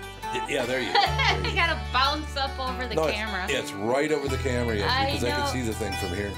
Yeah, 0.47 0.65
there 0.65 0.79
you 0.79 0.87
go. 0.87 0.93
There 0.93 1.03
I 1.07 1.41
you 1.47 1.55
gotta 1.55 1.79
bounce 1.91 2.35
up 2.37 2.57
over 2.59 2.87
the. 2.87 2.95
No, 2.95 3.07
it's- 3.07 3.15
camera. 3.15 3.45
It's, 3.49 3.71
right 3.73 4.11
over 4.11 4.27
the 4.27 4.37
camera, 4.37 4.77
yes, 4.77 4.89
I 4.89 5.05
because 5.05 5.23
I, 5.23 5.31
can 5.31 5.47
see 5.47 5.61
the 5.61 5.73
thing 5.73 5.93
from 5.93 6.09
here. 6.09 6.31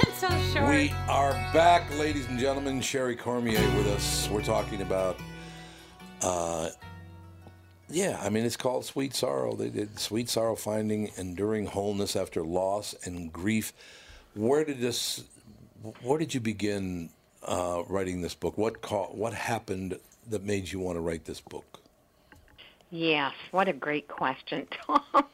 it's 0.00 0.18
so 0.18 0.28
short. 0.52 0.68
We 0.70 0.92
are 1.08 1.32
back, 1.52 1.88
ladies 1.98 2.26
and 2.26 2.38
gentlemen. 2.38 2.80
Sherry 2.80 3.16
Cormier 3.16 3.60
with 3.76 3.86
us. 3.88 4.28
We're 4.28 4.42
talking 4.42 4.82
about, 4.82 5.18
uh, 6.22 6.70
yeah, 7.88 8.18
I 8.22 8.28
mean, 8.28 8.44
it's 8.44 8.56
called 8.56 8.84
Sweet 8.84 9.14
Sorrow. 9.14 9.54
They 9.54 9.68
did 9.70 9.98
Sweet 10.00 10.28
Sorrow 10.28 10.56
Finding 10.56 11.10
Enduring 11.16 11.66
Wholeness 11.66 12.16
After 12.16 12.42
Loss 12.42 12.94
and 13.04 13.32
Grief. 13.32 13.72
Where 14.34 14.64
did 14.64 14.80
this, 14.80 15.22
where 16.02 16.18
did 16.18 16.34
you 16.34 16.40
begin 16.40 17.10
uh, 17.44 17.84
writing 17.88 18.20
this 18.22 18.34
book? 18.34 18.58
What, 18.58 18.82
ca- 18.82 19.06
what 19.06 19.32
happened 19.32 19.98
that 20.28 20.42
made 20.42 20.70
you 20.72 20.80
want 20.80 20.96
to 20.96 21.00
write 21.00 21.24
this 21.24 21.40
book? 21.40 21.75
Yes, 22.90 23.32
what 23.50 23.68
a 23.68 23.72
great 23.72 24.08
question, 24.08 24.66
Tom. 24.86 25.24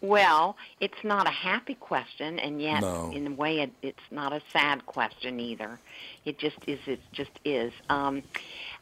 well, 0.00 0.56
it's 0.80 1.02
not 1.02 1.26
a 1.26 1.30
happy 1.30 1.74
question, 1.74 2.38
and 2.38 2.60
yet, 2.60 2.82
No. 2.82 3.10
in 3.14 3.26
a 3.26 3.30
way, 3.32 3.60
it, 3.60 3.70
it's 3.82 3.98
not 4.10 4.32
a 4.32 4.42
sad 4.52 4.84
question 4.86 5.40
either. 5.40 5.78
It 6.24 6.38
just 6.38 6.56
is. 6.66 6.78
It 6.86 7.00
just 7.12 7.30
is. 7.44 7.72
Um, 7.88 8.22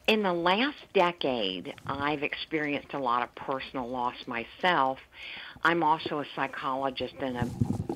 in 0.08 0.22
the 0.24 0.32
last 0.32 0.78
decade, 0.94 1.74
I've 1.86 2.22
experienced 2.24 2.92
a 2.94 2.98
lot 2.98 3.22
of 3.22 3.32
personal 3.36 3.88
loss 3.88 4.16
myself. 4.26 4.98
I'm 5.62 5.84
also 5.84 6.18
a 6.18 6.26
psychologist 6.34 7.14
and 7.20 7.36
a 7.36 7.48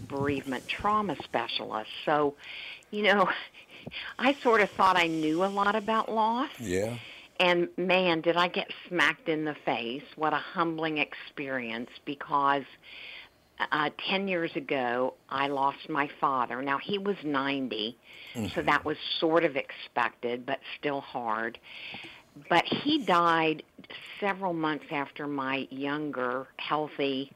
bereavement 0.08 0.68
trauma 0.68 1.16
specialist. 1.24 1.90
So, 2.04 2.36
you 2.92 3.02
know, 3.02 3.28
I 4.20 4.36
sort 4.42 4.60
of 4.60 4.70
thought 4.70 4.96
I 4.96 5.08
knew 5.08 5.42
a 5.44 5.46
lot 5.46 5.74
about 5.74 6.08
loss. 6.12 6.50
Yeah. 6.60 6.96
And 7.38 7.68
man, 7.76 8.20
did 8.22 8.36
I 8.36 8.48
get 8.48 8.70
smacked 8.88 9.28
in 9.28 9.44
the 9.44 9.56
face. 9.64 10.04
What 10.16 10.32
a 10.32 10.36
humbling 10.36 10.98
experience 10.98 11.90
because 12.04 12.64
uh, 13.72 13.90
10 14.08 14.28
years 14.28 14.54
ago, 14.54 15.14
I 15.28 15.48
lost 15.48 15.88
my 15.88 16.08
father. 16.20 16.62
Now, 16.62 16.78
he 16.78 16.98
was 16.98 17.16
90, 17.24 17.96
so 18.54 18.62
that 18.62 18.84
was 18.84 18.96
sort 19.18 19.44
of 19.44 19.56
expected, 19.56 20.44
but 20.44 20.60
still 20.78 21.00
hard. 21.00 21.58
But 22.50 22.64
he 22.66 23.04
died 23.04 23.62
several 24.20 24.52
months 24.52 24.86
after 24.90 25.26
my 25.26 25.66
younger, 25.70 26.48
healthy, 26.58 27.32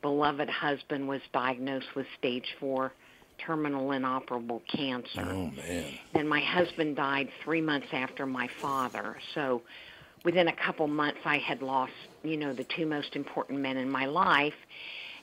beloved 0.00 0.50
husband 0.50 1.08
was 1.08 1.22
diagnosed 1.32 1.94
with 1.96 2.06
stage 2.18 2.54
four 2.60 2.92
terminal 3.38 3.92
inoperable 3.92 4.62
cancer. 4.68 5.26
Oh, 5.26 5.50
man. 5.50 5.84
And 6.14 6.28
my 6.28 6.40
husband 6.40 6.96
died 6.96 7.28
three 7.42 7.60
months 7.60 7.88
after 7.92 8.26
my 8.26 8.48
father. 8.60 9.16
So 9.34 9.62
within 10.24 10.48
a 10.48 10.56
couple 10.56 10.86
months, 10.88 11.20
I 11.24 11.38
had 11.38 11.62
lost, 11.62 11.92
you 12.22 12.36
know, 12.36 12.52
the 12.52 12.64
two 12.64 12.86
most 12.86 13.16
important 13.16 13.60
men 13.60 13.76
in 13.76 13.90
my 13.90 14.06
life. 14.06 14.54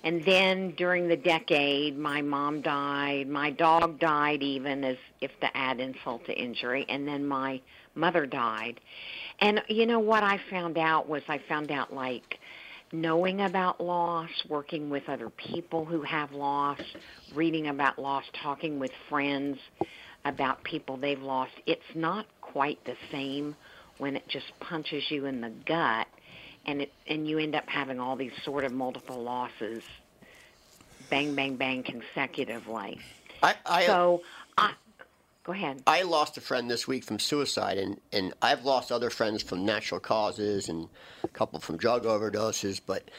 And 0.04 0.24
then 0.24 0.72
during 0.72 1.08
the 1.08 1.16
decade, 1.16 1.98
my 1.98 2.22
mom 2.22 2.62
died, 2.62 3.28
my 3.28 3.52
dog 3.52 4.00
died, 4.00 4.42
even 4.42 4.84
as 4.84 4.98
if 5.22 5.32
to 5.42 5.58
add 5.58 5.80
insult 5.80 6.26
to 6.26 6.34
injury, 6.34 6.86
and 6.90 7.08
then 7.08 7.28
my 7.28 7.62
mother 7.94 8.26
died. 8.26 8.80
And 9.40 9.62
you 9.68 9.86
know 9.86 10.00
what 10.00 10.24
I 10.24 10.40
found 10.50 10.78
out 10.78 11.08
was 11.08 11.22
I 11.28 11.40
found 11.48 11.72
out 11.72 11.94
like 11.94 12.40
knowing 12.92 13.42
about 13.42 13.82
loss, 13.82 14.30
working 14.48 14.90
with 14.90 15.08
other 15.08 15.30
people 15.30 15.86
who 15.86 16.02
have 16.02 16.32
loss, 16.32 16.82
reading 17.34 17.68
about 17.68 17.98
loss, 18.00 18.24
talking 18.42 18.80
with 18.80 18.92
friends 19.10 19.58
about 20.26 20.64
people 20.64 20.98
they've 20.98 21.22
lost, 21.22 21.54
it's 21.66 21.82
not 21.96 22.26
quite 22.42 22.84
the 22.86 22.96
same 23.12 23.56
when 23.98 24.16
it 24.16 24.28
just 24.28 24.48
punches 24.60 25.04
you 25.10 25.26
in 25.26 25.42
the 25.42 25.52
gut 25.66 26.08
and 26.66 26.82
it 26.82 26.92
and 27.08 27.28
you 27.28 27.40
end 27.40 27.56
up 27.56 27.68
having 27.68 28.00
all 28.00 28.16
these 28.16 28.32
sort 28.44 28.64
of 28.64 28.72
multiple 28.72 29.22
losses 29.22 29.84
bang 31.10 31.36
bang 31.36 31.56
bang 31.56 31.84
consecutively. 31.84 33.00
I, 33.42 33.56
I 33.66 33.86
So 33.86 34.22
I 34.58 34.74
go 35.44 35.54
ahead. 35.54 35.82
I 35.88 36.04
lost 36.04 36.38
a 36.38 36.42
friend 36.42 36.70
this 36.70 36.88
week 36.88 37.04
from 37.04 37.20
suicide, 37.20 37.78
and, 37.78 38.00
and 38.12 38.34
I've 38.42 38.64
lost 38.66 38.92
other 38.92 39.10
friends 39.10 39.42
from 39.44 39.66
natural 39.66 40.00
causes 40.00 40.70
and 40.70 40.88
a 41.24 41.28
couple 41.30 41.60
from 41.60 41.78
drug 41.78 42.04
overdoses, 42.04 42.80
but 42.86 43.10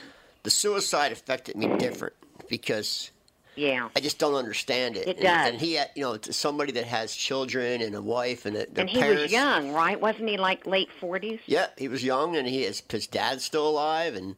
the 0.42 0.50
suicide 0.50 1.12
affected 1.12 1.56
me 1.56 1.66
different 1.78 2.14
because 2.48 3.10
Yeah. 3.54 3.88
I 3.96 4.00
just 4.00 4.18
don't 4.18 4.34
understand 4.34 4.96
it. 4.96 5.06
It 5.08 5.16
and, 5.16 5.22
does. 5.22 5.48
And 5.48 5.60
he, 5.60 5.74
had, 5.74 5.90
you 5.94 6.02
know, 6.02 6.16
to 6.16 6.32
somebody 6.32 6.72
that 6.72 6.84
has 6.84 7.14
children 7.14 7.82
and 7.82 7.94
a 7.94 8.02
wife 8.02 8.46
and 8.46 8.56
a, 8.56 8.66
their 8.66 8.82
And 8.82 8.90
he 8.90 9.00
parents. 9.00 9.22
was 9.24 9.32
young, 9.32 9.72
right? 9.72 10.00
Wasn't 10.00 10.28
he 10.28 10.36
like 10.36 10.66
late 10.66 10.88
40s? 11.00 11.40
Yeah, 11.46 11.66
he 11.76 11.88
was 11.88 12.02
young, 12.04 12.36
and 12.36 12.46
he 12.46 12.62
his, 12.62 12.82
his 12.88 13.06
dad's 13.06 13.44
still 13.44 13.68
alive, 13.68 14.14
and 14.14 14.36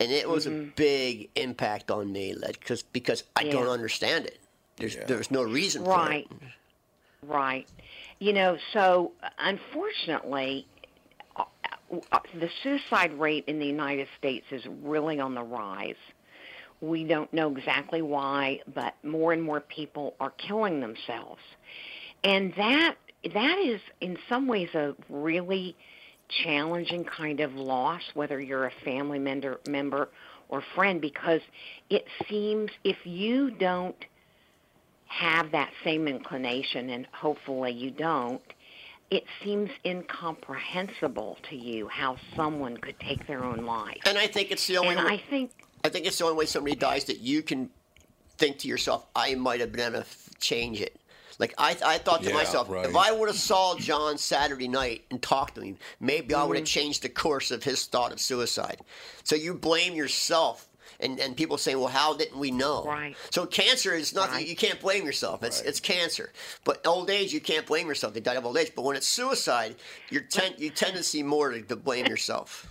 and 0.00 0.10
it 0.10 0.28
was 0.28 0.46
a 0.46 0.50
big 0.50 1.30
impact 1.36 1.88
on 1.88 2.10
me, 2.12 2.34
like, 2.34 2.64
cause, 2.64 2.82
because 2.82 3.22
I 3.36 3.44
don't 3.44 3.62
Mm-hmm. 3.62 3.70
Understand 3.70 4.26
it. 4.26 4.40
There's 4.76 4.96
Yeah. 4.96 5.04
there's 5.04 5.30
no 5.30 5.42
reason 5.44 5.84
Right. 5.84 6.26
for 6.28 6.34
it. 6.34 6.40
Right. 7.26 7.66
You 8.18 8.32
know, 8.32 8.58
so 8.72 9.12
unfortunately, 9.38 10.66
uh, 11.36 11.44
the 12.34 12.48
suicide 12.62 13.12
rate 13.14 13.44
in 13.46 13.58
the 13.58 13.66
United 13.66 14.08
States 14.18 14.46
is 14.50 14.62
really 14.82 15.20
on 15.20 15.34
the 15.34 15.42
rise. 15.42 15.94
We 16.80 17.04
don't 17.04 17.32
know 17.32 17.50
exactly 17.50 18.02
why, 18.02 18.60
but 18.74 18.94
more 19.02 19.32
and 19.32 19.42
more 19.42 19.60
people 19.60 20.14
are 20.20 20.30
killing 20.30 20.80
themselves. 20.80 21.40
And 22.22 22.52
that 22.56 22.96
that 23.32 23.58
is 23.58 23.80
in 24.00 24.18
some 24.28 24.46
ways 24.46 24.74
a 24.74 24.94
really 25.08 25.76
challenging 26.28 27.04
kind 27.04 27.40
of 27.40 27.54
loss 27.54 28.02
whether 28.14 28.40
you're 28.40 28.66
a 28.66 28.72
family 28.84 29.18
member 29.18 29.60
member 29.68 30.08
or 30.48 30.62
friend 30.74 31.00
because 31.00 31.40
it 31.90 32.06
seems 32.28 32.70
if 32.82 32.96
you 33.04 33.50
don't 33.50 34.04
have 35.14 35.52
that 35.52 35.70
same 35.84 36.08
inclination, 36.08 36.90
and 36.90 37.06
hopefully 37.12 37.72
you 37.72 37.90
don't, 37.90 38.42
it 39.10 39.24
seems 39.42 39.70
incomprehensible 39.84 41.38
to 41.48 41.56
you 41.56 41.86
how 41.88 42.16
someone 42.34 42.76
could 42.76 42.98
take 43.00 43.26
their 43.26 43.44
own 43.44 43.64
life. 43.64 44.00
And 44.06 44.18
I 44.18 44.26
think 44.26 44.50
it's 44.50 44.66
the 44.66 44.78
only. 44.78 44.96
And 44.96 45.06
way, 45.06 45.14
I 45.14 45.22
think, 45.30 45.50
I 45.84 45.88
think 45.88 46.06
it's 46.06 46.18
the 46.18 46.24
only 46.24 46.36
way 46.36 46.46
somebody 46.46 46.74
dies 46.74 47.04
that 47.04 47.20
you 47.20 47.42
can 47.42 47.70
think 48.38 48.58
to 48.58 48.68
yourself, 48.68 49.06
I 49.14 49.34
might 49.36 49.60
have 49.60 49.70
been 49.70 49.80
able 49.80 49.92
to 49.92 49.98
f- 50.00 50.30
change 50.40 50.80
it. 50.80 50.98
Like 51.38 51.54
I, 51.58 51.76
I 51.84 51.98
thought 51.98 52.22
to 52.22 52.28
Yeah, 52.28 52.34
myself, 52.34 52.68
right. 52.68 52.88
if 52.88 52.96
I 52.96 53.10
would 53.12 53.28
have 53.28 53.36
saw 53.38 53.76
John 53.76 54.18
Saturday 54.18 54.68
night 54.68 55.02
and 55.10 55.20
talked 55.20 55.56
to 55.56 55.60
him, 55.62 55.78
maybe 56.00 56.32
I 56.34 56.38
Mm-hmm. 56.38 56.48
would 56.48 56.56
have 56.58 56.66
changed 56.66 57.02
the 57.02 57.08
course 57.08 57.50
of 57.50 57.62
his 57.64 57.86
thought 57.86 58.12
of 58.12 58.20
suicide. 58.20 58.80
So 59.24 59.34
you 59.36 59.54
blame 59.54 59.94
yourself, 59.94 60.68
and, 61.00 61.18
and 61.20 61.36
people 61.36 61.58
say, 61.58 61.74
well, 61.74 61.88
how 61.88 62.14
didn't 62.14 62.38
we 62.38 62.50
know? 62.50 62.84
Right. 62.84 63.16
So 63.30 63.46
cancer 63.46 63.92
is 63.94 64.14
nothing. 64.14 64.34
Right. 64.34 64.46
You 64.46 64.56
can't 64.56 64.80
blame 64.80 65.04
yourself. 65.04 65.42
It's 65.42 65.60
Right. 65.60 65.68
it's 65.68 65.80
cancer. 65.80 66.32
But 66.64 66.86
old 66.86 67.10
age, 67.10 67.32
you 67.32 67.40
can't 67.40 67.66
blame 67.66 67.86
yourself. 67.88 68.14
They 68.14 68.20
died 68.20 68.36
of 68.36 68.46
old 68.46 68.56
age. 68.58 68.72
But 68.74 68.82
when 68.84 68.96
it's 68.96 69.06
suicide, 69.06 69.76
you're 70.10 70.22
ten, 70.22 70.54
you 70.58 70.70
tendency 70.70 71.22
more 71.22 71.50
to, 71.50 71.62
to 71.62 71.76
blame 71.76 72.06
yourself. 72.06 72.66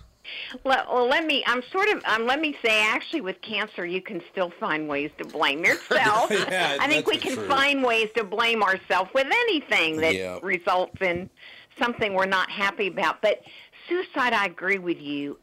well, 0.63 0.85
well, 0.91 1.05
let 1.07 1.25
me, 1.25 1.43
I'm 1.45 1.61
sort 1.71 1.89
of, 1.89 2.01
um, 2.05 2.25
let 2.25 2.39
me 2.39 2.55
say, 2.63 2.81
actually, 2.81 3.19
with 3.21 3.41
cancer, 3.41 3.85
you 3.85 4.01
can 4.01 4.21
still 4.31 4.51
find 4.59 4.87
ways 4.87 5.11
to 5.17 5.25
blame 5.25 5.63
yourself. 5.65 6.31
Yeah, 6.31 6.77
I 6.79 6.87
think 6.87 7.07
we 7.07 7.17
can 7.17 7.33
truth. 7.35 7.47
find 7.49 7.83
ways 7.83 8.07
to 8.15 8.23
blame 8.23 8.63
ourselves 8.63 9.09
with 9.13 9.27
anything 9.27 9.97
that 9.97 10.15
Yeah. 10.15 10.39
results 10.41 10.95
in 11.01 11.29
something 11.77 12.13
we're 12.13 12.25
not 12.25 12.49
happy 12.49 12.87
about. 12.87 13.21
But 13.21 13.41
suicide, 13.89 14.31
I 14.33 14.45
agree 14.45 14.77
with 14.77 14.97
you. 15.01 15.37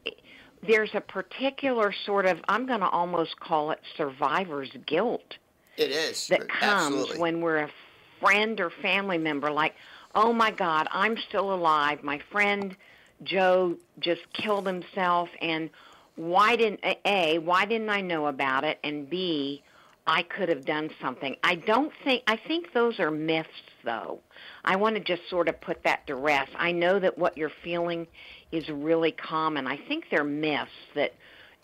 There's 0.67 0.91
a 0.95 1.01
particular 1.01 1.93
sort 2.05 2.27
of, 2.27 2.41
I'm 2.49 2.67
going 2.67 2.81
to 2.81 2.89
almost 2.89 3.39
call 3.41 3.71
it 3.71 3.81
survivor's 3.97 4.71
guilt 4.87 5.37
It 5.77 5.91
is. 5.91 6.29
that 6.29 6.49
comes 6.49 6.63
absolutely. 6.63 7.19
when 7.19 7.41
we're 7.41 7.59
a 7.59 7.71
friend 8.21 8.61
or 8.61 8.69
family 8.69 9.17
member 9.17 9.51
like 9.51 9.75
oh 10.15 10.31
my 10.31 10.51
god 10.51 10.87
i'm 10.93 11.17
still 11.29 11.55
alive. 11.55 12.03
My 12.03 12.21
friend 12.31 12.77
joe 13.23 13.77
just 13.99 14.21
killed 14.35 14.67
himself 14.67 15.31
and 15.41 15.71
why 16.17 16.55
didn't 16.57 16.81
a 17.07 17.39
why 17.39 17.65
didn't 17.65 17.89
i 17.89 18.03
know 18.03 18.27
about 18.27 18.65
it? 18.65 18.79
And 18.85 19.09
b 19.09 19.63
i 20.07 20.23
could 20.23 20.51
have 20.51 20.67
done 20.67 20.91
something. 21.01 21.35
I 21.43 21.55
don't 21.55 21.93
think 22.05 22.23
i 22.27 22.37
think 22.37 22.75
those 22.75 23.01
are 23.01 23.11
myths 23.11 23.49
though. 23.85 24.21
I 24.67 24.77
want 24.77 24.97
to 24.97 25.01
just 25.03 25.23
sort 25.31 25.49
of 25.49 25.59
put 25.63 25.83
that 25.85 26.07
to 26.09 26.15
rest. 26.15 26.53
I 26.59 26.73
know 26.73 26.99
that 26.99 27.17
what 27.17 27.39
you're 27.39 27.53
feeling 27.65 28.07
is 28.53 28.69
really 28.69 29.13
common. 29.13 29.67
I 29.67 29.77
think 29.77 30.07
they're 30.11 30.25
myths 30.25 30.71
that 30.95 31.15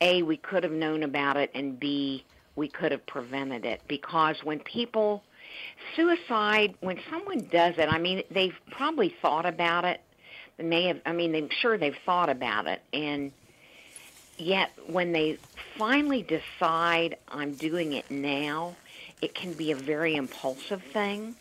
a 0.00 0.22
we 0.22 0.36
could 0.36 0.62
have 0.62 0.72
known 0.72 1.02
about 1.02 1.36
it 1.36 1.50
and 1.54 1.78
b 1.78 2.24
we 2.54 2.68
could 2.68 2.92
have 2.92 3.04
prevented 3.06 3.64
it. 3.64 3.80
Because 3.88 4.36
when 4.44 4.60
people 4.60 5.22
suicide 5.94 6.74
when 6.80 7.00
someone 7.08 7.48
does 7.50 7.78
it 7.78 7.88
i 7.88 7.98
mean 7.98 8.22
they've 8.30 8.58
probably 8.70 9.14
thought 9.22 9.46
about 9.46 9.84
it. 9.84 10.00
They 10.58 10.64
may 10.64 10.86
have 10.88 11.00
i 11.06 11.12
mean 11.12 11.34
i'm 11.34 11.50
sure 11.50 11.78
they've 11.78 11.96
thought 12.04 12.28
about 12.28 12.66
it. 12.66 12.82
And 12.92 13.32
yet 14.36 14.70
when 14.86 15.12
they 15.12 15.38
finally 15.78 16.22
decide 16.22 17.16
i'm 17.28 17.54
doing 17.54 17.92
it 17.92 18.10
now 18.10 18.76
it 19.22 19.34
can 19.34 19.52
be 19.54 19.72
a 19.72 19.76
very 19.76 20.14
impulsive 20.14 20.82
thing. 20.92 21.34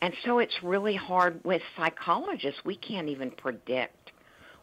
And 0.00 0.14
so 0.24 0.38
it's 0.38 0.62
really 0.62 0.94
hard 0.94 1.40
with 1.44 1.62
psychologists. 1.76 2.64
We 2.64 2.76
can't 2.76 3.08
even 3.08 3.30
predict 3.30 3.97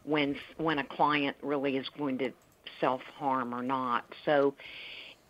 when 0.05 0.37
when 0.57 0.79
a 0.79 0.83
client 0.83 1.35
really 1.41 1.77
is 1.77 1.87
going 1.97 2.17
to 2.19 2.31
self 2.79 3.01
harm 3.17 3.53
or 3.53 3.63
not 3.63 4.05
so 4.25 4.53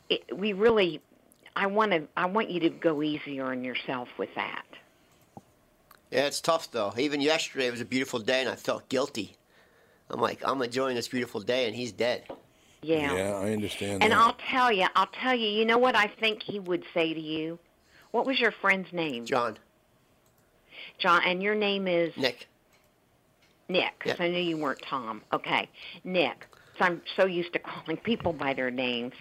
it, 0.10 0.22
we 0.36 0.54
really 0.54 1.02
I 1.56 1.68
want 1.68 1.92
to 1.92 2.08
I 2.18 2.26
want 2.26 2.50
you 2.50 2.60
to 2.62 2.70
go 2.70 3.02
easier 3.02 3.46
on 3.46 3.64
yourself 3.64 4.10
with 4.18 4.34
that. 4.36 4.66
Yeah, 6.12 6.28
it's 6.28 6.42
tough 6.42 6.72
though. 6.72 6.94
Even 6.98 7.22
yesterday 7.22 7.68
it 7.68 7.72
was 7.72 7.82
a 7.82 7.86
beautiful 7.86 8.20
day, 8.20 8.42
and 8.42 8.50
I 8.50 8.56
felt 8.56 8.88
guilty. 8.90 9.36
I'm 10.10 10.20
like, 10.20 10.42
I'm 10.46 10.62
enjoying 10.62 10.96
this 10.96 11.08
beautiful 11.08 11.42
day, 11.42 11.66
and 11.66 11.76
he's 11.76 11.92
dead. 11.92 12.24
Yeah. 12.82 13.16
Yeah, 13.16 13.34
I 13.36 13.52
understand 13.52 14.04
And 14.04 14.12
that. 14.12 14.20
I'll 14.20 14.38
tell 14.52 14.72
you, 14.72 14.86
I'll 14.96 15.08
tell 15.08 15.34
you. 15.34 15.48
You 15.48 15.66
know 15.66 15.78
what 15.80 15.96
I 15.96 16.08
think 16.08 16.44
he 16.44 16.60
would 16.60 16.84
say 16.94 17.14
to 17.14 17.20
you? 17.20 17.58
What 18.12 18.26
was 18.26 18.40
your 18.40 18.52
friend's 18.52 18.94
name? 18.94 19.26
John, 19.26 19.58
John. 21.00 21.22
And 21.26 21.42
your 21.42 21.56
name 21.56 21.88
is 21.88 22.16
Nick. 22.16 22.48
Nick. 23.68 23.98
'cause 24.00 24.16
Yeah. 24.20 24.26
I 24.26 24.30
knew 24.30 24.40
you 24.40 24.58
weren't 24.58 24.82
Tom. 24.82 25.22
Okay, 25.34 25.68
Nick. 26.04 26.46
So 26.78 26.86
I'm 26.86 27.02
so 27.16 27.26
used 27.26 27.54
to 27.54 27.60
calling 27.72 27.98
people 27.98 28.34
by 28.34 28.54
their 28.54 28.70
names. 28.72 29.14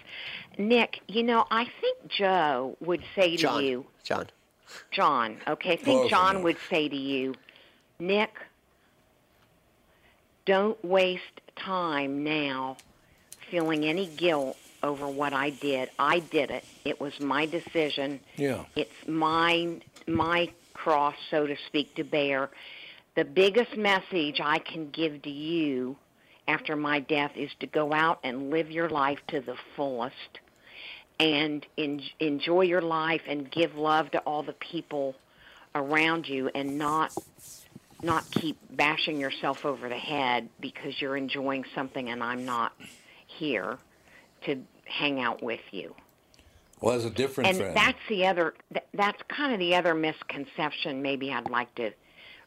Nick, 0.57 1.01
you 1.07 1.23
know, 1.23 1.45
I 1.51 1.65
think 1.81 2.07
Joe 2.07 2.77
would 2.81 3.03
say 3.15 3.35
John. 3.37 3.59
to 3.61 3.65
you, 3.67 3.85
John. 4.03 4.27
John, 4.91 5.37
okay, 5.47 5.73
I 5.73 5.75
think 5.77 5.99
Close 5.99 6.09
John 6.09 6.31
enough. 6.31 6.43
would 6.43 6.57
say 6.69 6.89
to 6.89 6.95
you, 6.95 7.35
Nick, 7.99 8.33
don't 10.45 10.83
waste 10.83 11.23
time 11.55 12.23
now 12.23 12.77
feeling 13.49 13.85
any 13.85 14.07
guilt 14.07 14.57
over 14.83 15.07
what 15.07 15.33
I 15.33 15.49
did. 15.51 15.89
I 15.97 16.19
did 16.19 16.51
it. 16.51 16.63
It 16.83 16.99
was 16.99 17.19
my 17.19 17.45
decision. 17.45 18.19
Yeah. 18.37 18.65
It's 18.75 18.93
mine, 19.07 19.81
my 20.07 20.49
cross, 20.73 21.15
so 21.31 21.47
to 21.47 21.55
speak, 21.67 21.95
to 21.95 22.03
bear. 22.03 22.49
The 23.15 23.25
biggest 23.25 23.77
message 23.77 24.41
I 24.43 24.59
can 24.59 24.89
give 24.89 25.21
to 25.23 25.29
you 25.29 25.95
after 26.47 26.75
my 26.75 26.99
death 26.99 27.31
is 27.35 27.49
to 27.61 27.67
go 27.67 27.93
out 27.93 28.19
and 28.23 28.49
live 28.51 28.69
your 28.71 28.89
life 28.89 29.19
to 29.29 29.39
the 29.41 29.55
fullest 29.75 30.39
and 31.19 31.65
en- 31.77 32.01
enjoy 32.19 32.61
your 32.61 32.81
life 32.81 33.21
and 33.27 33.49
give 33.49 33.75
love 33.75 34.11
to 34.11 34.19
all 34.19 34.43
the 34.43 34.53
people 34.53 35.15
around 35.73 36.27
you 36.27 36.49
and 36.53 36.77
not 36.77 37.13
not 38.03 38.29
keep 38.29 38.57
bashing 38.69 39.19
yourself 39.19 39.65
over 39.65 39.87
the 39.87 39.97
head 39.97 40.49
because 40.59 41.01
you're 41.01 41.15
enjoying 41.15 41.63
something 41.73 42.09
and 42.09 42.21
I'm 42.21 42.45
not 42.45 42.73
here 43.25 43.77
to 44.43 44.61
hang 44.83 45.21
out 45.21 45.41
with 45.41 45.61
you. 45.71 45.95
Well, 46.81 46.93
as 46.95 47.05
a 47.05 47.09
different 47.09 47.47
And 47.49 47.57
friend. 47.57 47.75
that's 47.75 47.97
the 48.09 48.27
other 48.27 48.53
th- 48.73 48.85
that's 48.93 49.21
kind 49.29 49.53
of 49.53 49.59
the 49.59 49.75
other 49.75 49.93
misconception 49.95 51.01
maybe 51.01 51.31
I'd 51.31 51.49
like 51.49 51.73
to 51.75 51.91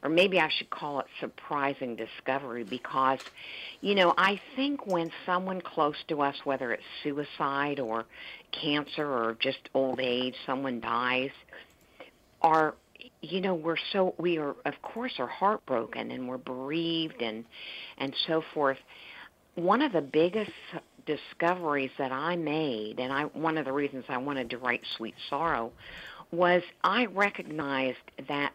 or 0.03 0.11
maybe 0.11 0.38
I 0.40 0.49
should 0.49 0.70
call 0.70 1.01
it 1.01 1.07
surprising 1.20 1.96
discovery 1.96 2.64
because, 2.64 3.18
you 3.80 3.94
know, 3.94 4.14
I 4.16 4.40
think 4.55 4.86
when 4.86 5.11
someone 5.26 5.61
close 5.61 5.96
to 6.09 6.22
us, 6.22 6.36
whether 6.44 6.72
it's 6.72 6.84
suicide 7.03 7.80
or 7.80 8.05
cancer 8.53 9.07
or 9.07 9.36
just 9.40 9.68
old 9.74 10.01
age, 10.01 10.34
someone 10.46 10.80
dies, 10.80 11.30
are 12.42 12.74
you 13.20 13.40
know 13.40 13.55
we're 13.55 13.76
so 13.92 14.14
we 14.18 14.38
are 14.38 14.55
of 14.64 14.80
course 14.82 15.14
are 15.18 15.26
heartbroken 15.26 16.11
and 16.11 16.28
we're 16.28 16.38
bereaved 16.38 17.20
and 17.20 17.44
and 17.99 18.14
so 18.26 18.42
forth. 18.55 18.78
One 19.55 19.82
of 19.82 19.92
the 19.92 20.01
biggest 20.01 20.53
discoveries 21.05 21.90
that 21.99 22.12
I 22.12 22.36
made 22.36 23.01
and 23.01 23.12
I 23.12 23.24
one 23.24 23.59
of 23.59 23.64
the 23.64 23.72
reasons 23.72 24.05
I 24.09 24.18
wanted 24.18 24.51
to 24.51 24.59
write 24.59 24.82
Sweet 24.96 25.14
Sorrow 25.28 25.72
was 26.30 26.62
I 26.84 27.07
recognized 27.07 27.96
that 28.28 28.53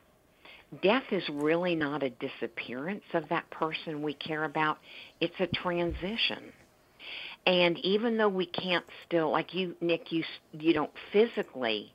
death 0.82 1.03
is 1.11 1.24
really 1.30 1.76
not 1.76 2.03
a 2.03 2.09
disappearance 2.09 3.03
of 3.13 3.30
that 3.30 3.49
person 3.49 4.01
we 4.01 4.13
care 4.13 4.43
about 4.43 4.78
it's 5.19 5.39
a 5.39 5.47
transition 5.47 6.51
and 7.45 7.78
even 7.80 8.17
though 8.17 8.30
we 8.30 8.45
can't 8.45 8.86
still 9.05 9.30
like 9.32 9.53
you 9.53 9.76
Nick 9.82 10.11
you 10.11 10.24
you 10.53 10.74
don't 10.74 10.91
physically 11.11 11.93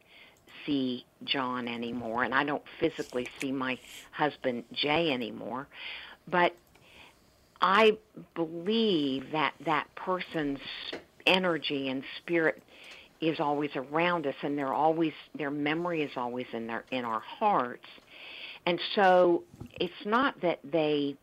see 0.66 1.04
John 1.24 1.68
anymore, 1.68 2.24
and 2.24 2.34
I 2.34 2.44
don't 2.44 2.62
physically 2.80 3.28
see 3.40 3.52
my 3.52 3.78
husband 4.12 4.64
Jay 4.72 5.10
anymore. 5.10 5.66
But 6.26 6.54
I 7.60 7.96
believe 8.34 9.32
that 9.32 9.54
that 9.64 9.88
person's 9.94 10.60
energy 11.26 11.88
and 11.88 12.02
spirit 12.18 12.62
is 13.20 13.40
always 13.40 13.70
around 13.74 14.26
us, 14.26 14.34
and 14.42 14.56
they're 14.56 14.74
always 14.74 15.12
their 15.36 15.50
memory 15.50 16.02
is 16.02 16.12
always 16.16 16.46
in 16.52 16.66
their 16.66 16.84
in 16.90 17.04
our 17.04 17.20
hearts. 17.20 17.86
And 18.68 18.78
so 18.94 19.44
it's 19.80 20.04
not 20.04 20.42
that 20.42 20.58
they 20.62 21.16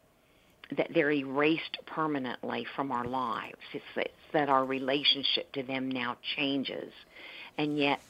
that 0.75 0.87
they're 0.95 1.11
erased 1.11 1.77
permanently 1.85 2.65
from 2.75 2.91
our 2.91 3.05
lives. 3.05 3.59
It's 3.71 3.85
that, 3.95 4.07
it's 4.07 4.33
that 4.33 4.49
our 4.49 4.65
relationship 4.65 5.51
to 5.51 5.61
them 5.61 5.91
now 5.91 6.17
changes, 6.35 6.91
and 7.59 7.77
yet 7.77 8.01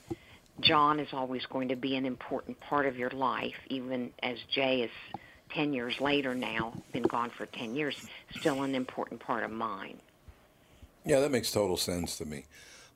John 0.62 1.02
is 1.02 1.10
always 1.12 1.46
going 1.48 1.68
to 1.68 1.76
be 1.76 1.98
an 1.98 2.06
important 2.06 2.62
part 2.62 2.86
of 2.86 2.96
your 2.96 3.10
life, 3.10 3.58
even 3.68 4.12
as 4.24 4.38
Jay 4.54 4.84
is 4.84 5.22
10 5.54 5.74
years 5.74 6.00
later 6.00 6.34
now, 6.34 6.72
been 6.94 7.04
gone 7.04 7.30
for 7.30 7.46
10 7.46 7.76
years, 7.76 7.98
still 8.40 8.64
an 8.64 8.74
important 8.74 9.20
part 9.20 9.44
of 9.44 9.52
mine. 9.52 9.98
Yeah, 11.04 11.20
that 11.20 11.32
makes 11.32 11.52
total 11.52 11.76
sense 11.76 12.18
to 12.20 12.26
me. 12.26 12.46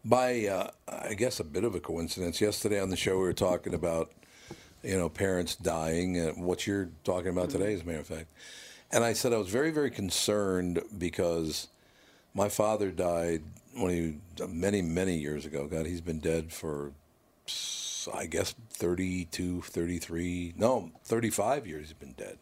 By, 0.06 0.46
uh, 0.46 0.72
I 0.88 1.16
guess, 1.16 1.42
a 1.42 1.44
bit 1.44 1.66
of 1.66 1.76
a 1.76 1.82
coincidence, 1.82 2.40
yesterday 2.40 2.80
on 2.80 2.92
the 2.92 2.96
show 2.96 3.18
we 3.18 3.24
were 3.24 3.34
talking 3.34 3.74
about, 3.74 4.14
you 4.84 4.98
know, 4.98 5.10
parents 5.10 5.56
dying, 5.56 6.18
and 6.18 6.44
what 6.44 6.66
you're 6.66 6.90
talking 7.04 7.30
about 7.30 7.50
today, 7.50 7.74
as 7.74 7.82
a 7.82 7.86
matter 7.86 8.00
of 8.00 8.08
fact. 8.08 8.28
And 8.92 9.04
I 9.04 9.14
said 9.14 9.34
I 9.34 9.38
was 9.38 9.50
very, 9.50 9.72
very 9.72 9.92
concerned 9.92 10.82
because 10.98 11.68
my 12.34 12.50
father 12.50 12.92
died 12.92 13.44
when 13.76 13.92
he 13.92 14.46
many, 14.48 14.82
many 14.82 15.18
years 15.18 15.46
ago. 15.46 15.68
God, 15.68 15.86
he's 15.86 16.02
been 16.02 16.20
dead 16.20 16.52
for 16.52 16.94
I 18.14 18.26
guess 18.26 18.56
32, 18.72 19.62
33, 19.62 20.54
no, 20.58 20.92
35 21.04 21.68
years 21.68 21.88
he's 21.88 21.94
been 21.94 22.14
dead. 22.14 22.38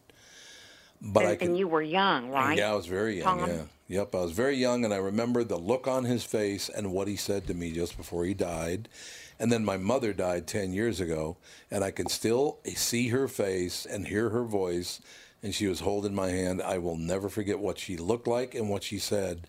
But 1.01 1.23
and, 1.23 1.29
I 1.29 1.35
can, 1.35 1.47
and 1.49 1.57
you 1.57 1.67
were 1.67 1.81
young, 1.81 2.29
right? 2.29 2.57
Yeah, 2.57 2.71
I 2.71 2.75
was 2.75 2.87
very 2.87 3.19
young. 3.19 3.39
Tom? 3.39 3.49
Yeah, 3.49 3.61
yep, 3.87 4.15
I 4.15 4.21
was 4.21 4.31
very 4.31 4.55
young, 4.55 4.83
and 4.83 4.93
I 4.93 4.97
remember 4.97 5.43
the 5.43 5.57
look 5.57 5.87
on 5.87 6.05
his 6.05 6.23
face 6.23 6.69
and 6.69 6.91
what 6.91 7.07
he 7.07 7.15
said 7.15 7.47
to 7.47 7.53
me 7.53 7.71
just 7.71 7.97
before 7.97 8.25
he 8.25 8.33
died. 8.33 8.89
And 9.39 9.51
then 9.51 9.63
my 9.63 9.77
mother 9.77 10.13
died 10.13 10.47
ten 10.47 10.73
years 10.73 10.99
ago, 10.99 11.37
and 11.69 11.83
I 11.83 11.91
can 11.91 12.07
still 12.07 12.59
see 12.65 13.09
her 13.09 13.27
face 13.27 13.85
and 13.85 14.07
hear 14.07 14.29
her 14.29 14.43
voice, 14.43 14.99
and 15.43 15.53
she 15.53 15.67
was 15.67 15.81
holding 15.81 16.15
my 16.15 16.29
hand. 16.29 16.61
I 16.61 16.79
will 16.79 16.97
never 16.97 17.29
forget 17.29 17.59
what 17.59 17.77
she 17.77 17.97
looked 17.97 18.27
like 18.27 18.55
and 18.55 18.69
what 18.69 18.83
she 18.83 18.97
said 18.97 19.47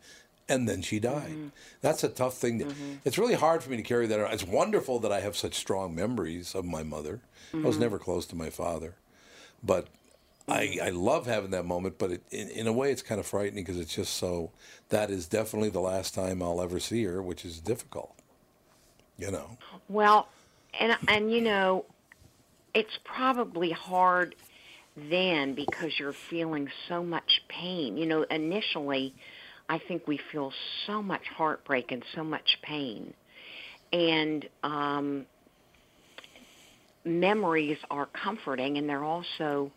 and 0.49 0.69
then 0.69 0.83
she 0.83 0.99
died. 0.99 1.31
Mm-hmm. 1.31 1.49
That's 1.81 2.03
a 2.03 2.09
tough 2.09 2.35
thing. 2.39 2.61
To, 2.61 2.65
mm-hmm. 2.65 2.95
It's 3.05 3.19
really 3.19 3.35
hard 3.35 3.63
for 3.63 3.71
me 3.71 3.77
to 3.77 3.83
carry 3.83 4.07
that 4.07 4.19
around. 4.19 4.33
It's 4.33 4.45
wonderful 4.45 4.99
that 5.01 5.13
I 5.13 5.21
have 5.21 5.37
such 5.37 5.55
strong 5.55 5.95
memories 5.95 6.55
of 6.55 6.65
my 6.65 6.83
mother. 6.83 7.21
Mm-hmm. 7.53 7.65
I 7.65 7.67
was 7.67 7.77
mm-hmm. 7.77 7.83
never 7.83 7.99
close 7.99 8.27
to 8.27 8.37
my 8.37 8.51
father, 8.51 8.95
but 9.63 9.89
I, 10.49 10.67
mm-hmm. 10.67 10.87
I 10.87 10.91
love 10.91 11.27
having 11.27 11.51
that 11.51 11.67
moment. 11.67 11.99
But 11.99 12.13
it, 12.13 12.23
in, 12.31 12.49
in 12.49 12.67
a 12.67 12.73
way, 12.73 12.91
it's 12.91 13.03
kind 13.03 13.21
of 13.21 13.27
frightening 13.27 13.65
because 13.65 13.79
it's 13.79 13.95
just 13.95 14.15
so. 14.15 14.51
That 14.89 15.11
is 15.11 15.27
definitely 15.27 15.71
the 15.71 15.81
last 15.81 16.15
time 16.15 16.43
I'll 16.43 16.63
ever 16.63 16.81
see 16.81 17.05
her, 17.05 17.23
which 17.23 17.45
is 17.45 17.61
difficult. 17.61 18.18
You 19.19 19.31
know. 19.33 19.59
Well, 19.89 20.29
and 20.79 20.97
and 21.09 21.33
you 21.33 21.41
know, 21.41 21.85
it's 22.75 22.99
probably 23.05 23.71
hard 23.71 24.35
then 24.97 25.55
because 25.55 25.99
you're 25.99 26.13
feeling 26.13 26.69
so 26.89 27.03
much 27.05 27.43
pain. 27.49 27.97
You 27.97 28.07
know, 28.07 28.23
initially 28.23 29.15
I 29.69 29.79
think 29.79 30.07
we 30.07 30.19
feel 30.33 30.53
so 30.87 31.03
much 31.03 31.27
heartbreak 31.37 31.93
and 31.93 32.03
so 32.15 32.25
much 32.25 32.59
pain. 32.63 33.13
And 33.93 34.49
um, 34.63 35.27
memories 37.05 37.79
are 37.91 38.07
comforting 38.07 38.79
and 38.79 38.89
they're 38.89 39.05
also, 39.05 39.71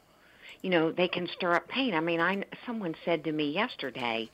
you 0.61 0.69
know, 0.69 0.91
they 0.91 1.07
can 1.07 1.27
stir 1.27 1.55
up 1.55 1.67
pain. 1.67 1.93
I 1.93 1.99
mean, 1.99 2.21
I 2.21 2.43
someone 2.65 2.95
said 3.03 3.23
to 3.25 3.31
me 3.31 3.51
yesterday, 3.51 4.29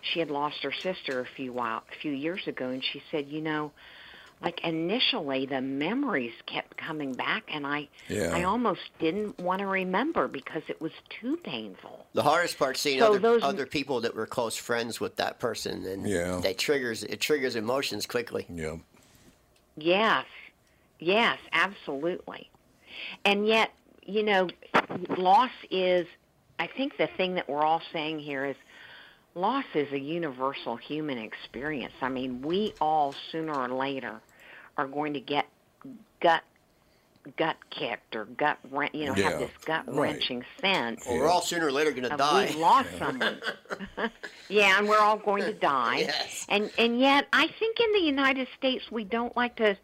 she 0.00 0.20
had 0.20 0.30
lost 0.30 0.62
her 0.62 0.72
sister 0.72 1.20
a 1.20 1.26
few 1.36 1.52
while 1.52 1.82
a 1.90 2.00
few 2.00 2.12
years 2.12 2.46
ago 2.46 2.68
and 2.68 2.84
she 2.84 3.02
said, 3.10 3.28
you 3.28 3.40
know, 3.40 3.72
like 4.42 4.60
initially 4.62 5.46
the 5.46 5.60
memories 5.60 6.32
kept 6.46 6.76
coming 6.76 7.12
back 7.12 7.44
and 7.52 7.66
I 7.66 7.88
yeah. 8.08 8.30
I 8.34 8.44
almost 8.44 8.80
didn't 8.98 9.38
want 9.38 9.60
to 9.60 9.66
remember 9.66 10.28
because 10.28 10.62
it 10.68 10.80
was 10.80 10.92
too 11.08 11.36
painful. 11.38 12.06
The 12.12 12.22
hardest 12.22 12.58
part 12.58 12.76
seeing 12.76 13.00
so 13.00 13.08
other, 13.08 13.18
those, 13.18 13.42
other 13.42 13.66
people 13.66 14.00
that 14.02 14.14
were 14.14 14.26
close 14.26 14.56
friends 14.56 15.00
with 15.00 15.16
that 15.16 15.40
person 15.40 15.84
and 15.86 16.08
yeah. 16.08 16.40
that 16.42 16.58
triggers 16.58 17.02
it 17.02 17.20
triggers 17.20 17.56
emotions 17.56 18.06
quickly. 18.06 18.46
Yeah. 18.48 18.76
Yes. 19.76 20.26
Yes, 21.00 21.38
absolutely. 21.52 22.50
And 23.24 23.46
yet, 23.46 23.70
you 24.04 24.24
know, 24.24 24.48
loss 25.16 25.52
is 25.70 26.06
I 26.58 26.66
think 26.66 26.96
the 26.96 27.08
thing 27.16 27.34
that 27.34 27.48
we're 27.48 27.64
all 27.64 27.82
saying 27.92 28.20
here 28.20 28.44
is 28.44 28.56
loss 29.34 29.64
is 29.74 29.92
a 29.92 29.98
universal 29.98 30.76
human 30.76 31.18
experience. 31.18 31.94
I 32.00 32.08
mean, 32.08 32.42
we 32.42 32.74
all 32.80 33.14
sooner 33.30 33.54
or 33.54 33.68
later 33.68 34.20
are 34.78 34.86
going 34.86 35.12
to 35.12 35.20
get 35.20 35.46
gut 36.20 36.42
gut 37.36 37.56
kicked 37.68 38.16
or 38.16 38.24
gut 38.24 38.58
you 38.94 39.04
know 39.04 39.14
yeah. 39.14 39.30
have 39.30 39.38
this 39.40 39.50
gut 39.66 39.84
wrenching 39.86 40.38
right. 40.38 40.46
sense. 40.60 41.06
Well, 41.06 41.18
we're 41.18 41.28
all 41.28 41.42
sooner 41.42 41.66
or 41.66 41.72
later 41.72 41.90
going 41.90 42.08
to 42.08 42.16
die. 42.16 42.46
We've 42.46 42.56
lost 42.56 42.88
someone. 42.98 43.40
yeah, 44.48 44.78
and 44.78 44.88
we're 44.88 45.00
all 45.00 45.18
going 45.18 45.42
to 45.42 45.52
die. 45.60 45.98
yes. 45.98 46.46
And 46.48 46.70
and 46.78 46.98
yet, 46.98 47.26
I 47.32 47.48
think 47.58 47.80
in 47.80 47.92
the 47.92 48.00
United 48.00 48.48
States 48.56 48.90
we 48.90 49.04
don't 49.04 49.36
like 49.36 49.56
to. 49.56 49.76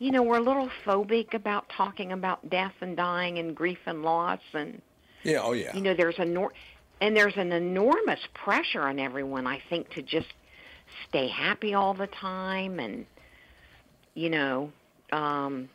You 0.00 0.10
know, 0.10 0.24
we're 0.24 0.38
a 0.38 0.42
little 0.42 0.68
phobic 0.84 1.34
about 1.34 1.68
talking 1.68 2.10
about 2.10 2.50
death 2.50 2.74
and 2.80 2.96
dying 2.96 3.38
and 3.38 3.54
grief 3.54 3.78
and 3.86 4.02
loss 4.02 4.40
and. 4.52 4.82
Yeah. 5.22 5.40
Oh 5.42 5.52
yeah. 5.52 5.74
You 5.74 5.80
know, 5.80 5.94
there's 5.94 6.18
a 6.18 6.24
nor- 6.24 6.52
and 7.00 7.16
there's 7.16 7.36
an 7.36 7.52
enormous 7.52 8.20
pressure 8.34 8.82
on 8.82 8.98
everyone. 8.98 9.46
I 9.46 9.62
think 9.70 9.90
to 9.90 10.02
just 10.02 10.34
stay 11.08 11.28
happy 11.28 11.72
all 11.72 11.94
the 11.94 12.08
time 12.08 12.78
and 12.78 13.06
you 14.14 14.30
know, 14.30 14.72
um, 15.12 15.68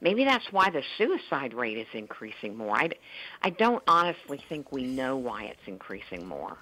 maybe 0.00 0.24
that's 0.24 0.46
why 0.52 0.70
the 0.70 0.82
suicide 0.98 1.54
rate 1.54 1.78
is 1.78 1.86
increasing 1.94 2.56
more. 2.56 2.76
I, 2.76 2.90
I 3.42 3.50
don't 3.50 3.82
honestly 3.86 4.40
think 4.48 4.72
we 4.72 4.84
know 4.84 5.16
why 5.16 5.44
it's 5.44 5.66
increasing 5.66 6.26
more. 6.26 6.56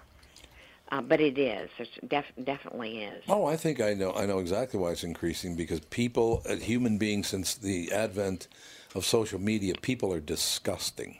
Uh, 0.93 1.01
but 1.01 1.21
it 1.21 1.39
is. 1.39 1.71
It 1.79 2.09
def- 2.09 2.45
definitely 2.45 3.05
is. 3.05 3.23
Oh, 3.29 3.47
I 3.47 3.57
think 3.57 3.81
I 3.81 3.95
know. 3.95 4.13
I 4.13 4.27
know 4.27 4.41
exactly 4.41 4.81
why 4.81 4.91
it's 4.91 5.05
increasing 5.05 5.55
because 5.55 5.79
people, 5.81 6.43
uh, 6.49 6.57
human 6.57 6.99
beings, 6.99 7.29
since 7.29 7.55
the 7.55 7.93
advent 7.93 8.49
of 8.97 9.05
social 9.05 9.41
media, 9.41 9.75
people 9.81 10.13
are 10.13 10.21
disgusting. 10.21 11.19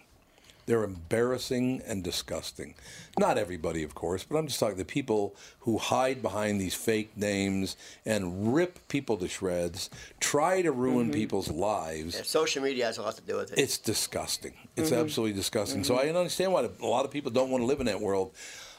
They're 0.67 0.85
embarrassing 0.85 1.83
and 1.87 2.05
disgusting. 2.05 2.75
Not 3.19 3.39
everybody, 3.39 3.83
of 3.83 3.95
course, 3.95 4.25
but 4.25 4.37
I'm 4.39 4.47
just 4.47 4.61
talking 4.61 4.77
the 4.77 4.85
people 4.85 5.35
who 5.61 5.79
hide 5.79 6.23
behind 6.23 6.61
these 6.61 6.75
fake 6.75 7.17
names 7.17 7.77
and 8.07 8.55
rip 8.55 8.79
people 8.89 9.17
to 9.19 9.29
shreds, 9.29 9.91
try 10.21 10.63
to 10.63 10.71
ruin 10.71 11.07
mm-hmm. 11.07 11.15
people's 11.15 11.51
lives. 11.51 12.15
Yeah, 12.15 12.23
social 12.23 12.63
media 12.63 12.87
has 12.87 12.99
a 12.99 13.03
lot 13.03 13.17
to 13.17 13.23
do 13.23 13.37
with 13.37 13.53
it. 13.53 13.59
It's 13.59 13.79
disgusting. 13.79 14.55
It's 14.77 14.91
mm-hmm. 14.91 15.01
absolutely 15.01 15.37
disgusting. 15.37 15.83
Mm-hmm. 15.83 15.95
So 15.95 15.99
I 15.99 16.09
understand 16.09 16.53
why 16.53 16.69
a 16.81 16.87
lot 16.87 17.05
of 17.05 17.11
people 17.11 17.31
don't 17.31 17.51
want 17.51 17.63
to 17.63 17.67
live 17.67 17.81
in 17.81 17.87
that 17.87 18.01
world. 18.01 18.33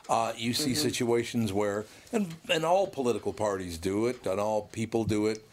Uh, 0.09 0.33
you 0.35 0.53
see 0.53 0.71
mm-hmm. 0.71 0.81
situations 0.81 1.53
where, 1.53 1.85
and, 2.11 2.33
and 2.49 2.65
all 2.65 2.87
political 2.87 3.33
parties 3.33 3.77
do 3.77 4.07
it, 4.07 4.25
and 4.25 4.39
all 4.39 4.63
people 4.71 5.03
do 5.03 5.27
it. 5.27 5.45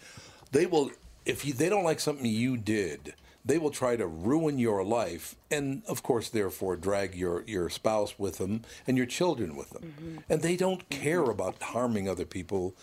They 0.53 0.67
will, 0.67 0.91
if 1.27 1.45
you, 1.45 1.53
they 1.53 1.69
don't 1.69 1.85
like 1.85 2.01
something 2.01 2.25
you 2.25 2.57
did, 2.57 3.15
they 3.49 3.59
will 3.59 3.71
try 3.71 3.97
to 3.97 4.07
ruin 4.07 4.59
your 4.59 4.85
life 4.85 5.35
and 5.51 5.83
of 5.87 6.03
course 6.03 6.29
therefore 6.29 6.77
drag 6.77 7.15
your, 7.15 7.43
your 7.47 7.69
spouse 7.69 8.19
with 8.19 8.39
them 8.39 8.63
and 8.87 8.97
your 8.97 9.07
children 9.07 9.57
with 9.57 9.71
them 9.71 9.83
mm-hmm. 9.83 10.19
and 10.29 10.43
they 10.43 10.57
don't 10.57 10.89
care 10.91 11.23
mm-hmm. 11.23 11.31
about 11.31 11.63
harming 11.63 12.09
other 12.09 12.25
people 12.25 12.75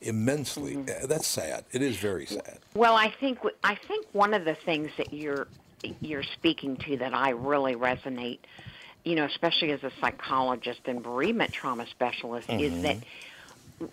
immensely 0.00 0.76
mm-hmm. 0.76 1.06
that's 1.06 1.26
sad 1.26 1.64
it 1.72 1.80
is 1.80 1.96
very 1.96 2.26
sad 2.26 2.58
well 2.74 2.94
i 2.94 3.08
think 3.20 3.38
i 3.62 3.74
think 3.74 4.06
one 4.12 4.34
of 4.34 4.44
the 4.44 4.54
things 4.54 4.90
that 4.98 5.12
you're 5.12 5.46
you're 6.00 6.22
speaking 6.22 6.76
to 6.76 6.96
that 6.98 7.14
I 7.14 7.30
really 7.30 7.74
resonate, 7.74 8.38
you 9.04 9.14
know, 9.14 9.24
especially 9.24 9.72
as 9.72 9.82
a 9.82 9.90
psychologist 10.00 10.80
and 10.86 11.02
bereavement 11.02 11.52
trauma 11.52 11.86
specialist, 11.86 12.48
is 12.50 12.82
that 12.82 12.98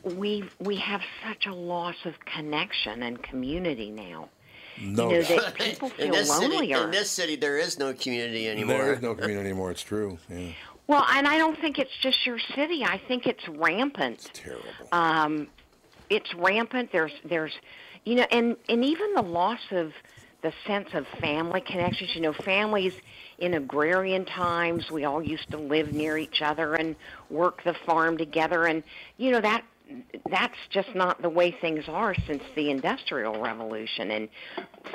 we 0.04 0.44
we 0.60 0.78
have 0.78 1.02
such 1.28 1.46
a 1.48 1.54
loss 1.54 1.96
of 2.06 2.14
connection 2.26 3.04
and 3.04 3.22
community 3.22 3.90
now. 3.90 4.30
No, 4.82 5.12
you 5.12 5.20
know 5.20 5.24
that 5.24 5.54
people 5.60 5.90
feel 5.90 6.06
in 6.08 6.12
this 6.12 6.36
city, 6.36 6.72
in 6.72 6.92
this 6.92 7.10
city, 7.10 7.36
there 7.36 7.58
is 7.58 7.78
no 7.78 7.94
community 7.94 8.50
anymore. 8.50 8.78
there 8.78 8.94
is 8.94 9.02
no 9.02 9.14
community 9.14 9.40
anymore. 9.50 9.72
It's 9.72 9.84
true. 9.84 10.18
Yeah, 10.30 10.50
well, 10.88 11.06
and 11.10 11.28
I 11.28 11.38
don't 11.38 11.58
think 11.60 11.80
it's 11.80 11.96
just 12.02 12.26
your 12.26 12.40
city. 12.40 12.84
I 12.84 12.98
think 13.08 13.28
it's 13.28 13.48
rampant. 13.48 14.26
It's 14.26 14.40
terrible. 14.40 14.68
um, 14.92 15.48
it's 16.10 16.34
rampant. 16.34 16.92
There's 16.92 17.14
there's 17.24 17.54
you 18.06 18.16
know, 18.16 18.26
and 18.32 18.58
and 18.68 18.84
even 18.84 19.14
the 19.14 19.22
loss 19.22 19.62
of 19.72 19.94
the 20.42 20.52
sense 20.66 20.90
of 20.94 21.08
family 21.20 21.62
connections. 21.62 22.16
You 22.16 22.22
know, 22.22 22.34
families 22.34 22.94
in 23.38 23.54
agrarian 23.54 24.26
times, 24.26 24.90
we 24.92 25.06
all 25.06 25.22
used 25.22 25.50
to 25.52 25.58
live 25.58 25.94
near 25.94 26.18
each 26.18 26.42
other 26.42 26.74
and 26.76 26.96
work 27.30 27.64
the 27.64 27.74
farm 27.74 28.18
together, 28.18 28.66
and 28.66 28.84
you 29.18 29.32
know 29.32 29.42
that 29.42 29.64
that's 30.30 30.58
just 30.70 30.94
not 30.96 31.22
the 31.22 31.30
way 31.30 31.52
things 31.52 31.86
are 31.88 32.16
since 32.28 32.44
the 32.56 32.70
industrial 32.70 33.42
revolution. 33.42 34.12
And 34.12 34.30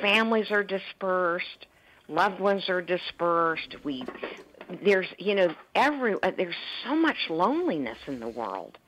families 0.00 0.50
are 0.50 0.62
dispersed 0.62 1.66
loved 2.08 2.40
ones 2.40 2.68
are 2.68 2.82
dispersed. 2.82 3.76
We 3.84 4.04
there's 4.82 5.06
you 5.18 5.34
know 5.34 5.54
every 5.74 6.14
uh, 6.22 6.32
there's 6.36 6.56
so 6.84 6.94
much 6.94 7.28
loneliness 7.28 7.98
in 8.06 8.20
the 8.20 8.28
world. 8.28 8.78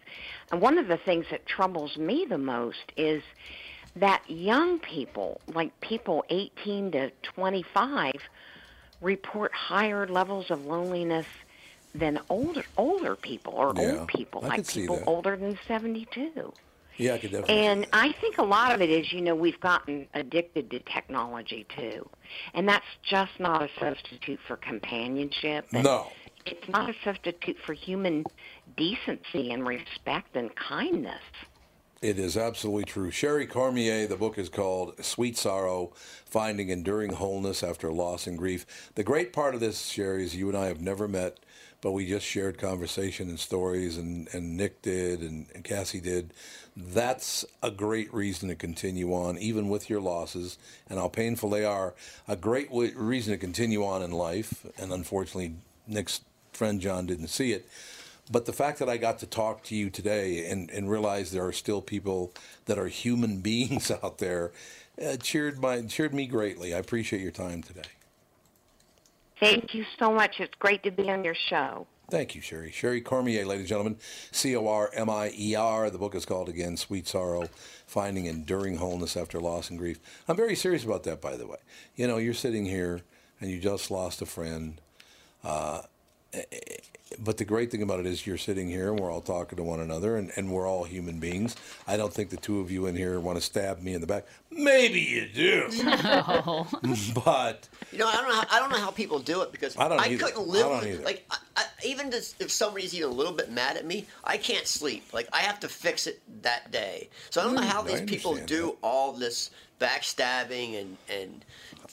And 0.50 0.61
one 0.61 0.78
of 0.78 0.88
the 0.88 0.96
things 0.96 1.26
that 1.30 1.46
troubles 1.46 1.96
me 1.96 2.26
the 2.28 2.38
most 2.38 2.92
is 2.96 3.22
that 3.96 4.22
young 4.28 4.78
people 4.78 5.40
like 5.48 5.78
people 5.80 6.24
18 6.30 6.92
to 6.92 7.11
25 7.22 8.12
report 9.00 9.52
higher 9.52 10.06
levels 10.06 10.50
of 10.50 10.64
loneliness 10.64 11.26
than 11.95 12.18
older 12.28 12.64
older 12.76 13.16
people 13.16 13.55
or 13.55 13.72
Yeah, 13.76 14.01
old 14.01 14.09
people 14.09 14.45
I 14.45 14.49
like 14.49 14.68
people 14.68 15.03
older 15.07 15.36
than 15.36 15.59
72 15.66 16.53
yeah, 16.99 17.14
I 17.14 17.18
could 17.18 17.30
definitely. 17.30 17.55
and 17.55 17.86
I 17.93 18.12
think 18.20 18.39
a 18.39 18.43
lot 18.43 18.74
of 18.74 18.82
it 18.82 18.91
is, 18.91 19.12
you 19.12 19.20
know, 19.20 19.34
we've 19.34 19.61
gotten 19.61 20.09
addicted 20.14 20.70
to 20.72 20.80
technology 20.80 21.64
too. 21.76 22.09
And 22.55 22.68
that's 22.68 22.84
just 23.09 23.30
not 23.39 23.62
a 23.62 23.68
substitute 23.78 24.41
for 24.47 24.57
companionship. 24.57 25.66
No. 25.72 26.09
It's 26.45 26.68
not 26.68 26.91
a 26.91 26.95
substitute 27.05 27.57
for 27.64 27.72
human 27.72 28.24
decency 28.76 29.53
and 29.53 29.66
respect 29.66 30.34
and 30.34 30.55
kindness. 30.57 31.22
It 32.01 32.18
is 32.18 32.36
absolutely 32.36 32.84
true. 32.84 33.11
Sherry 33.11 33.47
Cormier, 33.47 34.07
the 34.07 34.16
book 34.16 34.39
is 34.39 34.49
called 34.49 35.05
Sweet 35.05 35.36
Sorrow 35.36 35.93
Finding 36.24 36.68
Enduring 36.68 37.12
Wholeness 37.14 37.62
After 37.62 37.93
Loss 37.93 38.26
and 38.26 38.39
Grief. 38.39 38.93
The 38.95 39.03
great 39.03 39.32
part 39.32 39.55
of 39.55 39.61
this, 39.61 39.86
Sherry, 39.86 40.24
is 40.24 40.36
you 40.36 40.49
and 40.49 40.57
I 40.57 40.66
have 40.66 40.80
never 40.80 41.09
met, 41.09 41.39
but 41.81 41.93
we 41.93 42.07
just 42.07 42.26
shared 42.26 42.59
conversation 42.59 43.29
and 43.29 43.39
stories, 43.39 43.97
and, 43.97 44.29
and 44.33 44.57
Nick 44.57 44.83
did, 44.83 45.20
and, 45.20 45.47
and 45.55 45.62
Cassie 45.64 46.01
did. 46.01 46.33
That's 46.76 47.45
a 47.62 47.70
great 47.70 48.12
reason 48.12 48.49
to 48.49 48.55
continue 48.55 49.12
on, 49.12 49.39
even 49.39 49.68
with 49.68 49.89
your 49.89 50.01
losses 50.01 50.59
and 50.89 50.99
how 50.99 51.09
painful 51.09 51.51
they 51.51 51.64
are. 51.64 51.95
A 52.26 52.37
great 52.37 52.68
w- 52.68 52.93
reason 52.97 53.33
to 53.33 53.39
continue 53.39 53.85
on 53.85 54.03
in 54.03 54.11
life, 54.11 54.66
and 54.76 54.93
unfortunately, 54.93 55.55
Nick's 55.87 56.20
friend 56.53 56.81
John 56.81 57.07
didn't 57.07 57.29
see 57.29 57.53
it. 57.53 57.68
But 58.31 58.45
the 58.45 58.53
fact 58.53 58.79
that 58.81 58.89
I 58.89 58.97
got 58.97 59.20
to 59.20 59.26
talk 59.26 59.62
to 59.64 59.74
you 59.74 59.89
today 59.89 60.51
and, 60.51 60.70
and 60.70 60.91
realize 60.91 61.31
there 61.31 61.47
are 61.47 61.53
still 61.53 61.81
people 61.81 62.33
that 62.66 62.79
are 62.79 62.89
human 62.89 63.41
beings 63.41 63.91
out 63.91 64.18
there 64.18 64.53
uh, 65.03 65.16
cheered 65.16 65.61
my 65.61 65.83
cheered 65.83 66.12
me 66.12 66.26
greatly. 66.26 66.74
I 66.74 66.79
appreciate 66.79 67.22
your 67.22 67.31
time 67.31 67.62
today. 67.62 67.83
Thank 69.41 69.74
you 69.74 69.84
so 69.99 70.12
much. 70.12 70.41
It's 70.41 70.55
great 70.59 70.82
to 70.82 70.91
be 70.91 71.11
on 71.11 71.24
your 71.24 71.36
show. 71.49 71.86
Thank 72.11 72.34
you, 72.34 72.41
Sherry. 72.41 72.72
Sherry 72.72 73.03
Cormier, 73.03 73.45
ladies 73.45 73.62
and 73.62 73.68
gentlemen, 73.68 73.97
C 74.32 74.57
O 74.57 74.66
R 74.66 74.91
M 74.95 75.11
I 75.11 75.30
E 75.39 75.55
R. 75.55 75.91
The 75.91 75.99
book 75.99 76.14
is 76.14 76.24
called 76.24 76.49
again 76.49 76.76
Sweet 76.78 77.07
Sorrow 77.07 77.49
Finding 77.86 78.24
Enduring 78.24 78.78
Wholeness 78.78 79.14
After 79.14 79.39
Loss 79.39 79.68
and 79.68 79.78
Grief. 79.78 80.01
I'm 80.26 80.36
very 80.36 80.55
serious 80.55 80.84
about 80.84 81.03
that, 81.03 81.20
by 81.20 81.36
the 81.36 81.47
way. 81.47 81.59
You 81.97 82.07
know, 82.07 82.16
you're 82.16 82.32
sitting 82.32 82.64
here 82.64 83.03
and 83.41 83.51
you 83.51 83.61
just 83.61 83.91
lost 83.91 84.22
a 84.22 84.26
friend. 84.26 84.80
Uh, 85.45 85.82
but 87.23 87.37
the 87.37 87.45
great 87.45 87.71
thing 87.71 87.83
about 87.83 88.01
it 88.01 88.07
is 88.07 88.27
you're 88.27 88.39
sitting 88.39 88.69
here 88.69 88.91
and 88.91 89.01
we're 89.01 89.11
all 89.11 89.21
talking 89.21 89.57
to 89.57 89.62
one 89.62 89.81
another 89.81 90.16
and, 90.16 90.31
and 90.37 90.51
we're 90.53 90.66
all 90.69 90.85
human 90.85 91.19
beings. 91.19 91.57
I 91.87 91.97
don't 91.97 92.12
think 92.12 92.31
the 92.31 92.37
two 92.37 92.61
of 92.61 92.71
you 92.71 92.87
in 92.87 92.95
here 92.97 93.19
want 93.21 93.37
to 93.39 93.43
stab 93.45 93.81
me 93.83 93.95
in 93.95 94.01
the 94.01 94.07
back. 94.07 94.27
Maybe 94.51 95.01
you 95.01 95.27
do. 95.29 95.69
No. 95.85 96.66
but 97.25 97.69
You 97.93 97.99
know, 97.99 98.09
I 98.09 98.16
don't 98.16 98.29
know. 98.29 98.35
How, 98.35 98.47
I 98.51 98.59
don't 98.61 98.71
know 98.71 98.79
how 98.79 98.91
people 98.91 99.19
do 99.19 99.43
it 99.43 99.53
because 99.53 99.77
I 99.77 99.89
don't 99.89 100.01
either. 100.01 100.16
couldn't 100.27 100.47
live 100.49 100.66
I 100.66 100.69
don't 100.69 100.79
with 100.81 100.89
either. 100.95 101.03
like 101.05 101.25
I, 101.31 101.37
I, 101.57 101.64
even 101.85 102.11
just, 102.11 102.41
if 102.41 102.51
somebody's 102.51 102.95
even 102.95 103.11
a 103.11 103.12
little 103.12 103.33
bit 103.33 103.51
mad 103.53 103.77
at 103.77 103.85
me, 103.87 104.07
I 104.25 104.37
can't 104.37 104.66
sleep. 104.66 105.12
Like 105.12 105.29
I 105.33 105.39
have 105.39 105.61
to 105.61 105.69
fix 105.69 106.07
it 106.07 106.21
that 106.43 106.71
day. 106.71 107.09
So 107.31 107.41
I 107.41 107.45
don't 107.45 107.55
know 107.55 107.62
how 107.62 107.83
Mm, 107.83 107.87
these 107.89 108.01
people 108.03 108.35
do 108.37 108.66
that. 108.66 108.77
all 108.83 109.12
this 109.12 109.51
backstabbing 109.81 110.81
and 110.81 110.97
and 111.09 111.45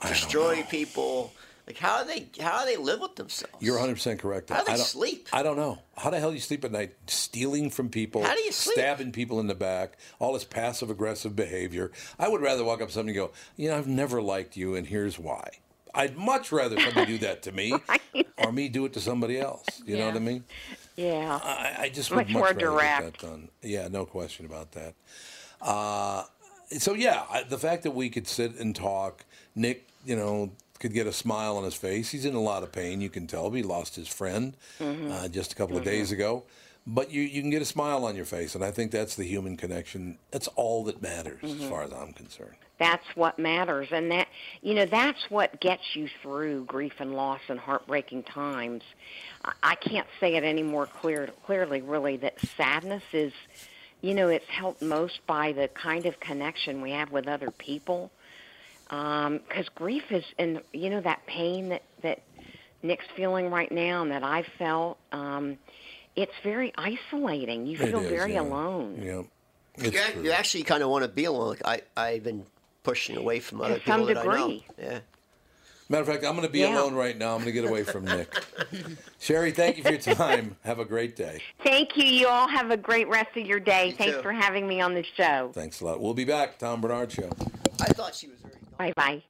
I 0.01 0.05
don't 0.05 0.13
destroying 0.13 0.63
people. 0.65 1.31
Like 1.67 1.77
how 1.79 2.03
do 2.03 2.07
they 2.07 2.27
how 2.43 2.59
do 2.63 2.65
they 2.71 2.77
live 2.77 2.99
with 2.99 3.15
themselves? 3.15 3.55
You're 3.59 3.79
100% 3.79 4.19
correct. 4.19 4.49
How 4.51 4.59
do 4.59 4.65
they 4.65 4.73
I 4.73 4.77
don't, 4.77 4.85
sleep? 4.85 5.27
I 5.33 5.41
don't 5.41 5.57
know. 5.57 5.79
How 5.97 6.11
the 6.11 6.19
hell 6.19 6.29
do 6.29 6.35
you 6.35 6.41
sleep 6.41 6.63
at 6.63 6.71
night? 6.71 6.93
Stealing 7.07 7.71
from 7.71 7.89
people, 7.89 8.23
How 8.23 8.35
do 8.35 8.41
you 8.41 8.51
sleep? 8.51 8.75
stabbing 8.77 9.11
people 9.11 9.39
in 9.39 9.47
the 9.47 9.55
back, 9.55 9.97
all 10.19 10.33
this 10.33 10.43
passive 10.43 10.91
aggressive 10.91 11.35
behavior. 11.35 11.91
I 12.19 12.27
would 12.27 12.41
rather 12.41 12.63
walk 12.63 12.81
up 12.81 12.89
to 12.89 12.93
somebody 12.93 13.17
and 13.17 13.27
go, 13.29 13.33
you 13.57 13.69
know, 13.69 13.77
I've 13.77 13.87
never 13.87 14.21
liked 14.21 14.55
you, 14.55 14.75
and 14.75 14.85
here's 14.85 15.17
why. 15.17 15.49
I'd 15.95 16.15
much 16.17 16.51
rather 16.51 16.79
somebody 16.79 17.13
do 17.13 17.17
that 17.19 17.41
to 17.43 17.51
me 17.51 17.73
or 18.37 18.51
me 18.51 18.67
do 18.69 18.85
it 18.85 18.93
to 18.93 18.99
somebody 18.99 19.39
else. 19.39 19.65
You 19.85 19.97
know 19.97 20.07
what 20.07 20.15
I 20.17 20.19
mean? 20.19 20.43
Yeah. 20.97 21.39
I, 21.41 21.75
I 21.83 21.89
just 21.89 22.11
would 22.11 22.17
Much 22.17 22.27
much, 22.27 22.33
more 22.33 22.43
rather 22.47 22.59
direct. 22.59 23.03
get 23.03 23.13
that 23.21 23.27
done. 23.27 23.49
Yeah, 23.63 23.87
no 23.87 24.05
question 24.05 24.45
about 24.45 24.73
that. 24.73 24.93
Uh, 25.61 26.23
so 26.77 26.93
yeah, 26.93 27.23
the 27.47 27.57
fact 27.57 27.83
that 27.83 27.91
we 27.91 28.09
could 28.09 28.27
sit 28.27 28.55
and 28.59 28.75
talk, 28.75 29.23
Nick, 29.55 29.87
you 30.05 30.15
know, 30.17 30.51
could 30.85 30.93
get 30.93 31.07
a 31.07 31.13
smile 31.13 31.57
on 31.57 31.63
his 31.63 31.73
face. 31.73 32.11
He's 32.11 32.25
in 32.25 32.35
a 32.35 32.41
lot 32.41 32.61
of 32.61 32.71
pain. 32.71 33.01
You 33.01 33.09
can 33.09 33.25
tell. 33.25 33.49
He 33.49 33.63
lost 33.63 33.95
his 33.95 34.07
friend 34.07 34.55
mm-hmm. 34.79 35.11
uh, 35.11 35.27
just 35.29 35.51
a 35.51 35.55
couple 35.55 35.77
of 35.77 35.81
mm-hmm. 35.81 35.89
days 35.89 36.11
ago. 36.11 36.43
But 36.85 37.09
you, 37.09 37.23
you 37.23 37.41
can 37.41 37.49
get 37.49 37.63
a 37.63 37.65
smile 37.65 38.05
on 38.05 38.15
your 38.15 38.25
face, 38.25 38.53
and 38.53 38.63
I 38.63 38.69
think 38.69 38.91
that's 38.91 39.15
the 39.15 39.23
human 39.25 39.57
connection. 39.57 40.19
That's 40.29 40.47
all 40.49 40.83
that 40.83 41.01
matters, 41.01 41.43
as 41.43 41.53
mm-hmm. 41.53 41.69
far 41.69 41.81
as 41.81 41.91
I'm 41.91 42.13
concerned. 42.13 42.57
That's 42.77 43.07
what 43.15 43.39
matters. 43.39 43.87
And 43.91 44.11
that, 44.11 44.27
you 44.61 44.75
know, 44.75 44.85
that's 44.85 45.31
what 45.31 45.59
gets 45.59 45.95
you 45.95 46.07
through 46.21 46.65
grief 46.65 46.93
and 46.99 47.15
loss 47.15 47.41
and 47.49 47.59
heartbreaking 47.59 48.21
times. 48.23 48.83
I- 49.43 49.53
I 49.63 49.75
can't 49.75 50.07
say 50.19 50.35
it 50.35 50.43
any 50.43 50.61
more 50.61 50.85
clear, 50.85 51.27
clearly, 51.47 51.81
really, 51.81 52.17
that 52.17 52.39
sadness 52.55 53.03
is, 53.11 53.33
you 54.01 54.13
know, 54.13 54.27
it's 54.27 54.49
helped 54.49 54.83
most 54.83 55.25
by 55.25 55.53
the 55.53 55.67
kind 55.69 56.05
of 56.05 56.19
connection 56.19 56.81
we 56.81 56.91
have 56.91 57.11
with 57.11 57.27
other 57.27 57.49
people. 57.49 58.11
Because 58.89 59.67
grief 59.75 60.03
is, 60.11 60.23
and, 60.37 60.61
you 60.73 60.89
know, 60.89 61.01
that 61.01 61.25
pain 61.27 61.69
that, 61.69 61.83
that 62.03 62.21
Nick's 62.83 63.05
feeling 63.15 63.49
right 63.49 63.71
now 63.71 64.01
and 64.03 64.11
that 64.11 64.23
I've 64.23 64.47
felt, 64.57 64.97
um, 65.11 65.57
it's 66.15 66.31
very 66.43 66.71
isolating. 66.77 67.65
You 67.65 67.77
feel 67.77 67.99
is, 67.99 68.09
very 68.09 68.33
yeah. 68.33 68.41
alone. 68.41 68.99
Yeah, 69.01 69.21
it's 69.75 69.93
You, 69.93 69.99
true. 70.13 70.23
you 70.23 70.31
actually 70.31 70.63
kind 70.63 70.83
of 70.83 70.89
want 70.89 71.03
to 71.03 71.09
be 71.09 71.25
alone. 71.25 71.49
Like 71.49 71.61
I 71.65 71.81
I've 72.01 72.23
been 72.23 72.45
pushing 72.83 73.17
away 73.17 73.39
from 73.39 73.61
other 73.61 73.79
To 73.79 73.85
some 73.85 74.01
people 74.05 74.13
that 74.15 74.27
I 74.29 74.35
know. 74.37 74.47
degree. 74.47 74.65
Yeah. 74.79 74.99
Matter 75.89 76.01
of 76.01 76.07
fact, 76.07 76.23
I'm 76.25 76.35
going 76.35 76.47
to 76.47 76.51
be 76.51 76.59
Yeah. 76.59 76.79
alone 76.79 76.95
right 76.95 77.15
now. 77.17 77.31
I'm 77.35 77.41
going 77.43 77.45
to 77.47 77.51
get 77.51 77.65
away 77.65 77.83
from 77.83 78.05
Nick. 78.05 78.33
Sherry, 79.19 79.51
thank 79.51 79.77
you 79.77 79.83
for 79.83 79.89
your 79.91 79.99
time. 79.99 80.55
Have 80.63 80.79
a 80.79 80.85
great 80.85 81.15
day. 81.15 81.41
Thank 81.63 81.95
you. 81.97 82.05
You 82.05 82.27
all 82.27 82.47
have 82.47 82.71
a 82.71 82.77
great 82.77 83.07
rest 83.07 83.35
of 83.37 83.45
your 83.45 83.59
day. 83.59 83.89
You 83.89 83.93
Thanks 83.95 84.15
too. 84.15 84.21
for 84.23 84.31
having 84.31 84.67
me 84.67 84.81
on 84.81 84.93
the 84.95 85.03
show. 85.15 85.51
Thanks 85.53 85.81
a 85.81 85.85
lot. 85.85 86.01
We'll 86.01 86.13
be 86.15 86.23
back. 86.25 86.57
Tom 86.57 86.81
Barnard 86.81 87.11
Show. 87.11 87.29
I 87.81 87.85
thought 87.87 88.15
she 88.15 88.27
was 88.27 88.37
very. 88.39 88.55
Bye 88.77 88.93
bye. 88.95 89.23